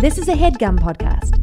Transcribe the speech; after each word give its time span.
This 0.00 0.16
is 0.16 0.28
a 0.28 0.32
headgum 0.32 0.78
podcast. 0.78 1.42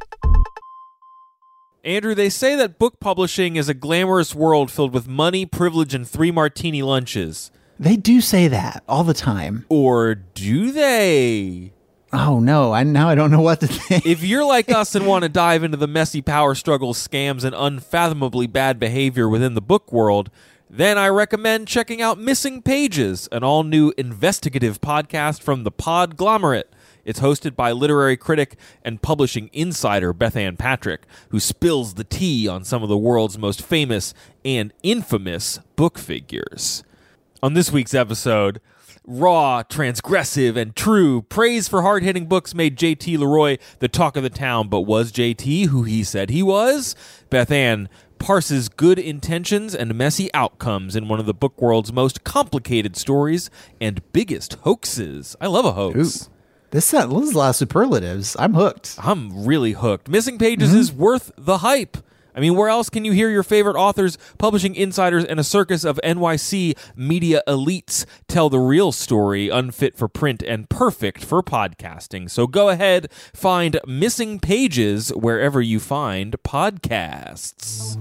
Andrew, 1.84 2.16
they 2.16 2.30
say 2.30 2.56
that 2.56 2.80
book 2.80 3.00
publishing 3.00 3.56
is 3.56 3.70
a 3.70 3.76
glamorous 3.76 4.34
world 4.34 4.72
filled 4.72 4.96
with 4.96 5.08
money, 5.08 5.46
privilege, 5.46 5.94
and 5.94 6.08
three 6.08 6.32
martini 6.32 6.82
lunches. 6.82 7.52
They 7.78 7.96
do 7.96 8.20
say 8.20 8.48
that 8.48 8.84
all 8.90 9.04
the 9.04 9.14
time. 9.14 9.68
Or 9.70 10.16
do 10.16 10.72
they? 10.72 11.72
Oh 12.12 12.40
no, 12.40 12.74
I 12.74 12.82
now 12.82 13.10
I 13.10 13.14
don't 13.14 13.30
know 13.30 13.42
what 13.42 13.60
to 13.60 13.68
think. 13.68 14.08
If 14.08 14.24
you're 14.24 14.44
like 14.44 14.72
us 14.72 14.96
and 14.96 15.06
want 15.06 15.22
to 15.22 15.30
dive 15.30 15.64
into 15.64 15.78
the 15.78 15.86
messy 15.86 16.24
power 16.24 16.56
struggles, 16.56 16.98
scams, 17.08 17.44
and 17.44 17.54
unfathomably 17.56 18.48
bad 18.48 18.80
behavior 18.80 19.30
within 19.30 19.54
the 19.54 19.62
book 19.62 19.94
world, 19.94 20.32
then 20.68 20.98
I 20.98 21.10
recommend 21.10 21.68
checking 21.68 22.02
out 22.02 22.18
Missing 22.18 22.64
Pages, 22.64 23.30
an 23.32 23.44
all 23.44 23.64
new 23.64 23.94
investigative 24.00 24.82
podcast 24.82 25.44
from 25.44 25.64
the 25.64 25.72
Podglomerate. 25.72 26.64
It's 27.08 27.22
hosted 27.22 27.56
by 27.56 27.72
literary 27.72 28.18
critic 28.18 28.58
and 28.84 29.02
publishing 29.02 29.50
insider 29.54 30.14
Bethanne 30.14 30.58
Patrick, 30.58 31.04
who 31.30 31.40
spills 31.40 31.94
the 31.94 32.04
tea 32.04 32.50
on 32.50 32.66
some 32.66 32.84
of 32.84 32.90
the 32.90 32.98
world's 32.98 33.38
most 33.38 33.62
famous 33.62 34.14
and 34.44 34.74
infamous 34.84 35.62
book 35.78 35.98
figures. 35.98 36.84
On 37.42 37.54
this 37.54 37.72
week's 37.72 37.94
episode, 37.94 38.60
raw, 39.06 39.64
transgressive, 39.64 40.58
and 40.58 40.76
true 40.76 41.22
praise 41.22 41.70
for 41.70 41.82
hard 41.82 42.04
hitting 42.04 42.26
books 42.26 42.54
made 42.54 42.78
JT 42.78 43.18
Leroy 43.18 43.58
the 43.80 43.88
talk 43.88 44.18
of 44.18 44.24
the 44.24 44.30
town, 44.30 44.68
but 44.68 44.82
was 44.82 45.14
JT 45.14 45.68
who 45.68 45.84
he 45.84 46.04
said 46.04 46.30
he 46.30 46.44
was? 46.44 46.94
Beth 47.30 47.52
Ann 47.52 47.88
parses 48.20 48.68
good 48.68 49.00
intentions 49.00 49.74
and 49.74 49.96
messy 49.96 50.30
outcomes 50.34 50.94
in 50.94 51.08
one 51.08 51.22
of 51.22 51.26
the 51.26 51.34
book 51.34 51.62
world's 51.62 51.94
most 51.94 52.26
complicated 52.26 52.98
stories 52.98 53.50
and 53.80 54.02
biggest 54.12 54.56
hoaxes. 54.64 55.38
I 55.40 55.48
love 55.48 55.64
a 55.64 55.72
hoax. 55.72 56.28
Ooh. 56.28 56.32
This, 56.72 56.94
uh, 56.94 57.06
this 57.08 57.30
is 57.30 57.34
a 57.34 57.38
lot 57.38 57.50
of 57.50 57.56
superlatives. 57.56 58.36
I'm 58.38 58.54
hooked. 58.54 58.96
I'm 59.02 59.46
really 59.46 59.72
hooked. 59.72 60.10
Missing 60.10 60.38
Pages 60.38 60.74
is 60.74 60.92
worth 60.92 61.32
the 61.38 61.60
hype. 61.60 61.98
I 62.36 62.40
mean, 62.40 62.56
where 62.56 62.70
else 62.70 62.90
can 62.92 63.04
you 63.04 63.14
hear 63.14 63.32
your 63.32 63.42
favorite 63.42 63.76
authors, 63.76 64.18
publishing 64.38 64.76
insiders, 64.76 65.26
and 65.26 65.40
a 65.40 65.44
circus 65.44 65.84
of 65.84 66.00
NYC 66.04 66.78
media 66.96 67.42
elites 67.48 68.06
tell 68.28 68.48
the 68.50 68.60
real 68.60 68.92
story, 68.92 69.50
unfit 69.50 69.98
for 69.98 70.08
print 70.08 70.44
and 70.44 70.70
perfect 70.70 71.24
for 71.24 71.42
podcasting? 71.42 72.30
So 72.30 72.46
go 72.46 72.70
ahead, 72.70 73.12
find 73.34 73.80
Missing 73.88 74.42
Pages 74.42 75.10
wherever 75.16 75.62
you 75.62 75.80
find 75.80 76.36
podcasts. 76.44 77.98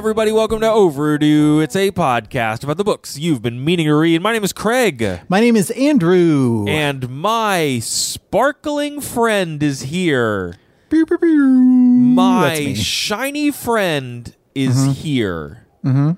Everybody, 0.00 0.32
welcome 0.32 0.60
to 0.60 0.66
Overdue. 0.66 1.60
It's 1.60 1.76
a 1.76 1.90
podcast 1.90 2.64
about 2.64 2.78
the 2.78 2.84
books 2.84 3.18
you've 3.18 3.42
been 3.42 3.62
meaning 3.62 3.84
to 3.84 3.94
read. 3.94 4.22
My 4.22 4.32
name 4.32 4.42
is 4.42 4.50
Craig, 4.54 5.20
My 5.28 5.40
name 5.40 5.56
is 5.56 5.70
Andrew. 5.72 6.64
and 6.66 7.06
my 7.10 7.80
sparkling 7.80 9.02
friend 9.02 9.62
is 9.62 9.82
here. 9.82 10.54
Pew, 10.88 11.04
pew, 11.04 11.18
pew. 11.18 11.36
My 11.36 12.72
shiny 12.72 13.50
friend 13.50 14.34
is 14.54 14.74
mm-hmm. 14.74 14.92
here. 14.92 15.66
Mm-hmm. 15.84 16.12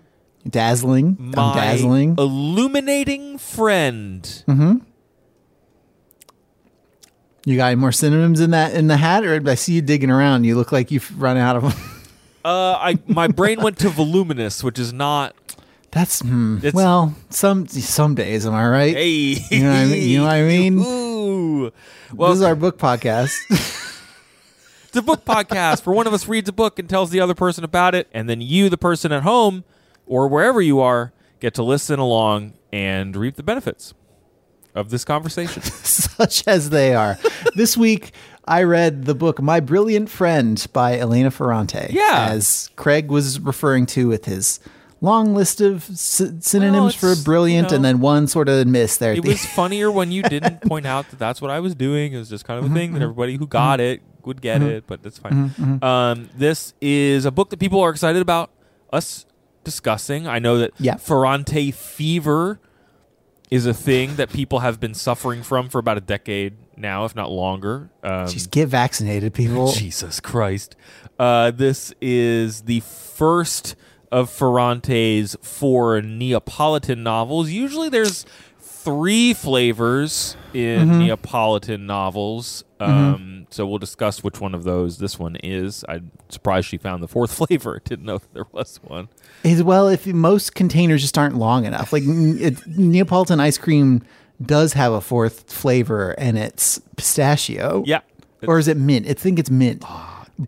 dazzling. 0.48 1.16
My 1.18 1.42
I'm 1.42 1.56
dazzling. 1.56 2.14
illuminating 2.18 3.36
friend. 3.38 4.22
Mm-hmm. 4.46 4.76
You 7.46 7.56
got 7.56 7.66
any 7.66 7.80
more 7.80 7.90
synonyms 7.90 8.38
in 8.38 8.52
that 8.52 8.74
in 8.74 8.86
the 8.86 8.98
hat, 8.98 9.24
or 9.24 9.42
I 9.44 9.56
see 9.56 9.72
you 9.72 9.82
digging 9.82 10.08
around? 10.08 10.44
You 10.44 10.54
look 10.54 10.70
like 10.70 10.92
you've 10.92 11.20
run 11.20 11.36
out 11.36 11.56
of 11.56 11.62
them. 11.64 11.91
Uh, 12.44 12.72
I 12.78 12.98
my 13.06 13.28
brain 13.28 13.60
went 13.62 13.78
to 13.80 13.88
voluminous, 13.88 14.62
which 14.64 14.78
is 14.78 14.92
not. 14.92 15.34
That's 15.92 16.20
hmm. 16.20 16.56
It's- 16.58 16.72
well, 16.74 17.14
some 17.30 17.66
some 17.68 18.14
days, 18.14 18.46
am 18.46 18.54
I 18.54 18.66
right? 18.66 18.94
Hey, 18.94 19.36
You 19.50 19.62
know 19.62 19.70
what 19.70 19.76
I 19.76 19.84
mean? 19.86 20.08
You 20.08 20.18
know 20.18 20.24
what 20.24 20.32
I 20.32 20.42
mean? 20.46 20.78
Ooh. 20.78 21.72
Well, 22.14 22.30
this 22.30 22.38
is 22.38 22.42
our 22.42 22.54
book 22.56 22.78
podcast. 22.78 23.88
It's 24.88 24.98
a 24.98 25.00
book 25.02 25.24
podcast 25.24 25.86
where 25.86 25.96
one 25.96 26.06
of 26.06 26.12
us 26.12 26.28
reads 26.28 26.50
a 26.50 26.52
book 26.52 26.78
and 26.78 26.86
tells 26.86 27.08
the 27.08 27.18
other 27.18 27.34
person 27.34 27.64
about 27.64 27.94
it, 27.94 28.08
and 28.12 28.28
then 28.28 28.42
you, 28.42 28.68
the 28.68 28.76
person 28.76 29.10
at 29.10 29.22
home 29.22 29.64
or 30.06 30.28
wherever 30.28 30.60
you 30.60 30.80
are, 30.80 31.14
get 31.40 31.54
to 31.54 31.62
listen 31.62 31.98
along 31.98 32.52
and 32.74 33.16
reap 33.16 33.36
the 33.36 33.42
benefits 33.42 33.94
of 34.74 34.90
this 34.90 35.02
conversation. 35.02 35.62
such 35.82 36.46
as 36.46 36.68
they 36.68 36.94
are. 36.94 37.18
this 37.54 37.74
week, 37.74 38.12
I 38.44 38.62
read 38.64 39.04
the 39.04 39.14
book 39.14 39.40
My 39.40 39.60
Brilliant 39.60 40.10
Friend 40.10 40.66
by 40.72 40.98
Elena 40.98 41.30
Ferrante. 41.30 41.88
Yeah. 41.90 42.28
As 42.30 42.70
Craig 42.76 43.08
was 43.08 43.38
referring 43.38 43.86
to 43.86 44.08
with 44.08 44.24
his 44.24 44.58
long 45.00 45.34
list 45.34 45.60
of 45.60 45.82
sy- 45.84 46.32
synonyms 46.40 47.00
Well, 47.02 47.14
for 47.14 47.22
brilliant 47.24 47.70
you 47.70 47.76
and 47.76 47.84
then 47.84 48.00
one 48.00 48.26
sort 48.26 48.48
of 48.48 48.66
miss 48.66 48.96
there. 48.96 49.12
it 49.12 49.22
the- 49.22 49.28
was 49.30 49.44
funnier 49.46 49.90
when 49.90 50.10
you 50.12 50.22
didn't 50.34 50.60
point 50.62 50.86
out 50.86 51.08
that 51.10 51.18
that's 51.18 51.40
what 51.40 51.50
I 51.50 51.60
was 51.60 51.74
doing. 51.74 52.12
It 52.14 52.18
was 52.18 52.28
just 52.28 52.44
kind 52.44 52.58
of 52.58 52.64
a 52.64 52.68
mm-hmm, 52.68 52.76
thing 52.76 52.88
Mm-hmm, 52.90 52.98
that 52.98 53.02
everybody 53.02 53.32
who 53.34 53.44
mm-hmm. 53.44 53.50
got 53.50 53.80
it 53.80 54.02
would 54.24 54.40
get 54.40 54.60
mm-hmm. 54.60 54.70
it, 54.70 54.84
but 54.86 55.02
that's 55.02 55.18
fine. 55.18 55.52
Um, 55.82 56.30
this 56.36 56.74
is 56.80 57.24
a 57.24 57.30
book 57.32 57.50
that 57.50 57.58
people 57.58 57.80
are 57.80 57.90
excited 57.90 58.22
about 58.22 58.50
us 58.92 59.26
discussing. 59.64 60.26
I 60.26 60.38
know 60.38 60.58
that 60.58 60.72
Yeah. 60.78 60.96
Ferrante 60.96 61.70
fever 61.72 62.60
is 63.50 63.66
a 63.66 63.74
thing 63.74 64.16
that 64.16 64.30
people 64.32 64.60
have 64.60 64.80
been 64.80 64.94
suffering 64.94 65.42
from 65.42 65.68
for 65.68 65.78
about 65.78 65.98
a 65.98 66.00
decade 66.00 66.54
now, 66.76 67.04
if 67.04 67.14
not 67.14 67.30
longer. 67.30 67.90
Um, 68.02 68.28
Just 68.28 68.50
get 68.50 68.68
vaccinated, 68.68 69.34
people. 69.34 69.72
Jesus 69.74 70.20
Christ. 70.20 70.76
Uh, 71.18 71.50
this 71.50 71.92
is 72.00 72.62
the 72.62 72.80
first 72.80 73.76
of 74.10 74.28
Ferrante's 74.30 75.36
four 75.42 76.00
Neapolitan 76.02 77.02
novels. 77.02 77.50
Usually 77.50 77.88
there's 77.88 78.26
three 78.60 79.32
flavors 79.32 80.36
in 80.52 80.88
Mm-hmm. 80.88 80.98
Neapolitan 80.98 81.86
novels. 81.86 82.64
Um, 82.80 83.46
So 83.50 83.64
we'll 83.66 83.78
discuss 83.78 84.24
which 84.24 84.40
one 84.40 84.54
of 84.54 84.64
those 84.64 84.98
this 84.98 85.18
one 85.18 85.36
is. 85.36 85.84
I'm 85.88 86.10
surprised 86.28 86.66
she 86.68 86.78
found 86.78 87.02
the 87.02 87.08
fourth 87.08 87.32
flavor. 87.46 87.80
Didn't 87.84 88.04
know 88.04 88.20
there 88.32 88.46
was 88.52 88.80
one. 88.82 89.08
Is 89.44 89.62
well, 89.62 89.88
if 89.88 90.06
most 90.06 90.54
containers 90.54 91.00
just 91.02 91.16
aren't 91.16 91.36
long 91.36 91.64
enough, 91.64 91.92
like 91.92 92.02
it, 92.06 92.66
Neapolitan 92.66 93.38
ice 93.40 93.56
cream 93.56 94.02
does 94.46 94.72
have 94.74 94.92
a 94.92 95.00
fourth 95.00 95.52
flavor, 95.52 96.12
and 96.12 96.36
it's 96.38 96.78
pistachio. 96.96 97.82
Yeah. 97.86 98.00
or 98.46 98.58
is 98.58 98.68
it 98.68 98.76
mint? 98.76 99.06
I 99.08 99.14
think 99.14 99.38
it's 99.38 99.50
mint. 99.50 99.84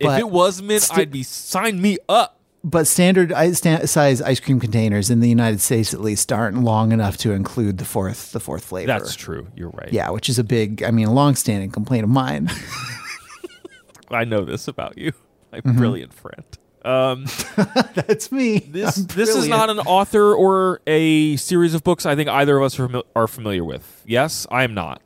if 0.01 0.19
it 0.19 0.29
was 0.31 0.61
mint, 0.63 0.83
sti- 0.83 1.03
I'd 1.03 1.11
be 1.11 1.23
sign 1.23 1.81
me 1.81 1.99
up. 2.09 2.41
But 2.67 2.87
standard 2.87 3.31
i- 3.33 3.53
sta- 3.53 3.87
size 3.87 4.23
ice 4.23 4.41
cream 4.41 4.59
containers 4.59 5.11
in 5.11 5.21
the 5.21 5.29
United 5.29 5.61
States, 5.61 5.93
at 5.93 6.01
least, 6.01 6.33
aren't 6.33 6.63
long 6.63 6.93
enough 6.93 7.19
to 7.19 7.33
include 7.33 7.77
the 7.79 7.85
fourth 7.85 8.33
the 8.33 8.41
fourth 8.41 8.65
flavor. 8.65 8.87
That's 8.87 9.15
true. 9.15 9.47
You're 9.55 9.69
right. 9.71 9.93
Yeah, 9.93 10.09
which 10.11 10.29
is 10.31 10.39
a 10.39 10.45
big, 10.45 10.83
I 10.83 10.91
mean, 10.91 11.07
a 11.07 11.13
long-standing 11.13 11.71
complaint 11.73 12.05
of 12.05 12.11
mine. 12.11 12.51
I 14.11 14.25
know 14.25 14.45
this 14.45 14.67
about 14.69 14.97
you, 14.99 15.13
my 15.53 15.61
Mm-hmm. 15.61 15.77
brilliant 15.79 16.13
friend. 16.15 16.45
Um, 16.85 17.25
That's 17.95 18.31
me. 18.31 18.59
This 18.59 18.99
I'm 18.99 19.07
this 19.07 19.29
is 19.31 19.35
brilliant. 19.47 19.49
not 19.51 19.71
an 19.71 19.79
author 19.81 20.35
or 20.35 20.81
a 20.87 21.37
series 21.37 21.73
of 21.75 21.83
books 21.83 22.05
I 22.05 22.15
think 22.15 22.29
either 22.29 22.59
of 22.59 22.63
us 22.65 22.79
are, 22.79 22.89
fami- 22.89 23.03
are 23.17 23.27
familiar 23.27 23.65
with. 23.65 24.03
Yes, 24.07 24.47
I 24.51 24.65
am 24.65 24.75
not. 24.75 25.01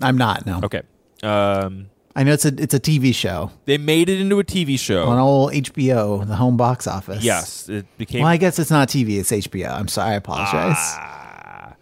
I'm 0.00 0.16
not. 0.16 0.46
No. 0.46 0.60
Okay. 0.62 0.82
Um, 1.22 1.90
I 2.14 2.22
know 2.22 2.32
it's 2.32 2.44
a 2.44 2.54
it's 2.62 2.74
a 2.74 2.80
TV 2.80 3.14
show 3.14 3.50
they 3.64 3.76
made 3.76 4.08
it 4.08 4.20
into 4.20 4.38
a 4.38 4.44
TV 4.44 4.78
show. 4.78 5.04
on 5.08 5.18
old 5.18 5.52
HBO, 5.52 6.26
the 6.26 6.36
home 6.36 6.56
box 6.56 6.86
office. 6.86 7.24
yes, 7.24 7.68
it 7.68 7.86
became. 7.98 8.20
Well, 8.22 8.30
I 8.30 8.36
guess 8.36 8.58
it's 8.58 8.70
not 8.70 8.88
TV. 8.88 9.18
It's 9.18 9.30
HBO. 9.32 9.70
I'm 9.70 9.88
sorry. 9.88 10.12
I 10.12 10.14
apologize. 10.14 10.76
Ah. 10.78 11.74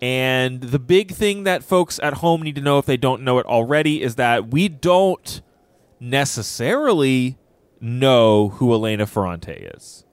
and 0.00 0.60
the 0.60 0.78
big 0.78 1.12
thing 1.12 1.44
that 1.44 1.62
folks 1.62 2.00
at 2.02 2.14
home 2.14 2.42
need 2.42 2.54
to 2.56 2.60
know 2.62 2.78
if 2.78 2.86
they 2.86 2.96
don't 2.96 3.22
know 3.22 3.38
it 3.38 3.46
already 3.46 4.02
is 4.02 4.14
that 4.16 4.48
we 4.48 4.68
don't 4.68 5.42
necessarily 6.00 7.36
know 7.80 8.48
who 8.50 8.72
Elena 8.72 9.06
Ferrante 9.06 9.52
is. 9.52 10.04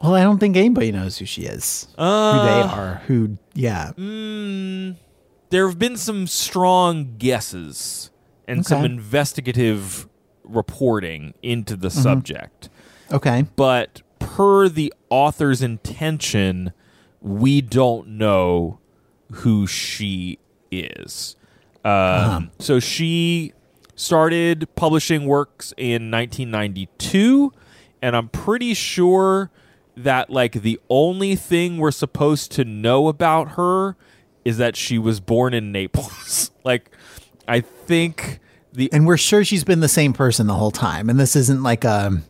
well, 0.00 0.14
I 0.14 0.22
don't 0.22 0.38
think 0.38 0.56
anybody 0.56 0.90
knows 0.92 1.18
who 1.18 1.24
she 1.26 1.42
is. 1.42 1.86
who 1.96 2.02
they 2.02 2.02
Uh, 2.02 2.68
are. 2.74 3.02
Who? 3.06 3.38
Yeah. 3.54 3.92
Mm, 3.96 4.96
there 5.50 5.66
have 5.68 5.78
been 5.78 5.96
some 5.96 6.26
strong 6.26 7.14
guesses 7.18 8.10
and 8.48 8.66
some 8.66 8.84
investigative 8.84 10.08
reporting 10.44 11.34
into 11.42 11.76
the 11.76 11.88
subject. 11.90 12.68
Okay. 13.12 13.46
But 13.56 14.02
per 14.18 14.68
the 14.68 14.92
author's 15.08 15.62
intention, 15.62 16.72
we 17.20 17.60
don't 17.60 18.08
know 18.08 18.80
who 19.30 19.66
she 19.68 20.38
is. 20.70 21.36
Um, 21.84 22.50
So 22.58 22.80
she 22.80 23.52
started 23.94 24.68
publishing 24.74 25.26
works 25.26 25.72
in 25.76 26.10
1992, 26.10 27.52
and 28.00 28.16
I'm 28.16 28.28
pretty 28.28 28.74
sure 28.74 29.50
that 29.96 30.30
like 30.30 30.62
the 30.62 30.80
only 30.88 31.36
thing 31.36 31.78
we're 31.78 31.90
supposed 31.90 32.50
to 32.52 32.64
know 32.64 33.08
about 33.08 33.52
her 33.52 33.96
is 34.44 34.58
that 34.58 34.76
she 34.76 34.98
was 34.98 35.20
born 35.20 35.54
in 35.54 35.70
Naples. 35.72 36.50
like 36.64 36.90
I 37.46 37.60
think 37.60 38.40
the 38.72 38.90
And 38.92 39.06
we're 39.06 39.16
sure 39.16 39.44
she's 39.44 39.64
been 39.64 39.80
the 39.80 39.88
same 39.88 40.12
person 40.12 40.46
the 40.46 40.54
whole 40.54 40.70
time. 40.70 41.10
And 41.10 41.20
this 41.20 41.36
isn't 41.36 41.62
like 41.62 41.84
a 41.84 42.22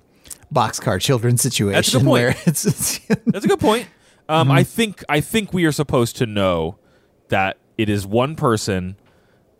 boxcar 0.53 1.01
children 1.01 1.39
situation 1.39 2.01
point. 2.01 2.11
where 2.11 2.29
it's, 2.47 2.65
it's 2.65 2.99
That's 3.27 3.45
a 3.45 3.49
good 3.49 3.61
point. 3.61 3.87
Um, 4.29 4.51
I 4.51 4.63
think 4.63 5.05
I 5.09 5.21
think 5.21 5.53
we 5.53 5.65
are 5.65 5.73
supposed 5.73 6.17
to 6.17 6.27
know 6.27 6.79
that 7.29 7.59
it 7.77 7.89
is 7.89 8.07
one 8.07 8.35
person. 8.37 8.97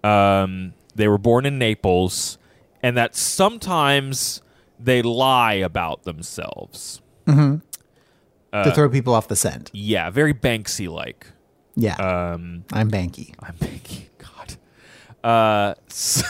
Um, 0.05 0.75
they 0.95 1.09
were 1.09 1.19
born 1.19 1.47
in 1.47 1.59
Naples, 1.59 2.39
and 2.83 2.97
that 2.97 3.15
sometimes 3.17 4.43
they 4.79 5.03
lie 5.03 5.55
about 5.55 6.05
themselves. 6.05 7.01
to 8.65 8.73
throw 8.73 8.89
people 8.91 9.15
off 9.15 9.29
the 9.29 9.37
scent. 9.37 9.71
Yeah, 9.73 10.11
very 10.11 10.35
Banksy 10.35 10.89
like. 10.89 11.27
Yeah. 11.75 11.95
Um, 11.95 12.65
I'm 12.73 12.91
Banky. 12.91 13.35
I'm 13.41 13.55
thinking, 13.55 14.07
God. 14.19 14.57
Uh, 15.25 15.75
so 15.89 16.27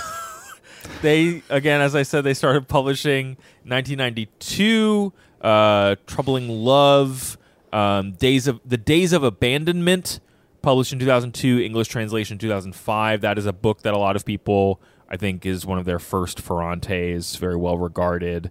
they 1.01 1.43
again, 1.49 1.81
as 1.81 1.95
I 1.95 2.03
said, 2.03 2.23
they 2.23 2.35
started 2.35 2.69
publishing 2.69 3.37
1992. 3.65 5.13
Uh, 5.41 5.97
Troubling 6.07 6.49
Love, 6.49 7.37
um, 7.73 8.13
Days 8.13 8.47
of 8.47 8.61
the 8.65 8.77
Days 8.77 9.13
of 9.13 9.25
Abandonment, 9.25 10.21
published 10.63 10.93
in 10.93 10.99
2002. 10.99 11.61
English 11.61 11.89
translation 11.89 12.39
2005. 12.39 13.21
That 13.21 13.39
is 13.39 13.47
a 13.47 13.53
book 13.53 13.83
that 13.83 13.95
a 13.95 13.99
lot 13.99 14.17
of 14.17 14.25
people, 14.25 14.81
I 15.09 15.17
think, 15.17 15.45
is 15.45 15.67
one 15.67 15.79
of 15.79 15.85
their 15.85 15.99
first 15.99 16.43
Ferrantes. 16.43 17.37
Very 17.39 17.57
well 17.57 17.77
regarded. 17.79 18.51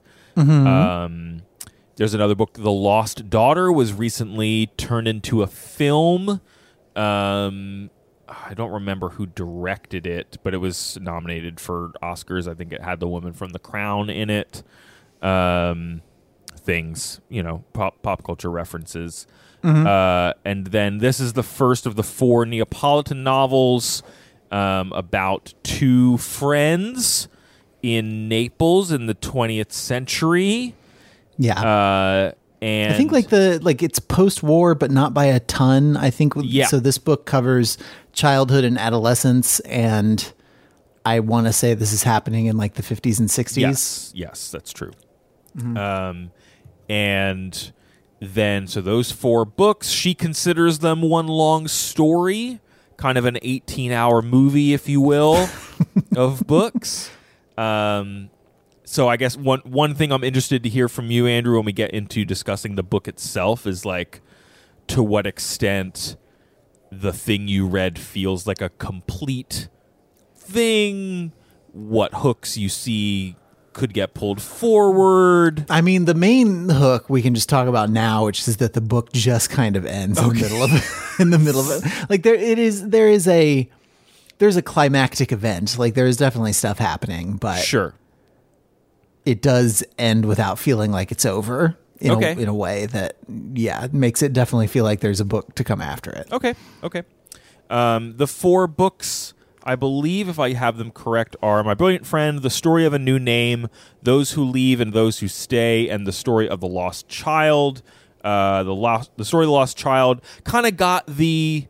Um, 0.67 1.41
there's 1.95 2.13
another 2.13 2.35
book, 2.35 2.53
The 2.53 2.71
Lost 2.71 3.29
Daughter, 3.29 3.71
was 3.71 3.93
recently 3.93 4.67
turned 4.77 5.07
into 5.07 5.41
a 5.43 5.47
film. 5.47 6.41
Um, 6.95 7.89
I 8.27 8.53
don't 8.53 8.71
remember 8.71 9.09
who 9.09 9.25
directed 9.25 10.07
it, 10.07 10.37
but 10.41 10.53
it 10.53 10.57
was 10.57 10.97
nominated 11.01 11.59
for 11.59 11.91
Oscars. 12.01 12.49
I 12.49 12.53
think 12.53 12.71
it 12.71 12.81
had 12.81 12.99
the 12.99 13.07
woman 13.07 13.33
from 13.33 13.49
The 13.49 13.59
Crown 13.59 14.09
in 14.09 14.29
it. 14.29 14.63
Um, 15.21 16.01
things, 16.55 17.19
you 17.29 17.43
know, 17.43 17.63
pop 17.73 18.01
pop 18.01 18.23
culture 18.23 18.49
references. 18.49 19.27
Uh, 19.63 20.33
and 20.43 20.67
then 20.67 20.97
this 20.99 21.19
is 21.19 21.33
the 21.33 21.43
first 21.43 21.85
of 21.85 21.95
the 21.95 22.03
four 22.03 22.45
Neapolitan 22.45 23.23
novels 23.23 24.01
um, 24.51 24.91
about 24.93 25.53
two 25.63 26.17
friends 26.17 27.27
in 27.83 28.27
Naples 28.27 28.91
in 28.91 29.05
the 29.05 29.15
20th 29.15 29.71
century. 29.71 30.75
Yeah. 31.37 31.59
Uh, 31.61 32.31
and 32.61 32.93
I 32.93 32.97
think 32.97 33.11
like 33.11 33.29
the 33.29 33.59
like 33.63 33.81
it's 33.81 33.97
post 33.99 34.43
war, 34.43 34.75
but 34.75 34.91
not 34.91 35.13
by 35.15 35.25
a 35.25 35.39
ton. 35.39 35.97
I 35.97 36.11
think 36.11 36.33
Yeah. 36.37 36.67
so. 36.67 36.79
This 36.79 36.99
book 36.99 37.25
covers 37.25 37.77
childhood 38.13 38.63
and 38.63 38.77
adolescence, 38.77 39.59
and 39.61 40.31
I 41.03 41.21
want 41.21 41.47
to 41.47 41.53
say 41.53 41.73
this 41.73 41.91
is 41.91 42.03
happening 42.03 42.45
in 42.45 42.57
like 42.57 42.75
the 42.75 42.83
50s 42.83 43.19
and 43.19 43.29
60s. 43.29 43.57
Yes, 43.57 44.11
yes, 44.13 44.51
that's 44.51 44.71
true. 44.71 44.91
Um, 45.75 46.29
and 46.87 47.71
then 48.21 48.67
so 48.67 48.81
those 48.81 49.11
four 49.11 49.45
books, 49.45 49.89
she 49.89 50.13
considers 50.13 50.79
them 50.79 51.01
one 51.01 51.27
long 51.27 51.67
story, 51.67 52.59
kind 52.95 53.17
of 53.17 53.25
an 53.25 53.39
eighteen-hour 53.41 54.21
movie, 54.21 54.73
if 54.73 54.87
you 54.87 55.01
will, 55.01 55.49
of 56.15 56.45
books. 56.45 57.09
Um, 57.57 58.29
so 58.85 59.09
I 59.09 59.17
guess 59.17 59.35
one 59.35 59.61
one 59.61 59.95
thing 59.95 60.11
I'm 60.11 60.23
interested 60.23 60.61
to 60.63 60.69
hear 60.69 60.87
from 60.87 61.09
you, 61.09 61.25
Andrew, 61.25 61.55
when 61.55 61.65
we 61.65 61.73
get 61.73 61.91
into 61.91 62.23
discussing 62.23 62.75
the 62.75 62.83
book 62.83 63.07
itself, 63.07 63.65
is 63.65 63.85
like 63.85 64.21
to 64.87 65.01
what 65.01 65.25
extent 65.25 66.15
the 66.91 67.13
thing 67.13 67.47
you 67.47 67.65
read 67.65 67.97
feels 67.97 68.45
like 68.45 68.61
a 68.61 68.69
complete 68.69 69.67
thing, 70.35 71.31
what 71.71 72.13
hooks 72.15 72.55
you 72.55 72.69
see 72.69 73.35
could 73.73 73.93
get 73.93 74.13
pulled 74.13 74.41
forward. 74.41 75.65
I 75.69 75.81
mean, 75.81 76.05
the 76.05 76.13
main 76.13 76.69
hook 76.69 77.09
we 77.09 77.21
can 77.21 77.33
just 77.35 77.47
talk 77.49 77.67
about 77.67 77.89
now, 77.89 78.25
which 78.25 78.47
is 78.47 78.57
that 78.57 78.73
the 78.73 78.81
book 78.81 79.11
just 79.13 79.49
kind 79.49 79.75
of 79.75 79.85
ends 79.85 80.19
in 80.19 80.27
the 80.29 80.33
middle 80.35 80.63
of 80.63 80.71
it, 80.73 80.83
in 81.21 81.29
the 81.29 81.39
middle 81.39 81.61
of 81.61 81.85
it. 81.85 82.09
Like 82.09 82.23
there, 82.23 82.35
it 82.35 82.59
is. 82.59 82.89
There 82.89 83.07
is 83.07 83.27
a 83.27 83.69
there's 84.39 84.57
a 84.57 84.61
climactic 84.61 85.31
event. 85.31 85.77
Like 85.77 85.93
there 85.93 86.07
is 86.07 86.17
definitely 86.17 86.53
stuff 86.53 86.79
happening, 86.79 87.37
but 87.37 87.59
Sure. 87.59 87.93
it 89.25 89.41
does 89.41 89.83
end 89.97 90.25
without 90.25 90.57
feeling 90.59 90.91
like 90.91 91.11
it's 91.11 91.25
over. 91.25 91.77
In, 91.99 92.11
Okay. 92.11 92.33
a, 92.33 92.39
in 92.39 92.47
a 92.47 92.53
way 92.55 92.87
that, 92.87 93.15
yeah, 93.53 93.85
it 93.85 93.93
makes 93.93 94.23
it 94.23 94.33
definitely 94.33 94.65
feel 94.65 94.83
like 94.83 95.01
there's 95.01 95.19
a 95.19 95.25
book 95.25 95.53
to 95.53 95.63
come 95.63 95.79
after 95.81 96.09
it. 96.09 96.27
Okay. 96.31 96.55
Okay. 96.83 97.03
Um, 97.69 98.17
the 98.17 98.25
four 98.25 98.65
books, 98.65 99.35
I 99.63 99.75
believe, 99.75 100.27
if 100.27 100.39
I 100.39 100.53
have 100.53 100.77
them 100.77 100.91
correct, 100.91 101.35
are 101.41 101.63
My 101.63 101.73
Brilliant 101.73 102.05
Friend, 102.05 102.41
The 102.41 102.49
Story 102.49 102.85
of 102.85 102.93
a 102.93 102.99
New 102.99 103.19
Name, 103.19 103.67
Those 104.01 104.31
Who 104.31 104.43
Leave 104.43 104.79
and 104.79 104.93
Those 104.93 105.19
Who 105.19 105.27
Stay, 105.27 105.87
and 105.87 106.07
The 106.07 106.11
Story 106.11 106.49
of 106.49 106.59
the 106.59 106.67
Lost 106.67 107.07
Child. 107.07 107.81
Uh, 108.23 108.61
the 108.63 108.75
lost, 108.75 109.09
the 109.17 109.25
story 109.25 109.45
of 109.45 109.47
the 109.47 109.53
lost 109.53 109.75
child 109.75 110.21
kind 110.43 110.67
of 110.67 110.77
got 110.77 111.07
the 111.07 111.65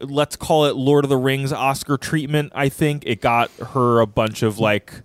let's 0.00 0.36
call 0.36 0.66
it 0.66 0.76
Lord 0.76 1.04
of 1.04 1.08
the 1.08 1.16
Rings 1.16 1.52
Oscar 1.52 1.96
treatment. 1.96 2.52
I 2.54 2.68
think 2.68 3.02
it 3.06 3.20
got 3.20 3.50
her 3.50 3.98
a 3.98 4.06
bunch 4.06 4.44
of 4.44 4.60
like 4.60 5.02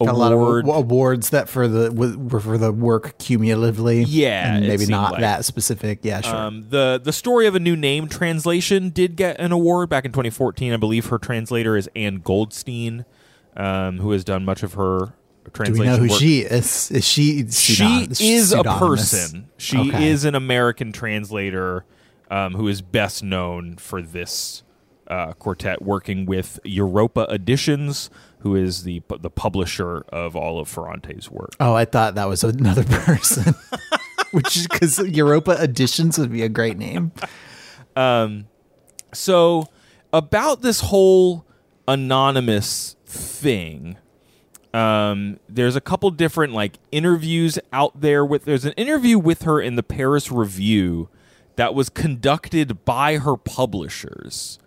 Got 0.00 0.08
a 0.08 0.18
lot 0.18 0.32
of 0.32 0.40
awards 0.66 1.30
that 1.30 1.48
for 1.48 1.68
the 1.68 1.92
were 1.92 2.40
for 2.40 2.58
the 2.58 2.72
work 2.72 3.18
cumulatively. 3.18 4.02
Yeah, 4.02 4.56
and 4.56 4.66
maybe 4.66 4.86
not 4.86 5.12
like. 5.12 5.20
that 5.20 5.44
specific. 5.44 6.00
Yeah, 6.02 6.20
sure. 6.22 6.34
Um, 6.34 6.66
the 6.70 7.00
the 7.02 7.12
story 7.12 7.46
of 7.46 7.54
a 7.54 7.60
new 7.60 7.76
name 7.76 8.08
translation 8.08 8.90
did 8.90 9.14
get 9.16 9.38
an 9.38 9.52
award 9.52 9.88
back 9.88 10.04
in 10.04 10.10
2014. 10.12 10.72
I 10.72 10.76
believe 10.76 11.06
her 11.06 11.18
translator 11.18 11.76
is 11.76 11.88
Ann 11.94 12.16
Goldstein, 12.16 13.04
um, 13.56 13.98
who 13.98 14.10
has 14.10 14.24
done 14.24 14.44
much 14.44 14.62
of 14.64 14.74
her 14.74 15.12
Do 15.44 15.50
translation. 15.52 15.78
we 15.80 15.86
know 15.86 15.96
who 16.04 16.08
work. 16.10 16.18
she 16.20 16.40
is? 16.40 16.90
Is 16.90 17.06
she? 17.06 17.46
She 17.48 18.14
is 18.32 18.52
a 18.52 18.64
person. 18.64 19.48
She 19.56 19.78
Okay. 19.78 20.08
is 20.08 20.24
an 20.24 20.34
American 20.34 20.90
translator 20.92 21.84
um, 22.30 22.54
who 22.54 22.66
is 22.66 22.82
best 22.82 23.22
known 23.22 23.76
for 23.76 24.02
this 24.02 24.62
uh, 25.08 25.32
quartet, 25.34 25.82
working 25.82 26.24
with 26.24 26.58
Europa 26.64 27.26
Editions, 27.28 28.08
who 28.42 28.56
is 28.56 28.82
the 28.84 29.02
the 29.20 29.30
publisher 29.30 29.98
of 30.08 30.34
all 30.36 30.58
of 30.60 30.68
Ferrante's 30.68 31.30
work. 31.30 31.50
Oh, 31.60 31.74
I 31.74 31.84
thought 31.84 32.14
that 32.16 32.28
was 32.28 32.44
another 32.44 32.84
person. 32.88 33.54
Which 34.32 34.56
is 34.56 34.66
because 34.66 34.98
Europa 34.98 35.56
Editions 35.62 36.18
would 36.18 36.32
be 36.32 36.42
a 36.42 36.48
great 36.48 36.78
name. 36.78 37.12
Um, 37.96 38.46
So, 39.12 39.66
about 40.12 40.62
this 40.62 40.80
whole 40.80 41.44
anonymous 41.86 42.96
thing, 43.04 43.98
um, 44.72 45.38
there's 45.50 45.76
a 45.76 45.80
couple 45.82 46.10
different 46.10 46.54
like 46.54 46.78
interviews 46.90 47.58
out 47.72 48.00
there. 48.00 48.24
With 48.24 48.44
there's 48.46 48.64
an 48.64 48.72
interview 48.72 49.18
with 49.18 49.42
her 49.42 49.60
in 49.60 49.76
the 49.76 49.82
Paris 49.82 50.32
Review 50.32 51.10
that 51.56 51.74
was 51.74 51.90
conducted 51.90 52.84
by 52.86 53.18
her 53.18 53.36
publishers 53.36 54.58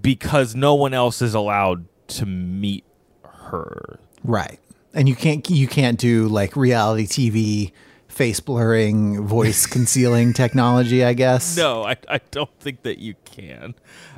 because 0.00 0.54
no 0.54 0.74
one 0.74 0.92
else 0.94 1.22
is 1.22 1.34
allowed 1.34 1.86
to 2.12 2.26
meet 2.26 2.84
her. 3.24 3.98
Right. 4.24 4.58
And 4.94 5.08
you 5.08 5.16
can't 5.16 5.48
you 5.50 5.66
can't 5.68 5.98
do 5.98 6.28
like 6.28 6.54
reality 6.56 7.06
TV 7.06 7.72
face 8.08 8.40
blurring, 8.40 9.26
voice 9.26 9.66
concealing 9.74 10.32
technology, 10.34 11.02
I 11.04 11.14
guess. 11.14 11.56
No, 11.56 11.82
I, 11.84 11.96
I 12.08 12.20
don't 12.30 12.50
think 12.60 12.82
that 12.82 12.98
you 12.98 13.14
can. 13.24 13.74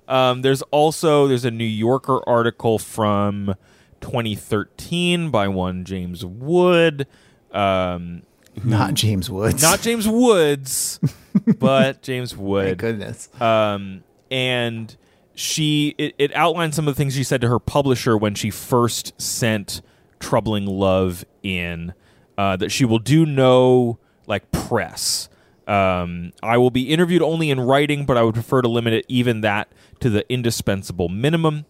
Um, 0.08 0.42
there's 0.42 0.62
also 0.62 1.26
there's 1.28 1.44
a 1.44 1.50
New 1.50 1.64
Yorker 1.64 2.20
article 2.28 2.78
from 2.78 3.54
2013 4.00 5.30
by 5.30 5.48
one 5.48 5.84
James 5.84 6.24
Wood, 6.24 7.06
um, 7.52 8.22
Not 8.62 8.94
James 8.94 9.30
Woods. 9.30 9.62
not 9.62 9.80
James 9.80 10.06
Woods, 10.08 10.98
but 11.58 12.02
James 12.02 12.32
Thank 12.32 12.42
Wood. 12.42 12.78
goodness. 12.78 13.28
Um, 13.40 14.02
and 14.30 14.94
she 15.34 15.94
it, 15.98 16.14
it 16.18 16.34
outlined 16.34 16.74
some 16.74 16.86
of 16.88 16.94
the 16.94 16.98
things 16.98 17.14
she 17.14 17.24
said 17.24 17.40
to 17.40 17.48
her 17.48 17.58
publisher 17.58 18.16
when 18.16 18.34
she 18.34 18.50
first 18.50 19.20
sent 19.20 19.82
troubling 20.20 20.66
love 20.66 21.24
in 21.42 21.92
uh, 22.38 22.56
that 22.56 22.70
she 22.70 22.84
will 22.84 22.98
do 22.98 23.26
no 23.26 23.98
like 24.26 24.50
press. 24.52 25.28
Um, 25.66 26.32
i 26.42 26.58
will 26.58 26.70
be 26.70 26.90
interviewed 26.90 27.22
only 27.22 27.48
in 27.48 27.58
writing 27.58 28.04
but 28.04 28.18
i 28.18 28.22
would 28.22 28.34
prefer 28.34 28.60
to 28.60 28.68
limit 28.68 28.92
it 28.92 29.06
even 29.08 29.40
that 29.40 29.66
to 30.00 30.10
the 30.10 30.30
indispensable 30.30 31.08
minimum. 31.08 31.64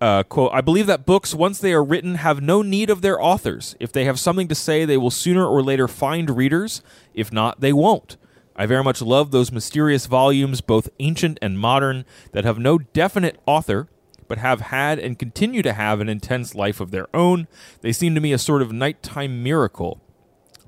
Uh, 0.00 0.22
quote 0.22 0.52
i 0.52 0.60
believe 0.60 0.86
that 0.86 1.06
books 1.06 1.34
once 1.34 1.58
they 1.58 1.72
are 1.72 1.82
written 1.82 2.16
have 2.16 2.40
no 2.40 2.62
need 2.62 2.90
of 2.90 3.00
their 3.00 3.22
authors. 3.22 3.76
If 3.80 3.92
they 3.92 4.04
have 4.04 4.18
something 4.18 4.48
to 4.48 4.54
say 4.54 4.84
they 4.84 4.96
will 4.96 5.10
sooner 5.10 5.46
or 5.46 5.62
later 5.62 5.88
find 5.88 6.36
readers. 6.36 6.82
If 7.14 7.32
not 7.32 7.60
they 7.60 7.72
won't 7.72 8.16
I 8.58 8.66
very 8.66 8.82
much 8.84 9.00
love 9.00 9.30
those 9.30 9.52
mysterious 9.52 10.06
volumes, 10.06 10.60
both 10.60 10.90
ancient 10.98 11.38
and 11.40 11.58
modern, 11.58 12.04
that 12.32 12.44
have 12.44 12.58
no 12.58 12.76
definite 12.78 13.38
author, 13.46 13.88
but 14.26 14.36
have 14.38 14.60
had 14.60 14.98
and 14.98 15.18
continue 15.18 15.62
to 15.62 15.72
have 15.72 16.00
an 16.00 16.08
intense 16.10 16.54
life 16.54 16.80
of 16.80 16.90
their 16.90 17.06
own. 17.14 17.46
They 17.80 17.92
seem 17.92 18.14
to 18.16 18.20
me 18.20 18.32
a 18.32 18.38
sort 18.38 18.60
of 18.60 18.72
nighttime 18.72 19.42
miracle. 19.42 20.00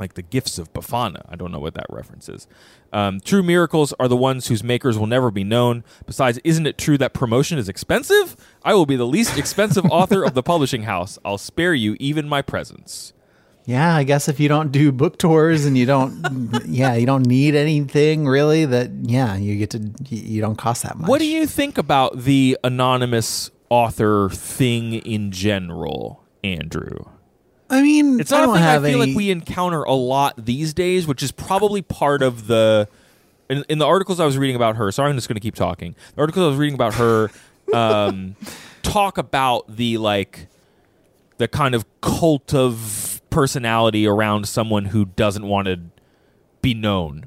like 0.00 0.14
the 0.14 0.23
gifts 0.23 0.59
of 0.59 0.73
Befana. 0.73 1.23
I 1.28 1.37
don't 1.37 1.52
know 1.52 1.61
what 1.61 1.75
that 1.75 1.87
reference 1.90 2.28
is. 2.28 2.49
Um, 2.92 3.20
true 3.20 3.42
miracles 3.42 3.92
are 4.00 4.09
the 4.09 4.16
ones 4.16 4.49
whose 4.49 4.64
makers 4.64 4.99
will 4.99 5.06
never 5.06 5.30
be 5.30 5.44
known. 5.44 5.85
Besides, 6.06 6.40
isn't 6.42 6.66
it 6.66 6.78
true 6.78 6.97
that 6.99 7.12
promotion 7.12 7.59
is 7.59 7.68
expensive? 7.68 8.35
I 8.64 8.73
will 8.75 8.87
be 8.87 8.97
the 8.97 9.06
least 9.06 9.37
expensive 9.38 9.85
author 9.87 10.25
of 10.25 10.35
the 10.35 10.42
publishing 10.42 10.85
house. 10.85 11.18
I'll 11.25 11.38
spare 11.38 11.75
you 11.75 11.97
even 12.00 12.28
my 12.28 12.40
presence. 12.42 13.12
Yeah, 13.70 13.94
I 13.94 14.02
guess 14.02 14.26
if 14.28 14.40
you 14.40 14.48
don't 14.48 14.72
do 14.72 14.90
book 14.90 15.16
tours 15.16 15.64
and 15.64 15.78
you 15.78 15.86
don't, 15.86 16.64
yeah, 16.66 16.94
you 16.94 17.06
don't 17.06 17.24
need 17.24 17.54
anything 17.54 18.26
really. 18.26 18.64
That 18.64 18.90
yeah, 19.02 19.36
you 19.36 19.56
get 19.56 19.70
to 19.70 19.92
you 20.08 20.40
don't 20.40 20.56
cost 20.56 20.82
that 20.82 20.98
much. 20.98 21.08
What 21.08 21.20
do 21.20 21.26
you 21.26 21.46
think 21.46 21.78
about 21.78 22.18
the 22.18 22.58
anonymous 22.64 23.52
author 23.68 24.28
thing 24.30 24.94
in 24.94 25.30
general, 25.30 26.24
Andrew? 26.42 27.04
I 27.70 27.82
mean, 27.82 28.18
It's 28.18 28.32
I 28.32 28.44
not 28.44 28.54
thing 28.54 28.64
I 28.64 28.76
feel 28.78 29.00
any. 29.00 29.10
like 29.12 29.16
we 29.16 29.30
encounter 29.30 29.84
a 29.84 29.92
lot 29.94 30.34
these 30.44 30.74
days, 30.74 31.06
which 31.06 31.22
is 31.22 31.30
probably 31.30 31.80
part 31.80 32.22
of 32.22 32.48
the. 32.48 32.88
In, 33.48 33.64
in 33.68 33.78
the 33.78 33.86
articles 33.86 34.18
I 34.18 34.24
was 34.24 34.36
reading 34.36 34.56
about 34.56 34.76
her, 34.76 34.90
sorry, 34.90 35.10
I'm 35.10 35.16
just 35.16 35.28
going 35.28 35.36
to 35.36 35.40
keep 35.40 35.54
talking. 35.54 35.94
The 36.16 36.22
articles 36.22 36.44
I 36.44 36.48
was 36.48 36.56
reading 36.56 36.74
about 36.74 36.94
her 36.94 37.30
um, 37.72 38.34
talk 38.82 39.16
about 39.16 39.76
the 39.76 39.98
like 39.98 40.48
the 41.38 41.46
kind 41.46 41.74
of 41.76 41.84
cult 42.00 42.52
of 42.52 43.10
personality 43.30 44.06
around 44.06 44.46
someone 44.49 44.87
who 44.87 45.04
doesn't 45.06 45.46
want 45.46 45.66
to 45.66 45.80
be 46.62 46.75
known, 46.75 47.25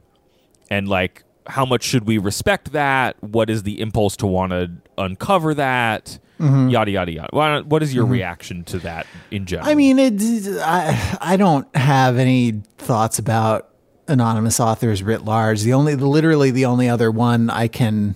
and 0.70 0.88
like 0.88 1.24
how 1.48 1.66
much 1.66 1.84
should 1.84 2.06
we 2.06 2.18
respect 2.18 2.72
that? 2.74 3.22
What 3.22 3.50
is 3.50 3.64
the 3.64 3.82
impulse 3.82 4.16
to 4.18 4.28
want 4.28 4.52
to 4.52 4.72
uncover 4.98 5.54
that? 5.56 6.20
Mm-hmm. 6.40 6.70
Yada 6.70 6.92
yada 6.92 7.12
yada. 7.12 7.30
Why- 7.32 7.60
What 7.62 7.84
is 7.84 7.94
your 7.94 8.06
reaction 8.06 8.64
to 8.66 8.80
that 8.80 9.08
in 9.32 9.46
general? 9.46 9.70
I 9.70 9.76
mean, 9.76 9.98
it, 10.00 10.14
I 10.62 11.18
I 11.22 11.38
don't 11.38 11.74
have 11.76 12.18
any 12.18 12.62
thoughts 12.78 13.20
about 13.20 13.70
anonymous 14.08 14.60
authors 14.60 15.02
writ 15.04 15.24
large. 15.24 15.62
The 15.62 15.74
only, 15.74 15.96
literally, 15.96 16.52
the 16.52 16.66
only 16.66 16.90
other 16.90 17.10
one 17.12 17.50
I 17.50 17.68
can 17.70 18.16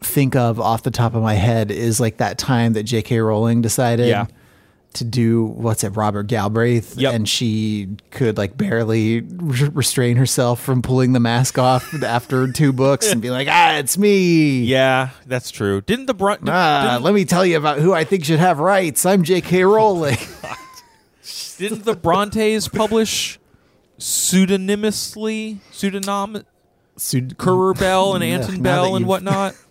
think 0.00 0.34
of 0.34 0.58
off 0.58 0.82
the 0.82 0.90
top 0.90 1.14
of 1.14 1.22
my 1.22 1.34
head 1.34 1.70
is 1.70 2.00
like 2.00 2.16
that 2.16 2.38
time 2.38 2.72
that 2.72 2.84
J.K. 2.84 3.18
Rowling 3.20 3.60
decided 3.62 4.08
Yeah. 4.08 4.26
To 4.94 5.04
do 5.04 5.44
what's 5.44 5.84
it, 5.84 5.90
Robert 5.90 6.24
Galbraith, 6.26 6.96
Yep. 6.96 7.14
and 7.14 7.28
she 7.28 7.88
could 8.10 8.36
like 8.36 8.56
barely 8.56 9.20
re- 9.20 9.68
restrain 9.72 10.16
herself 10.16 10.60
from 10.60 10.82
pulling 10.82 11.12
the 11.12 11.20
mask 11.20 11.58
off 11.58 11.94
after 12.02 12.50
two 12.50 12.72
books 12.72 13.10
and 13.12 13.22
be 13.22 13.30
like, 13.30 13.46
ah, 13.48 13.76
it's 13.76 13.96
me. 13.96 14.62
Yeah, 14.62 15.10
that's 15.26 15.50
true. 15.52 15.80
Didn't 15.82 16.06
the 16.06 16.14
Brunt? 16.14 16.48
Ah, 16.48 16.98
let 17.00 17.14
me 17.14 17.24
tell 17.24 17.46
you 17.46 17.56
about 17.56 17.78
who 17.78 17.92
I 17.92 18.02
think 18.04 18.24
should 18.24 18.40
have 18.40 18.58
rights. 18.58 19.06
I'm 19.06 19.22
J.K. 19.22 19.62
Rowling. 19.64 20.18
didn't 21.58 21.84
the 21.84 21.94
Brontes 21.94 22.66
publish 22.68 23.38
pseudonymously 23.98 25.58
pseudonym 25.70 26.44
Sud- 26.96 27.36
Currer 27.38 27.74
Bell 27.74 28.14
and 28.14 28.24
Anton 28.24 28.56
now 28.56 28.62
Bell 28.62 28.96
and 28.96 29.06
whatnot? 29.06 29.54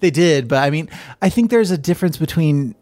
They 0.00 0.10
did, 0.10 0.46
but 0.46 0.62
I 0.62 0.70
mean, 0.70 0.88
I 1.20 1.28
think 1.28 1.50
there's 1.50 1.70
a 1.70 1.76
difference 1.78 2.16
between. 2.16 2.74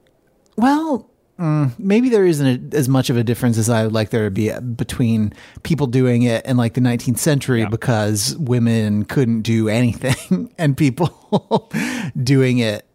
Well, 0.56 1.08
mm, 1.38 1.72
maybe 1.78 2.08
there 2.08 2.24
isn't 2.24 2.74
a, 2.74 2.76
as 2.76 2.88
much 2.88 3.10
of 3.10 3.16
a 3.16 3.24
difference 3.24 3.58
as 3.58 3.68
I 3.70 3.84
would 3.84 3.92
like 3.92 4.10
there 4.10 4.24
to 4.24 4.30
be 4.30 4.50
between 4.76 5.32
people 5.62 5.86
doing 5.86 6.22
it 6.22 6.44
in 6.46 6.56
like 6.56 6.74
the 6.74 6.80
19th 6.80 7.18
century 7.18 7.60
Yeah. 7.60 7.68
because 7.68 8.36
women 8.36 9.04
couldn't 9.04 9.42
do 9.42 9.68
anything, 9.80 10.52
and 10.58 10.76
people 10.76 11.70
doing 12.22 12.58
it 12.58 12.86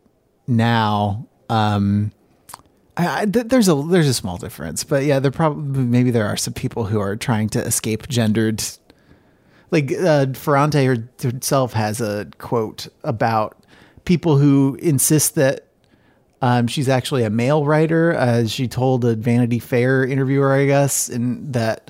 now. 0.48 1.28
Um, 1.50 2.12
I, 2.98 3.22
I, 3.22 3.26
th- 3.26 3.48
there's 3.48 3.68
a 3.70 3.76
there's 3.76 4.08
a 4.08 4.14
small 4.14 4.38
difference, 4.38 4.84
but 4.84 5.04
yeah, 5.06 5.20
there 5.20 5.32
probably 5.32 5.84
maybe 5.84 6.12
there 6.12 6.28
are 6.28 6.38
some 6.38 6.54
people 6.54 6.86
who 6.86 7.00
are 7.00 7.16
trying 7.16 7.50
to 7.50 7.60
escape 7.60 8.08
gendered. 8.08 8.64
Like 9.72 9.92
uh, 9.94 10.28
Ferrante 10.34 11.04
herself 11.22 11.74
has 11.74 12.02
a 12.02 12.28
quote 12.40 12.88
about 13.04 13.56
people 14.06 14.38
who 14.38 14.76
insist 14.82 15.36
that 15.36 15.68
um, 16.42 16.68
she's 16.68 16.88
actually 16.90 17.24
a 17.24 17.30
male 17.30 17.66
writer. 17.66 18.16
Uh, 18.16 18.48
she 18.48 18.68
told 18.68 19.04
a 19.06 19.16
Vanity 19.16 19.60
Fair 19.60 20.06
interviewer, 20.06 20.54
I 20.54 20.66
guess, 20.66 21.10
and 21.10 21.54
that 21.54 21.90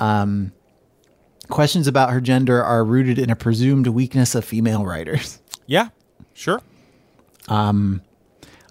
um, 0.00 0.52
questions 1.48 1.86
about 1.86 2.10
her 2.10 2.20
gender 2.20 2.62
are 2.62 2.84
rooted 2.84 3.18
in 3.18 3.30
a 3.30 3.36
presumed 3.36 3.86
weakness 3.86 4.34
of 4.34 4.44
female 4.44 4.84
writers. 4.84 5.40
Yeah, 5.66 5.88
sure. 6.34 6.60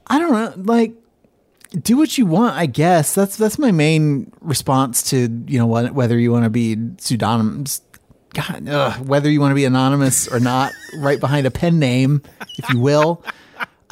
I 0.07 0.19
don't 0.19 0.31
know, 0.31 0.53
like 0.63 0.93
do 1.81 1.97
what 1.97 2.17
you 2.17 2.25
want, 2.25 2.55
I 2.55 2.65
guess. 2.65 3.15
That's 3.15 3.35
that's 3.35 3.57
my 3.57 3.71
main 3.71 4.31
response 4.41 5.03
to, 5.09 5.43
you 5.47 5.57
know, 5.57 5.65
what 5.65 5.93
whether 5.93 6.19
you 6.19 6.31
want 6.31 6.43
to 6.43 6.49
be 6.49 6.77
pseudonymous 6.97 7.81
God, 8.33 8.67
ugh, 8.67 9.07
whether 9.07 9.29
you 9.29 9.39
want 9.39 9.51
to 9.51 9.55
be 9.55 9.65
anonymous 9.65 10.27
or 10.27 10.39
not, 10.39 10.73
right 10.97 11.19
behind 11.19 11.45
a 11.45 11.51
pen 11.51 11.79
name, 11.79 12.23
if 12.57 12.69
you 12.69 12.79
will. 12.79 13.23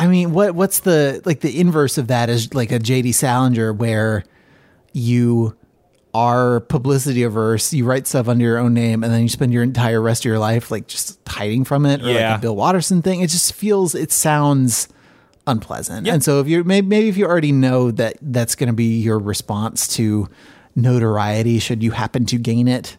I 0.01 0.07
mean, 0.07 0.33
what 0.33 0.55
what's 0.55 0.79
the 0.79 1.21
like 1.25 1.41
the 1.41 1.59
inverse 1.59 1.97
of 1.99 2.07
that 2.07 2.29
is 2.29 2.53
like 2.55 2.71
a 2.71 2.79
JD 2.79 3.13
Salinger 3.13 3.71
where 3.71 4.23
you 4.93 5.55
are 6.13 6.59
publicity 6.61 7.23
averse, 7.23 7.71
you 7.71 7.85
write 7.85 8.07
stuff 8.07 8.27
under 8.27 8.43
your 8.43 8.57
own 8.57 8.73
name, 8.73 9.03
and 9.03 9.13
then 9.13 9.21
you 9.21 9.29
spend 9.29 9.53
your 9.53 9.63
entire 9.63 10.01
rest 10.01 10.21
of 10.23 10.25
your 10.25 10.39
life 10.39 10.71
like 10.71 10.87
just 10.87 11.19
hiding 11.27 11.63
from 11.63 11.85
it, 11.85 12.01
or 12.01 12.09
Yeah. 12.09 12.31
like 12.31 12.39
a 12.39 12.41
Bill 12.41 12.55
Watterson 12.55 13.01
thing. 13.01 13.21
It 13.21 13.29
just 13.29 13.53
feels, 13.53 13.95
it 13.95 14.11
sounds 14.11 14.89
unpleasant. 15.47 16.05
Yeah. 16.07 16.15
And 16.15 16.23
so 16.23 16.39
if 16.41 16.47
you're 16.47 16.63
maybe, 16.65 16.87
maybe 16.87 17.07
if 17.07 17.15
you 17.15 17.25
already 17.25 17.51
know 17.53 17.91
that 17.91 18.17
that's 18.21 18.55
going 18.55 18.67
to 18.67 18.73
be 18.73 18.99
your 18.99 19.19
response 19.19 19.87
to 19.95 20.27
notoriety, 20.75 21.59
should 21.59 21.81
you 21.83 21.91
happen 21.91 22.25
to 22.25 22.37
gain 22.37 22.67
it, 22.67 22.97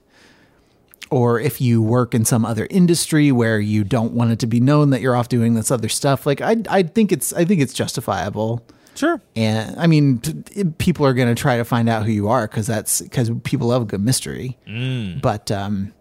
or 1.12 1.38
if 1.38 1.60
you 1.60 1.80
work 1.82 2.14
in 2.14 2.24
some 2.24 2.44
other 2.44 2.66
industry 2.70 3.30
where 3.30 3.60
you 3.60 3.84
don't 3.84 4.12
want 4.12 4.32
it 4.32 4.38
to 4.40 4.46
be 4.46 4.58
known 4.58 4.90
that 4.90 5.00
you're 5.00 5.14
off 5.14 5.28
doing 5.28 5.54
this 5.54 5.70
other 5.70 5.88
stuff, 5.88 6.26
like 6.26 6.40
I, 6.40 6.56
I 6.68 6.82
think 6.82 7.12
it's, 7.12 7.32
I 7.32 7.44
think 7.44 7.60
it's 7.60 7.72
justifiable. 7.72 8.64
Sure. 8.94 9.20
And 9.36 9.78
I 9.78 9.86
mean, 9.86 10.18
p- 10.18 10.64
people 10.78 11.06
are 11.06 11.14
going 11.14 11.34
to 11.34 11.40
try 11.40 11.56
to 11.56 11.64
find 11.64 11.88
out 11.88 12.04
who 12.04 12.12
you 12.12 12.28
are 12.28 12.46
because 12.46 12.66
that's 12.66 13.00
because 13.00 13.30
people 13.44 13.68
love 13.68 13.82
a 13.82 13.84
good 13.86 14.02
mystery. 14.02 14.58
Mm. 14.68 15.22
But 15.22 15.50
um, 15.50 15.92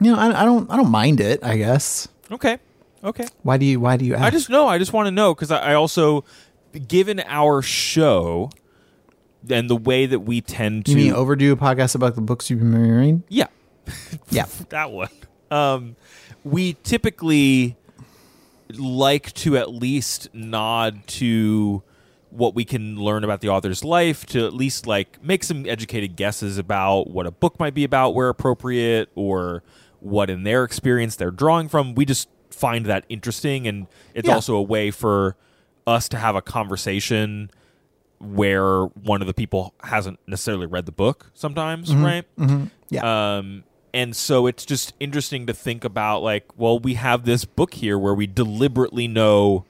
you 0.00 0.12
know, 0.12 0.18
I, 0.18 0.42
I 0.42 0.44
don't, 0.44 0.70
I 0.70 0.76
don't 0.76 0.90
mind 0.90 1.20
it. 1.20 1.42
I 1.42 1.56
guess. 1.56 2.08
Okay. 2.30 2.58
Okay. 3.02 3.26
Why 3.42 3.56
do 3.56 3.64
you? 3.64 3.80
Why 3.80 3.96
do 3.96 4.04
you? 4.04 4.14
Ask? 4.14 4.24
I 4.24 4.30
just 4.30 4.50
know. 4.50 4.68
I 4.68 4.76
just 4.78 4.92
want 4.92 5.06
to 5.06 5.10
know 5.10 5.34
because 5.34 5.50
I, 5.50 5.70
I 5.70 5.74
also, 5.74 6.24
given 6.86 7.20
our 7.26 7.62
show, 7.62 8.50
and 9.48 9.70
the 9.70 9.76
way 9.76 10.04
that 10.06 10.20
we 10.20 10.40
tend 10.42 10.84
to, 10.86 10.92
You 10.92 10.96
mean 10.98 11.12
overdo 11.14 11.52
a 11.52 11.56
podcast 11.56 11.94
about 11.94 12.14
the 12.14 12.20
books 12.20 12.50
you've 12.50 12.60
been 12.60 12.72
reading? 12.76 13.22
yeah, 13.28 13.46
Yeah. 14.30 14.46
that 14.70 14.90
one. 14.90 15.08
Um, 15.50 15.96
we 16.44 16.74
typically 16.82 17.76
like 18.78 19.32
to 19.34 19.56
at 19.58 19.70
least 19.70 20.28
nod 20.32 21.06
to 21.06 21.82
what 22.30 22.54
we 22.54 22.64
can 22.64 22.96
learn 22.96 23.22
about 23.24 23.42
the 23.42 23.48
author's 23.50 23.84
life 23.84 24.24
to 24.24 24.46
at 24.46 24.54
least 24.54 24.86
like 24.86 25.22
make 25.22 25.44
some 25.44 25.66
educated 25.68 26.16
guesses 26.16 26.56
about 26.56 27.10
what 27.10 27.26
a 27.26 27.30
book 27.30 27.60
might 27.60 27.74
be 27.74 27.84
about 27.84 28.14
where 28.14 28.30
appropriate 28.30 29.10
or 29.14 29.62
what 30.00 30.30
in 30.30 30.42
their 30.42 30.64
experience 30.64 31.16
they're 31.16 31.30
drawing 31.30 31.68
from 31.68 31.94
we 31.94 32.06
just 32.06 32.28
find 32.48 32.86
that 32.86 33.04
interesting 33.10 33.66
and 33.68 33.86
it's 34.14 34.26
Yeah. 34.26 34.34
also 34.36 34.56
a 34.56 34.62
way 34.62 34.90
for 34.90 35.36
us 35.86 36.08
to 36.08 36.16
have 36.16 36.34
a 36.34 36.40
conversation 36.42 37.50
where 38.18 38.84
one 38.84 39.20
of 39.20 39.26
the 39.26 39.34
people 39.34 39.74
hasn't 39.82 40.18
necessarily 40.26 40.66
read 40.66 40.86
the 40.86 40.92
book 40.92 41.30
sometimes 41.34 41.94
right 41.94 42.24
Yeah. 42.88 43.36
um, 43.36 43.64
and 43.94 44.14
so 44.16 44.46
it's 44.46 44.64
just 44.64 44.94
interesting 45.00 45.46
to 45.46 45.52
think 45.54 45.84
about 45.84 46.22
like, 46.22 46.46
well, 46.56 46.78
we 46.78 46.94
have 46.94 47.24
this 47.24 47.44
book 47.44 47.74
here 47.74 47.98
where 47.98 48.14
we 48.14 48.26
deliberately 48.26 49.06
know 49.08 49.64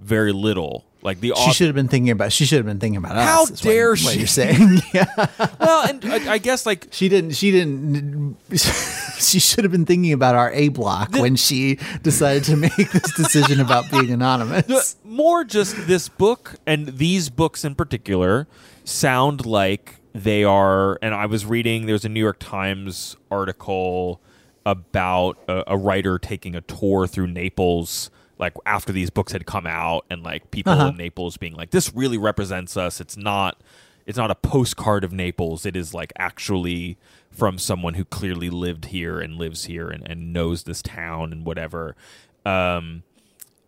very 0.00 0.32
little. 0.32 0.84
Like 1.00 1.20
the 1.20 1.28
she 1.28 1.32
author, 1.34 1.52
should 1.54 1.66
have 1.68 1.76
been 1.76 1.86
thinking 1.86 2.10
about. 2.10 2.32
She 2.32 2.44
should 2.44 2.56
have 2.56 2.66
been 2.66 2.80
thinking 2.80 2.96
about 2.96 3.14
How 3.14 3.44
us. 3.44 3.50
what- 3.50 3.60
dare 3.60 3.90
what, 3.90 3.98
she. 4.00 4.18
you're 4.18 4.26
saying? 4.26 4.80
yeah. 4.92 5.06
well, 5.60 5.88
and 5.88 6.04
I, 6.04 6.32
I 6.32 6.38
guess 6.38 6.66
like 6.66 6.88
She 6.90 7.08
didn't. 7.08 7.32
She 7.36 7.52
didn't. 7.52 8.36
she 9.18 9.38
should 9.38 9.62
have 9.64 9.70
been 9.70 9.86
thinking 9.86 10.12
about 10.12 10.34
our 10.34 10.50
A 10.52 10.68
block 10.70 11.12
when 11.12 11.36
she 11.36 11.78
decided 12.02 12.42
to 12.44 12.56
make 12.56 12.74
this 12.74 13.14
decision 13.14 13.60
about 13.60 13.88
being 13.92 14.10
anonymous. 14.10 14.66
the- 14.66 15.08
more 15.08 15.44
just 15.44 15.86
this 15.86 16.08
book 16.08 16.56
and 16.66 16.88
these 16.98 17.28
books 17.30 17.64
in 17.64 17.76
particular 17.76 18.48
sound 18.84 19.46
like 19.46 19.97
they 20.24 20.42
are 20.44 20.98
and 21.02 21.14
i 21.14 21.26
was 21.26 21.44
reading 21.46 21.86
there's 21.86 22.04
a 22.04 22.08
new 22.08 22.20
york 22.20 22.38
times 22.38 23.16
article 23.30 24.20
about 24.66 25.38
a, 25.48 25.64
a 25.68 25.76
writer 25.76 26.18
taking 26.18 26.54
a 26.54 26.60
tour 26.60 27.06
through 27.06 27.26
naples 27.26 28.10
like 28.38 28.54
after 28.66 28.92
these 28.92 29.10
books 29.10 29.32
had 29.32 29.46
come 29.46 29.66
out 29.66 30.04
and 30.10 30.22
like 30.22 30.50
people 30.50 30.72
Uh-huh. 30.72 30.88
in 30.88 30.96
naples 30.96 31.36
being 31.36 31.54
like 31.54 31.70
this 31.70 31.92
really 31.94 32.18
represents 32.18 32.76
us. 32.76 33.00
It's 33.00 33.16
not 33.16 33.60
it's 34.06 34.16
not 34.16 34.30
a 34.30 34.34
postcard 34.36 35.04
of 35.04 35.12
naples. 35.12 35.66
It 35.66 35.76
is 35.76 35.92
like 35.92 36.12
actually 36.18 36.96
from 37.30 37.58
someone 37.58 37.94
who 37.94 38.04
clearly 38.06 38.48
lived 38.48 38.86
here 38.86 39.20
and 39.20 39.36
lives 39.36 39.64
here 39.64 39.88
and, 39.90 40.08
and 40.08 40.32
knows 40.32 40.62
this 40.62 40.80
town 40.82 41.32
and 41.32 41.44
whatever. 41.44 41.96
Um 42.46 43.02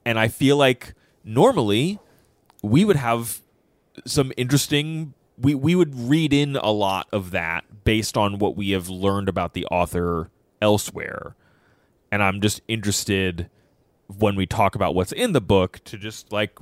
and 0.06 0.18
I 0.18 0.28
feel 0.28 0.56
like 0.56 0.94
normally 1.24 1.98
we 2.62 2.84
would 2.84 2.96
have 2.96 3.40
some 4.06 4.32
interesting 4.36 5.14
we 5.40 5.54
we 5.54 5.74
would 5.74 5.94
read 5.94 6.32
in 6.32 6.56
a 6.56 6.70
lot 6.70 7.08
of 7.12 7.30
that 7.30 7.84
based 7.84 8.16
on 8.16 8.38
what 8.38 8.56
we 8.56 8.70
have 8.70 8.88
learned 8.88 9.28
about 9.28 9.54
the 9.54 9.66
author 9.66 10.30
elsewhere. 10.60 11.34
And 12.12 12.22
I'm 12.22 12.40
just 12.40 12.60
interested 12.68 13.48
when 14.18 14.34
we 14.36 14.46
talk 14.46 14.74
about 14.74 14.94
what's 14.94 15.12
in 15.12 15.32
the 15.32 15.40
book 15.40 15.80
to 15.84 15.96
just 15.96 16.32
like 16.32 16.58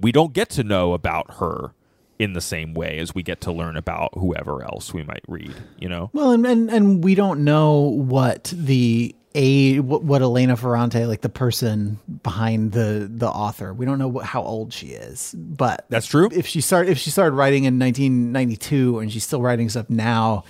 we 0.00 0.12
don't 0.12 0.32
get 0.32 0.50
to 0.50 0.64
know 0.64 0.92
about 0.92 1.34
her 1.34 1.74
in 2.18 2.34
the 2.34 2.40
same 2.40 2.74
way 2.74 2.98
as 2.98 3.14
we 3.14 3.22
get 3.22 3.40
to 3.40 3.52
learn 3.52 3.76
about 3.76 4.10
whoever 4.14 4.62
else 4.62 4.92
we 4.92 5.02
might 5.02 5.24
read, 5.26 5.54
you 5.78 5.88
know? 5.88 6.10
Well, 6.12 6.32
and 6.32 6.46
and, 6.46 6.70
and 6.70 7.04
we 7.04 7.14
don't 7.14 7.44
know 7.44 7.78
what 7.78 8.52
the 8.54 9.14
a 9.34 9.80
what, 9.80 10.02
what 10.04 10.22
Elena 10.22 10.56
Ferrante, 10.56 11.06
like 11.06 11.20
the 11.22 11.28
person 11.28 11.98
behind 12.22 12.72
the 12.72 13.08
the 13.10 13.28
author, 13.28 13.72
we 13.72 13.86
don't 13.86 13.98
know 13.98 14.08
what, 14.08 14.24
how 14.26 14.42
old 14.42 14.72
she 14.72 14.88
is. 14.88 15.34
But 15.36 15.86
That's 15.88 16.06
true. 16.06 16.28
if 16.32 16.46
she 16.46 16.60
started 16.60 16.90
if 16.90 16.98
she 16.98 17.10
started 17.10 17.34
writing 17.34 17.64
in 17.64 17.78
1992 17.78 18.98
and 18.98 19.12
she's 19.12 19.24
still 19.24 19.40
writing 19.42 19.68
stuff 19.68 19.88
now, 19.88 20.44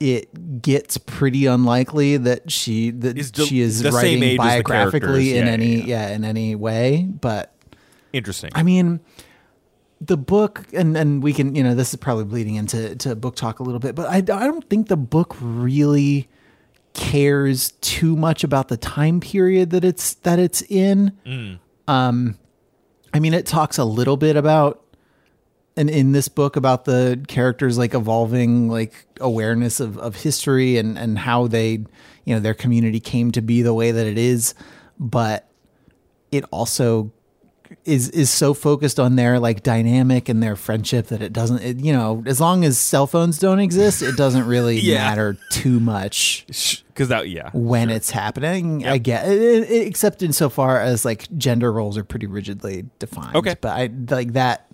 it 0.00 0.60
gets 0.62 0.96
pretty 0.98 1.46
unlikely 1.46 2.16
that 2.16 2.50
she 2.50 2.90
that 2.90 3.18
Is 3.18 3.32
the- 3.32 3.44
she 3.46 3.60
is 3.60 3.84
writing 3.84 4.22
age 4.22 4.30
as 4.40 4.56
the 4.56 4.62
biographically 4.62 5.36
in 5.36 5.46
Yeah, 5.46 5.52
any 5.52 5.76
yeah, 5.76 6.08
yeah, 6.08 6.14
in 6.14 6.24
any 6.24 6.54
way. 6.54 7.06
But 7.08 7.54
Interesting. 8.12 8.50
I 8.54 8.62
mean, 8.62 9.00
the 10.00 10.16
book, 10.16 10.64
and 10.72 10.96
and 10.96 11.22
we 11.22 11.32
can, 11.34 11.54
you 11.54 11.62
know, 11.62 11.74
this 11.74 11.90
is 11.90 11.96
probably 11.96 12.24
bleeding 12.24 12.54
into 12.54 12.96
to 12.96 13.14
book 13.14 13.36
talk 13.36 13.60
a 13.60 13.62
little 13.62 13.78
bit, 13.78 13.94
but 13.94 14.08
I, 14.08 14.16
I 14.16 14.20
don't 14.20 14.68
think 14.70 14.88
the 14.88 14.96
book 14.96 15.36
really 15.40 16.28
cares 16.94 17.72
too 17.80 18.16
much 18.16 18.44
about 18.44 18.68
the 18.68 18.76
time 18.76 19.20
period 19.20 19.70
that 19.70 19.84
it's 19.84 20.14
that 20.14 20.38
it's 20.38 20.62
in. 20.62 21.16
Um, 21.88 22.38
I 23.12 23.18
mean, 23.20 23.34
it 23.34 23.46
talks 23.46 23.78
a 23.78 23.84
little 23.84 24.16
bit 24.16 24.36
about, 24.36 24.84
and 25.76 25.90
in 25.90 26.12
this 26.12 26.28
book 26.28 26.56
about 26.56 26.84
the 26.84 27.24
characters 27.26 27.78
like 27.78 27.94
evolving 27.94 28.68
like 28.68 29.06
awareness 29.20 29.80
of 29.80 29.98
of 29.98 30.16
history 30.16 30.78
and 30.78 30.98
and 30.98 31.18
how 31.18 31.46
they, 31.46 31.72
you 32.24 32.34
know, 32.34 32.40
their 32.40 32.54
community 32.54 33.00
came 33.00 33.32
to 33.32 33.40
be 33.40 33.62
the 33.62 33.74
way 33.74 33.90
that 33.90 34.06
it 34.06 34.18
is, 34.18 34.54
but 34.98 35.48
it 36.30 36.44
also 36.50 37.12
is 37.84 38.08
is 38.10 38.30
so 38.30 38.52
focused 38.54 38.98
on 39.00 39.16
their 39.16 39.38
like 39.38 39.62
dynamic 39.62 40.28
and 40.28 40.42
their 40.42 40.56
friendship 40.56 41.06
that 41.08 41.22
it 41.22 41.32
doesn't 41.32 41.62
it, 41.62 41.78
you 41.78 41.92
know 41.92 42.22
as 42.26 42.40
long 42.40 42.64
as 42.64 42.76
cell 42.78 43.06
phones 43.06 43.38
don't 43.38 43.60
exist 43.60 44.02
it 44.02 44.16
doesn't 44.16 44.46
really 44.46 44.78
Yeah. 44.80 44.96
matter 45.08 45.36
too 45.50 45.78
much 45.80 46.44
Because 46.88 47.08
that, 47.08 47.28
yeah. 47.28 47.50
when 47.52 47.88
it's 47.90 48.10
happening 48.10 48.86
i 48.86 48.98
get 48.98 49.28
it, 49.28 49.40
it, 49.70 49.86
except 49.86 50.22
insofar 50.22 50.80
as 50.80 51.04
like 51.04 51.26
gender 51.38 51.72
roles 51.72 51.96
are 51.96 52.04
pretty 52.04 52.26
rigidly 52.26 52.86
defined 52.98 53.36
Okay. 53.36 53.54
but 53.60 53.70
i 53.70 53.88
like 54.14 54.32
that 54.34 54.70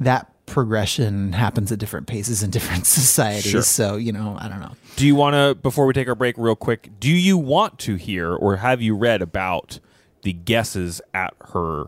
that 0.00 0.30
progression 0.46 1.32
happens 1.32 1.72
at 1.72 1.78
different 1.78 2.06
paces 2.06 2.42
in 2.42 2.50
different 2.50 2.86
societies 3.02 3.50
Sure. 3.50 3.62
so 3.62 3.96
you 3.96 4.12
know 4.12 4.36
i 4.40 4.48
don't 4.48 4.60
know 4.60 4.72
Do 4.96 5.06
you 5.06 5.14
want 5.16 5.34
to, 5.34 5.54
before 5.60 5.86
we 5.86 5.92
take 5.92 6.06
our 6.08 6.14
break, 6.14 6.36
real 6.38 6.54
quick, 6.54 6.90
do 7.00 7.10
you 7.10 7.36
want 7.36 7.78
to 7.80 7.96
hear 7.96 8.32
or 8.34 8.56
have 8.58 8.80
you 8.80 8.94
read 8.96 9.20
about 9.22 9.80
the 10.22 10.32
guesses 10.32 11.00
at 11.12 11.34
her? 11.52 11.86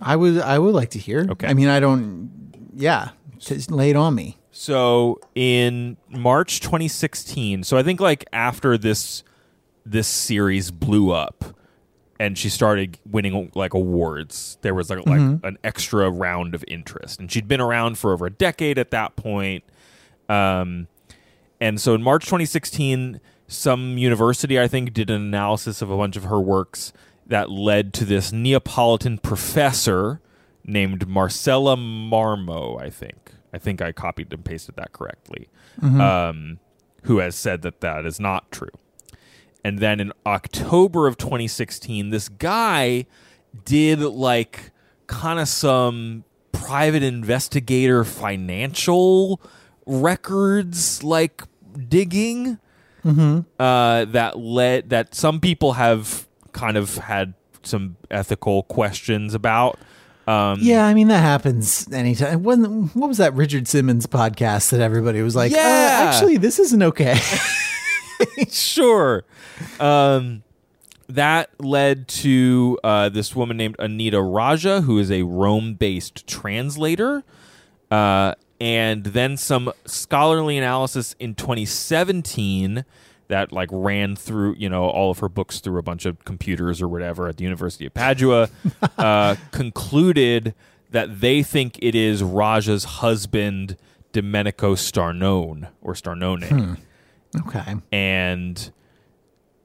I 0.00 0.14
would 0.16 0.38
i 0.40 0.58
would 0.58 0.74
like 0.74 0.90
to 0.90 0.98
hear 0.98 1.26
Okay. 1.30 1.46
i 1.46 1.54
mean 1.54 1.68
i 1.68 1.80
don't 1.80 2.30
yeah 2.74 3.10
just 3.38 3.70
lay 3.70 3.90
it 3.90 3.96
on 3.96 4.14
me 4.14 4.36
So 4.50 5.20
in 5.34 5.98
March 6.08 6.60
2016, 6.60 7.62
so 7.64 7.76
I 7.76 7.82
think 7.82 8.00
like 8.00 8.24
after 8.32 8.78
this 8.78 9.22
this 9.84 10.08
series 10.08 10.70
blew 10.70 11.10
up 11.12 11.44
and 12.18 12.38
she 12.38 12.48
started 12.48 12.98
winning 13.04 13.52
like 13.54 13.74
awards, 13.74 14.56
there 14.62 14.72
was 14.74 14.88
like, 14.88 15.06
like 15.06 15.20
an 15.44 15.58
extra 15.62 16.08
round 16.10 16.54
of 16.54 16.64
interest, 16.66 17.20
and 17.20 17.30
she'd 17.30 17.46
been 17.46 17.60
around 17.60 17.98
for 17.98 18.12
over 18.14 18.24
a 18.26 18.30
decade 18.30 18.78
at 18.78 18.90
that 18.92 19.14
point. 19.16 19.62
Um, 20.30 20.88
and 21.60 21.78
so 21.78 21.94
in 21.94 22.02
March 22.02 22.24
2016, 22.24 23.20
some 23.46 23.98
university 23.98 24.58
I 24.58 24.66
think 24.66 24.94
did 24.94 25.10
an 25.10 25.20
analysis 25.20 25.82
of 25.82 25.90
a 25.90 25.96
bunch 25.96 26.16
of 26.16 26.24
her 26.24 26.40
works 26.40 26.92
that 27.26 27.50
led 27.50 27.92
to 27.94 28.04
this 28.04 28.32
Neapolitan 28.32 29.18
professor 29.18 30.20
named 30.64 31.08
Marcella 31.08 31.76
Marmo. 31.76 32.80
I 32.80 32.90
think 32.90 33.32
I 33.52 33.58
think 33.58 33.80
I 33.80 33.92
copied 33.92 34.32
and 34.32 34.44
pasted 34.44 34.76
that 34.76 34.92
correctly. 34.92 35.48
Um, 36.00 36.58
who 37.02 37.18
has 37.18 37.36
said 37.36 37.62
that 37.62 37.80
that 37.80 38.04
is 38.04 38.18
not 38.18 38.50
true. 38.50 38.70
And 39.64 39.78
then 39.78 40.00
in 40.00 40.12
October 40.24 41.06
of 41.06 41.16
2016, 41.16 42.10
this 42.10 42.28
guy 42.28 43.06
did 43.64 44.00
like 44.00 44.70
kind 45.06 45.38
of 45.38 45.48
some 45.48 46.24
private 46.52 47.02
investigator 47.02 48.02
financial 48.04 49.40
records 49.86 51.02
like 51.04 51.42
digging 51.88 52.58
uh, 53.60 54.04
that 54.06 54.36
led 54.38 54.90
that 54.90 55.14
some 55.14 55.38
people 55.40 55.74
have 55.74 56.26
kind 56.56 56.76
of 56.76 56.96
had 56.96 57.34
some 57.62 57.96
ethical 58.10 58.62
questions 58.64 59.34
about. 59.34 59.78
Um, 60.26 60.58
Yeah, 60.60 60.84
I 60.86 60.94
mean 60.94 61.08
that 61.08 61.20
happens 61.20 61.86
anytime. 61.92 62.42
When 62.42 62.88
what 62.94 63.08
was 63.08 63.18
that 63.18 63.34
Richard 63.34 63.68
Simmons 63.68 64.06
podcast 64.06 64.70
that 64.70 64.80
everybody 64.80 65.20
was 65.22 65.36
like, 65.36 65.52
Yeah. 65.52 65.58
uh, 65.58 66.04
actually, 66.08 66.36
this 66.38 66.58
isn't 66.58 66.82
okay. 66.82 67.16
sure. 68.50 69.24
Um, 69.78 70.42
that 71.08 71.50
led 71.60 72.08
to 72.08 72.78
uh, 72.82 73.08
this 73.10 73.36
woman 73.36 73.56
named 73.56 73.76
Anita 73.78 74.20
Raja, 74.20 74.80
who 74.80 74.98
is 74.98 75.10
a 75.10 75.22
Rome 75.22 75.74
based 75.74 76.26
translator. 76.26 77.22
Uh, 77.90 78.34
and 78.60 79.04
then 79.04 79.36
some 79.36 79.72
scholarly 79.84 80.56
analysis 80.58 81.14
in 81.20 81.34
2017 81.34 82.84
that 83.28 83.52
like 83.52 83.68
ran 83.72 84.16
through 84.16 84.54
you 84.58 84.68
know 84.68 84.84
all 84.84 85.10
of 85.10 85.18
her 85.18 85.28
books 85.28 85.60
through 85.60 85.78
a 85.78 85.82
bunch 85.82 86.06
of 86.06 86.24
computers 86.24 86.80
or 86.80 86.88
whatever 86.88 87.28
at 87.28 87.36
the 87.36 87.44
University 87.44 87.86
of 87.86 87.94
Padua 87.94 88.48
uh, 88.98 89.36
concluded 89.50 90.54
that 90.90 91.20
they 91.20 91.42
think 91.42 91.78
it 91.82 91.94
is 91.94 92.22
Raja's 92.22 92.84
husband 92.84 93.76
Domenico 94.12 94.74
Starnone 94.74 95.68
or 95.82 95.94
Starnone. 95.94 96.78
Okay, 97.46 97.74
and 97.92 98.72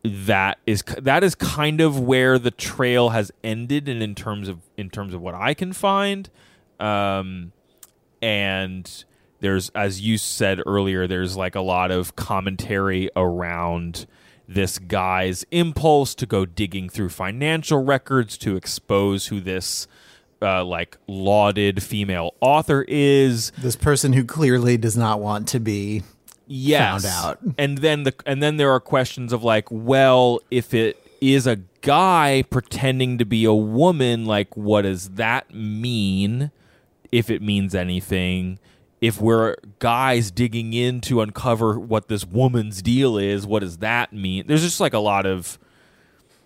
that 0.04 0.58
is 0.66 0.84
that 0.98 1.24
is 1.24 1.36
kind 1.36 1.80
of 1.80 2.00
where 2.00 2.40
the 2.40 2.52
trail 2.52 3.10
has 3.10 3.32
ended 3.44 3.88
and 3.88 4.02
in 4.02 4.16
terms 4.16 4.50
of 4.50 4.60
in 4.76 4.90
terms 4.90 5.14
of 5.14 5.22
what 5.22 5.36
I 5.36 5.54
can 5.54 5.74
find. 5.74 6.30
Um 6.80 7.52
and 8.22 9.06
there's 9.42 9.70
as 9.76 10.02
you 10.02 10.18
said 10.18 10.62
earlier 10.66 11.08
there's 11.08 11.36
like 11.36 11.56
a 11.56 11.62
lot 11.62 11.92
of 11.92 12.16
commentary 12.16 13.10
around 13.16 14.08
this 14.48 14.80
guy's 14.80 15.46
impulse 15.52 16.16
to 16.16 16.26
go 16.26 16.46
digging 16.46 16.90
through 16.90 17.10
financial 17.10 17.84
records 17.84 18.38
to 18.38 18.56
expose 18.56 19.28
who 19.28 19.40
this 19.40 19.88
uh, 20.42 20.64
like 20.64 20.98
lauded 21.08 21.84
female 21.84 22.34
author 22.42 22.84
is 22.88 23.52
this 23.60 23.76
person 23.76 24.14
who 24.14 24.24
clearly 24.24 24.78
does 24.78 24.98
not 24.98 25.20
want 25.20 25.48
to 25.48 25.60
be. 25.60 26.04
yes. 26.48 27.04
found 27.04 27.06
out. 27.06 27.56
And 27.58 27.78
then 27.78 28.04
the 28.04 28.14
and 28.26 28.42
then 28.42 28.58
there 28.58 28.72
are 28.72 28.80
questions 28.80 29.32
of 29.32 29.44
like, 29.44 29.68
well, 29.70 30.40
if 30.50 30.74
it 30.74 30.98
is 31.22 31.46
a 31.46 31.58
guy 31.82 32.44
pretending 32.50 33.18
to 33.20 33.26
be 33.26 33.46
a 33.46 33.54
woman, 33.54 34.26
like 34.26 34.58
what 34.58 34.82
does 34.82 35.10
that 35.12 35.54
mean? 35.54 36.52
If 37.12 37.30
it 37.30 37.42
means 37.42 37.76
anything. 37.76 38.58
If 39.02 39.20
we're 39.20 39.56
guys 39.80 40.30
digging 40.32 40.74
in 40.74 41.02
to 41.02 41.22
uncover 41.22 41.80
what 41.80 42.08
this 42.08 42.24
woman's 42.24 42.82
deal 42.82 43.18
is, 43.18 43.48
what 43.48 43.60
does 43.62 43.78
that 43.80 44.14
mean? 44.14 44.46
There's 44.48 44.62
just 44.62 44.80
like 44.80 44.94
a 44.94 45.00
lot 45.00 45.26
of 45.26 45.58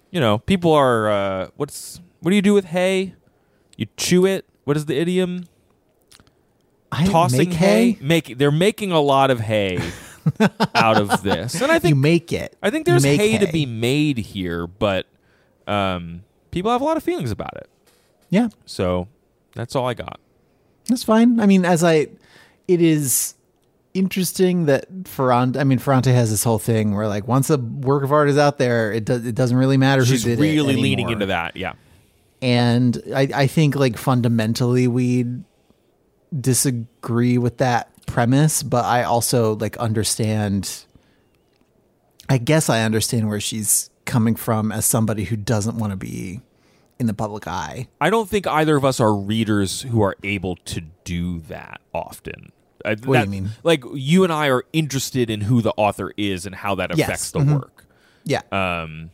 you 0.10 0.22
know, 0.22 0.38
people 0.40 0.72
are 0.72 1.10
uh 1.10 1.48
what's 1.58 2.00
what 2.22 2.30
do 2.30 2.36
you 2.36 2.42
do 2.42 2.54
with 2.54 2.66
hay? 2.66 3.14
You 3.76 3.88
chew 3.98 4.26
it? 4.26 4.46
What 4.64 4.78
is 4.78 4.86
the 4.86 4.98
idiom? 4.98 5.46
I 6.92 7.06
tossing 7.08 7.50
make 7.50 7.58
hay. 7.58 7.98
Make 8.00 8.38
they're 8.38 8.52
making 8.52 8.94
a 8.94 9.02
lot 9.02 9.30
of 9.32 9.42
hay 9.42 9.80
out 10.76 10.98
of 10.98 11.22
this, 11.24 11.62
and 11.62 11.72
I 11.72 11.80
think 11.80 11.96
You 11.96 12.02
make 12.02 12.32
it. 12.32 12.56
I 12.64 12.70
think 12.70 12.86
there's 12.86 13.04
make 13.04 13.20
hay, 13.20 13.38
to 13.38 13.52
be 13.52 13.66
made 13.66 14.18
here, 14.18 14.66
but 14.66 15.06
um, 15.68 16.24
people 16.52 16.72
have 16.72 16.82
a 16.82 16.86
lot 16.86 16.96
of 16.96 17.04
feelings 17.04 17.32
about 17.32 17.56
it. 17.58 17.70
Yeah, 18.30 18.50
So 18.66 19.08
that's 19.56 19.76
all 19.76 19.88
I 19.88 19.94
got. 19.94 20.20
that's 20.88 21.04
fine. 21.04 21.40
I 21.40 21.46
mean, 21.46 21.64
as 21.64 21.84
I, 21.84 22.08
it 22.68 22.82
is 22.82 23.36
interesting 23.94 24.66
that 24.66 24.88
Ferrante. 25.06 25.60
I 25.60 25.64
mean, 25.64 25.80
Ferrante 25.80 26.12
has 26.12 26.30
this 26.30 26.44
whole 26.44 26.60
thing 26.60 26.96
where 26.96 27.08
like 27.08 27.28
once 27.28 27.50
a 27.50 27.58
work 27.58 28.04
of 28.04 28.12
art 28.12 28.30
is 28.30 28.38
out 28.38 28.58
there, 28.58 28.92
it 28.92 29.06
does. 29.06 29.26
It 29.26 29.36
doesn't 29.36 29.58
really 29.58 29.78
matter 29.78 30.06
She's 30.06 30.24
who 30.24 30.32
did 30.32 30.40
really 30.40 30.76
leaning 30.76 31.10
into 31.10 31.28
that. 31.28 31.56
Yeah. 31.56 31.74
and 32.42 33.02
I, 33.14 33.30
I 33.34 33.48
think 33.48 33.76
like 33.76 33.98
fundamentally 33.98 34.88
we 34.88 35.26
disagree 36.38 37.38
with 37.38 37.60
that 37.60 37.90
premise 38.08 38.62
but 38.62 38.84
i 38.84 39.04
also 39.04 39.56
like 39.56 39.78
understand 39.78 40.86
i 42.30 42.38
guess 42.38 42.70
i 42.70 42.82
understand 42.82 43.30
where 43.30 43.40
she's 43.40 43.90
coming 44.06 44.36
from 44.36 44.72
as 44.72 44.86
somebody 44.86 45.24
who 45.24 45.36
doesn't 45.38 45.78
want 45.78 45.92
to 45.92 45.98
be 45.98 46.42
in 47.00 47.08
the 47.08 47.14
public 47.14 47.48
eye. 47.48 47.88
I 48.00 48.10
don't 48.10 48.30
think 48.30 48.48
either 48.48 48.76
of 48.78 48.86
us 48.86 49.00
are 49.00 49.14
readers 49.14 49.82
who 49.82 50.02
are 50.02 50.16
able 50.24 50.56
to 50.58 50.82
do 51.04 51.40
that 51.42 51.82
often. 51.94 52.52
Uh, 52.86 52.96
What 53.06 53.18
do 53.18 53.24
you 53.26 53.30
mean? 53.30 53.50
Like 53.64 53.84
you 53.94 54.24
and 54.24 54.32
I 54.32 54.48
are 54.50 54.64
interested 54.74 55.30
in 55.30 55.42
who 55.42 55.62
the 55.62 55.74
author 55.78 56.14
is 56.18 56.46
and 56.46 56.56
how 56.56 56.76
that 56.76 56.96
Yes. 56.96 57.08
affects 57.08 57.32
the 57.32 57.40
Mhm. 57.40 57.54
work. 57.54 57.86
Yeah. 58.24 58.42
Um, 58.52 59.12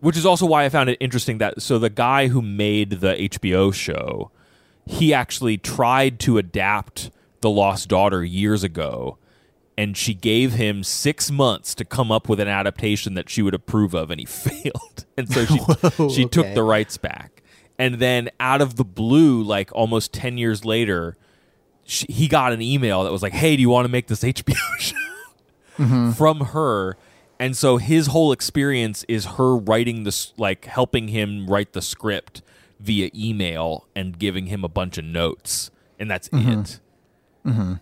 which 0.00 0.16
is 0.16 0.24
also 0.24 0.46
why 0.46 0.64
I 0.64 0.68
found 0.70 0.88
it 0.90 0.96
interesting 1.00 1.38
that 1.38 1.60
so 1.62 1.78
the 1.78 1.90
guy 1.90 2.28
who 2.28 2.40
made 2.42 3.00
the 3.00 3.20
HBO 3.20 3.70
show, 3.70 4.30
he 4.86 5.12
actually 5.12 5.58
tried 5.58 6.18
to 6.20 6.38
adapt 6.38 7.10
The 7.42 7.50
Lost 7.50 7.88
Daughter 7.88 8.24
years 8.24 8.62
ago, 8.64 9.18
and 9.76 9.96
she 9.96 10.14
gave 10.14 10.54
him 10.54 10.82
six 10.82 11.30
months 11.30 11.74
to 11.74 11.84
come 11.84 12.10
up 12.10 12.28
with 12.28 12.40
an 12.40 12.48
adaptation 12.48 13.14
that 13.14 13.28
she 13.30 13.42
would 13.42 13.54
approve 13.54 13.94
of, 13.94 14.10
and 14.10 14.18
he 14.20 14.26
failed. 14.26 15.04
And 15.18 15.28
so 15.30 15.44
she 15.44 15.56
Whoa, 15.58 16.08
she 16.08 16.24
took 16.24 16.52
the 16.54 16.62
rights 16.62 16.96
back, 16.96 17.42
and 17.78 17.96
then 17.96 18.30
out 18.40 18.60
of 18.62 18.76
the 18.76 18.84
blue, 18.84 19.42
like 19.42 19.70
almost 19.74 20.12
ten 20.12 20.38
years 20.38 20.64
later. 20.64 21.16
She, 21.90 22.06
he 22.08 22.28
got 22.28 22.52
an 22.52 22.62
email 22.62 23.04
that 23.04 23.12
was 23.12 23.22
like, 23.22 23.32
"Hey, 23.32 23.56
do 23.56 23.62
you 23.62 23.68
want 23.68 23.84
to 23.84 23.90
make 23.90 24.06
this 24.06 24.20
HBO 24.24 24.56
show?" 24.78 24.96
Mm-hmm. 25.78 26.10
from 26.12 26.40
her. 26.40 26.96
And 27.38 27.56
so 27.56 27.78
his 27.78 28.08
whole 28.08 28.32
experience 28.32 29.02
is 29.08 29.24
her 29.24 29.56
writing 29.56 30.04
this 30.04 30.34
like 30.36 30.66
helping 30.66 31.08
him 31.08 31.46
write 31.46 31.72
the 31.72 31.80
script 31.80 32.42
via 32.78 33.08
email 33.14 33.86
and 33.96 34.18
giving 34.18 34.46
him 34.46 34.62
a 34.62 34.68
bunch 34.68 34.98
of 34.98 35.06
notes. 35.06 35.70
And 35.98 36.10
that's 36.10 36.28
it. 36.28 36.32
Mm-hmm. 36.32 37.50
Mm-hmm. 37.50 37.72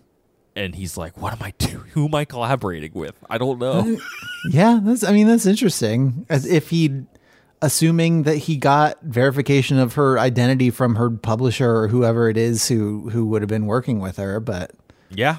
And 0.55 0.75
he's 0.75 0.95
like 0.97 1.17
what 1.17 1.33
am 1.33 1.43
i 1.43 1.51
doing 1.57 1.85
who 1.91 2.05
am 2.05 2.15
i 2.15 2.23
collaborating 2.23 2.91
with? 2.93 3.15
I 3.29 3.37
don't 3.37 3.59
know. 3.59 3.97
Yeah, 4.49 4.79
that's. 4.81 5.03
I 5.03 5.11
mean, 5.11 5.27
that's 5.27 5.45
interesting. 5.45 6.25
As 6.29 6.45
if 6.45 6.69
he, 6.69 7.03
assuming 7.61 8.23
that 8.23 8.37
he 8.37 8.55
got 8.57 9.01
verification 9.01 9.77
of 9.77 9.93
her 9.93 10.17
identity 10.19 10.69
from 10.69 10.95
her 10.95 11.09
publisher 11.09 11.75
or 11.75 11.87
whoever 11.89 12.29
it 12.29 12.37
is 12.37 12.67
who 12.69 13.09
who 13.09 13.25
would 13.27 13.41
have 13.41 13.49
been 13.49 13.65
working 13.65 13.99
with 13.99 14.17
her. 14.17 14.39
But 14.39 14.71
yeah 15.11 15.37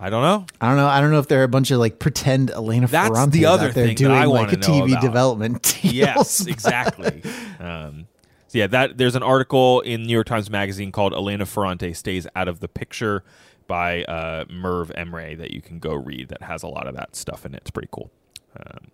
i 0.00 0.10
don't 0.10 0.22
know 0.22 0.44
I 0.60 0.66
don't 0.68 0.76
know. 0.76 0.88
I 0.88 1.00
don't 1.00 1.12
know 1.12 1.20
if 1.20 1.28
there 1.28 1.40
are 1.40 1.44
a 1.44 1.48
bunch 1.48 1.70
of 1.70 1.78
like 1.78 2.00
pretend 2.00 2.50
Elena 2.50 2.88
That's 2.88 3.08
Ferrantes 3.10 3.30
the 3.30 3.46
other 3.46 3.68
out 3.68 3.74
there 3.74 3.86
thing 3.86 3.94
doing 3.94 4.10
I 4.10 4.24
like 4.24 4.52
a 4.52 4.56
TV 4.56 4.90
about. 4.90 5.00
development. 5.00 5.62
Deals. 5.82 5.94
yes 5.94 6.46
exactly 6.46 7.22
um, 7.60 8.08
so 8.48 8.58
yeah 8.58 8.66
that 8.66 8.98
there's 8.98 9.14
an 9.14 9.22
article 9.22 9.80
in 9.82 10.02
new 10.02 10.12
york 10.12 10.26
times 10.26 10.50
magazine 10.50 10.90
called 10.90 11.12
elena 11.14 11.46
ferrante 11.46 11.94
stays 11.94 12.26
out 12.34 12.48
of 12.48 12.58
the 12.58 12.66
picture 12.66 13.22
by 13.68 14.02
uh, 14.04 14.44
merve 14.50 14.90
emre 14.98 15.38
that 15.38 15.52
you 15.52 15.62
can 15.62 15.78
go 15.78 15.94
read 15.94 16.28
that 16.28 16.42
has 16.42 16.64
a 16.64 16.68
lot 16.68 16.88
of 16.88 16.96
that 16.96 17.14
stuff 17.14 17.46
in 17.46 17.54
it 17.54 17.58
it's 17.58 17.70
pretty 17.70 17.88
cool 17.92 18.10
um, 18.58 18.88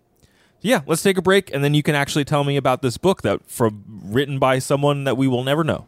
yeah 0.61 0.81
let's 0.85 1.01
take 1.01 1.17
a 1.17 1.21
break 1.21 1.53
and 1.53 1.63
then 1.63 1.73
you 1.73 1.83
can 1.83 1.95
actually 1.95 2.23
tell 2.25 2.43
me 2.43 2.55
about 2.57 2.81
this 2.81 2.97
book 2.97 3.21
that 3.21 3.41
from 3.49 3.83
written 4.05 4.39
by 4.39 4.59
someone 4.59 5.03
that 5.03 5.17
we 5.17 5.27
will 5.27 5.43
never 5.43 5.63
know 5.63 5.87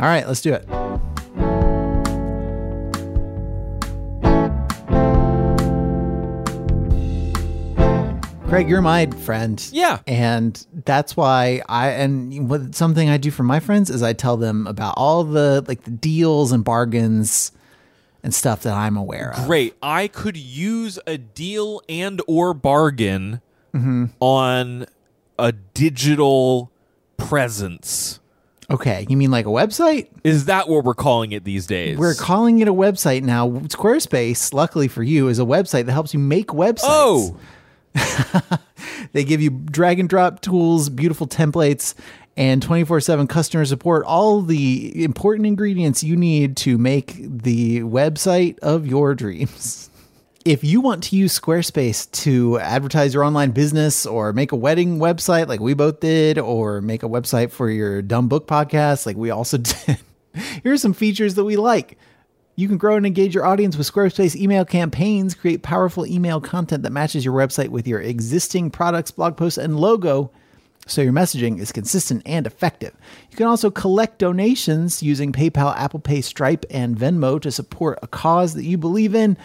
All 0.00 0.06
right, 0.06 0.26
let's 0.26 0.40
do 0.40 0.52
it. 0.52 0.66
Craig, 8.48 8.68
you're 8.68 8.82
my 8.82 9.06
friend. 9.06 9.64
Yeah. 9.72 9.98
And 10.06 10.64
that's 10.84 11.16
why 11.16 11.62
I 11.68 11.88
and 11.90 12.48
what 12.48 12.74
something 12.74 13.08
I 13.08 13.16
do 13.16 13.30
for 13.32 13.42
my 13.42 13.58
friends 13.58 13.90
is 13.90 14.02
I 14.02 14.12
tell 14.12 14.36
them 14.36 14.66
about 14.66 14.94
all 14.96 15.24
the 15.24 15.64
like 15.66 15.82
the 15.84 15.90
deals 15.90 16.52
and 16.52 16.62
bargains 16.64 17.50
and 18.22 18.32
stuff 18.34 18.62
that 18.62 18.74
I'm 18.74 18.96
aware 18.96 19.34
of. 19.36 19.46
great 19.46 19.74
i 19.82 20.08
could 20.08 20.36
use 20.36 20.98
a 21.06 21.18
deal 21.18 21.82
and 21.90 22.22
or 22.26 22.54
bargain 22.54 23.42
Mm-hmm. 23.74 24.04
on 24.20 24.86
a 25.38 25.52
digital 25.52 26.70
presence 27.16 28.20
Okay, 28.70 29.04
you 29.10 29.16
mean 29.18 29.30
like 29.30 29.44
a 29.44 29.50
website? 29.50 30.08
is 30.24 30.46
that 30.46 30.68
what 30.68 30.84
we're 30.84 30.94
calling 30.94 31.32
it 31.32 31.44
these 31.44 31.66
days 31.66 31.98
We're 31.98 32.14
calling 32.14 32.60
it 32.60 32.68
a 32.68 32.72
website 32.72 33.22
now. 33.22 33.48
Squarespace, 33.50 34.54
luckily 34.54 34.88
for 34.88 35.02
you, 35.02 35.28
is 35.28 35.38
a 35.38 35.44
website 35.44 35.84
that 35.86 35.92
helps 35.92 36.14
you 36.14 36.20
make 36.20 36.48
websites. 36.48 36.80
oh 36.84 37.36
They 39.12 39.22
give 39.24 39.40
you 39.40 39.50
drag 39.50 40.00
and 40.00 40.08
drop 40.08 40.40
tools, 40.40 40.88
beautiful 40.88 41.26
templates, 41.26 41.94
and 42.36 42.62
24 42.62 43.00
7 43.00 43.26
customer 43.26 43.64
support. 43.64 44.04
All 44.06 44.40
the 44.40 45.04
important 45.04 45.46
ingredients 45.46 46.02
you 46.02 46.16
need 46.16 46.56
to 46.58 46.78
make 46.78 47.14
the 47.18 47.80
website 47.80 48.58
of 48.60 48.86
your 48.86 49.14
dreams. 49.14 49.90
If 50.44 50.62
you 50.62 50.82
want 50.82 51.04
to 51.04 51.16
use 51.16 51.40
Squarespace 51.40 52.10
to 52.22 52.58
advertise 52.58 53.14
your 53.14 53.24
online 53.24 53.52
business 53.52 54.04
or 54.04 54.34
make 54.34 54.52
a 54.52 54.56
wedding 54.56 54.98
website 54.98 55.48
like 55.48 55.58
we 55.58 55.72
both 55.72 56.00
did, 56.00 56.38
or 56.38 56.82
make 56.82 57.02
a 57.02 57.08
website 57.08 57.50
for 57.50 57.70
your 57.70 58.02
dumb 58.02 58.28
book 58.28 58.46
podcast 58.46 59.06
like 59.06 59.16
we 59.16 59.30
also 59.30 59.56
did, 59.86 59.98
here 60.62 60.74
are 60.74 60.76
some 60.76 60.92
features 60.92 61.36
that 61.36 61.44
we 61.44 61.56
like. 61.56 61.96
You 62.56 62.68
can 62.68 62.76
grow 62.76 62.96
and 62.96 63.06
engage 63.06 63.34
your 63.34 63.46
audience 63.46 63.78
with 63.78 63.90
Squarespace 63.90 64.36
email 64.36 64.66
campaigns, 64.66 65.34
create 65.34 65.62
powerful 65.62 66.04
email 66.04 66.42
content 66.42 66.82
that 66.82 66.90
matches 66.90 67.24
your 67.24 67.34
website 67.34 67.70
with 67.70 67.88
your 67.88 68.02
existing 68.02 68.70
products, 68.70 69.10
blog 69.10 69.38
posts, 69.38 69.56
and 69.56 69.80
logo 69.80 70.30
so 70.86 71.00
your 71.00 71.14
messaging 71.14 71.58
is 71.58 71.72
consistent 71.72 72.22
and 72.26 72.46
effective. 72.46 72.94
You 73.30 73.38
can 73.38 73.46
also 73.46 73.70
collect 73.70 74.18
donations 74.18 75.02
using 75.02 75.32
PayPal, 75.32 75.74
Apple 75.74 76.00
Pay, 76.00 76.20
Stripe, 76.20 76.66
and 76.68 76.94
Venmo 76.94 77.40
to 77.40 77.50
support 77.50 77.98
a 78.02 78.06
cause 78.06 78.52
that 78.52 78.64
you 78.64 78.76
believe 78.76 79.14
in. 79.14 79.38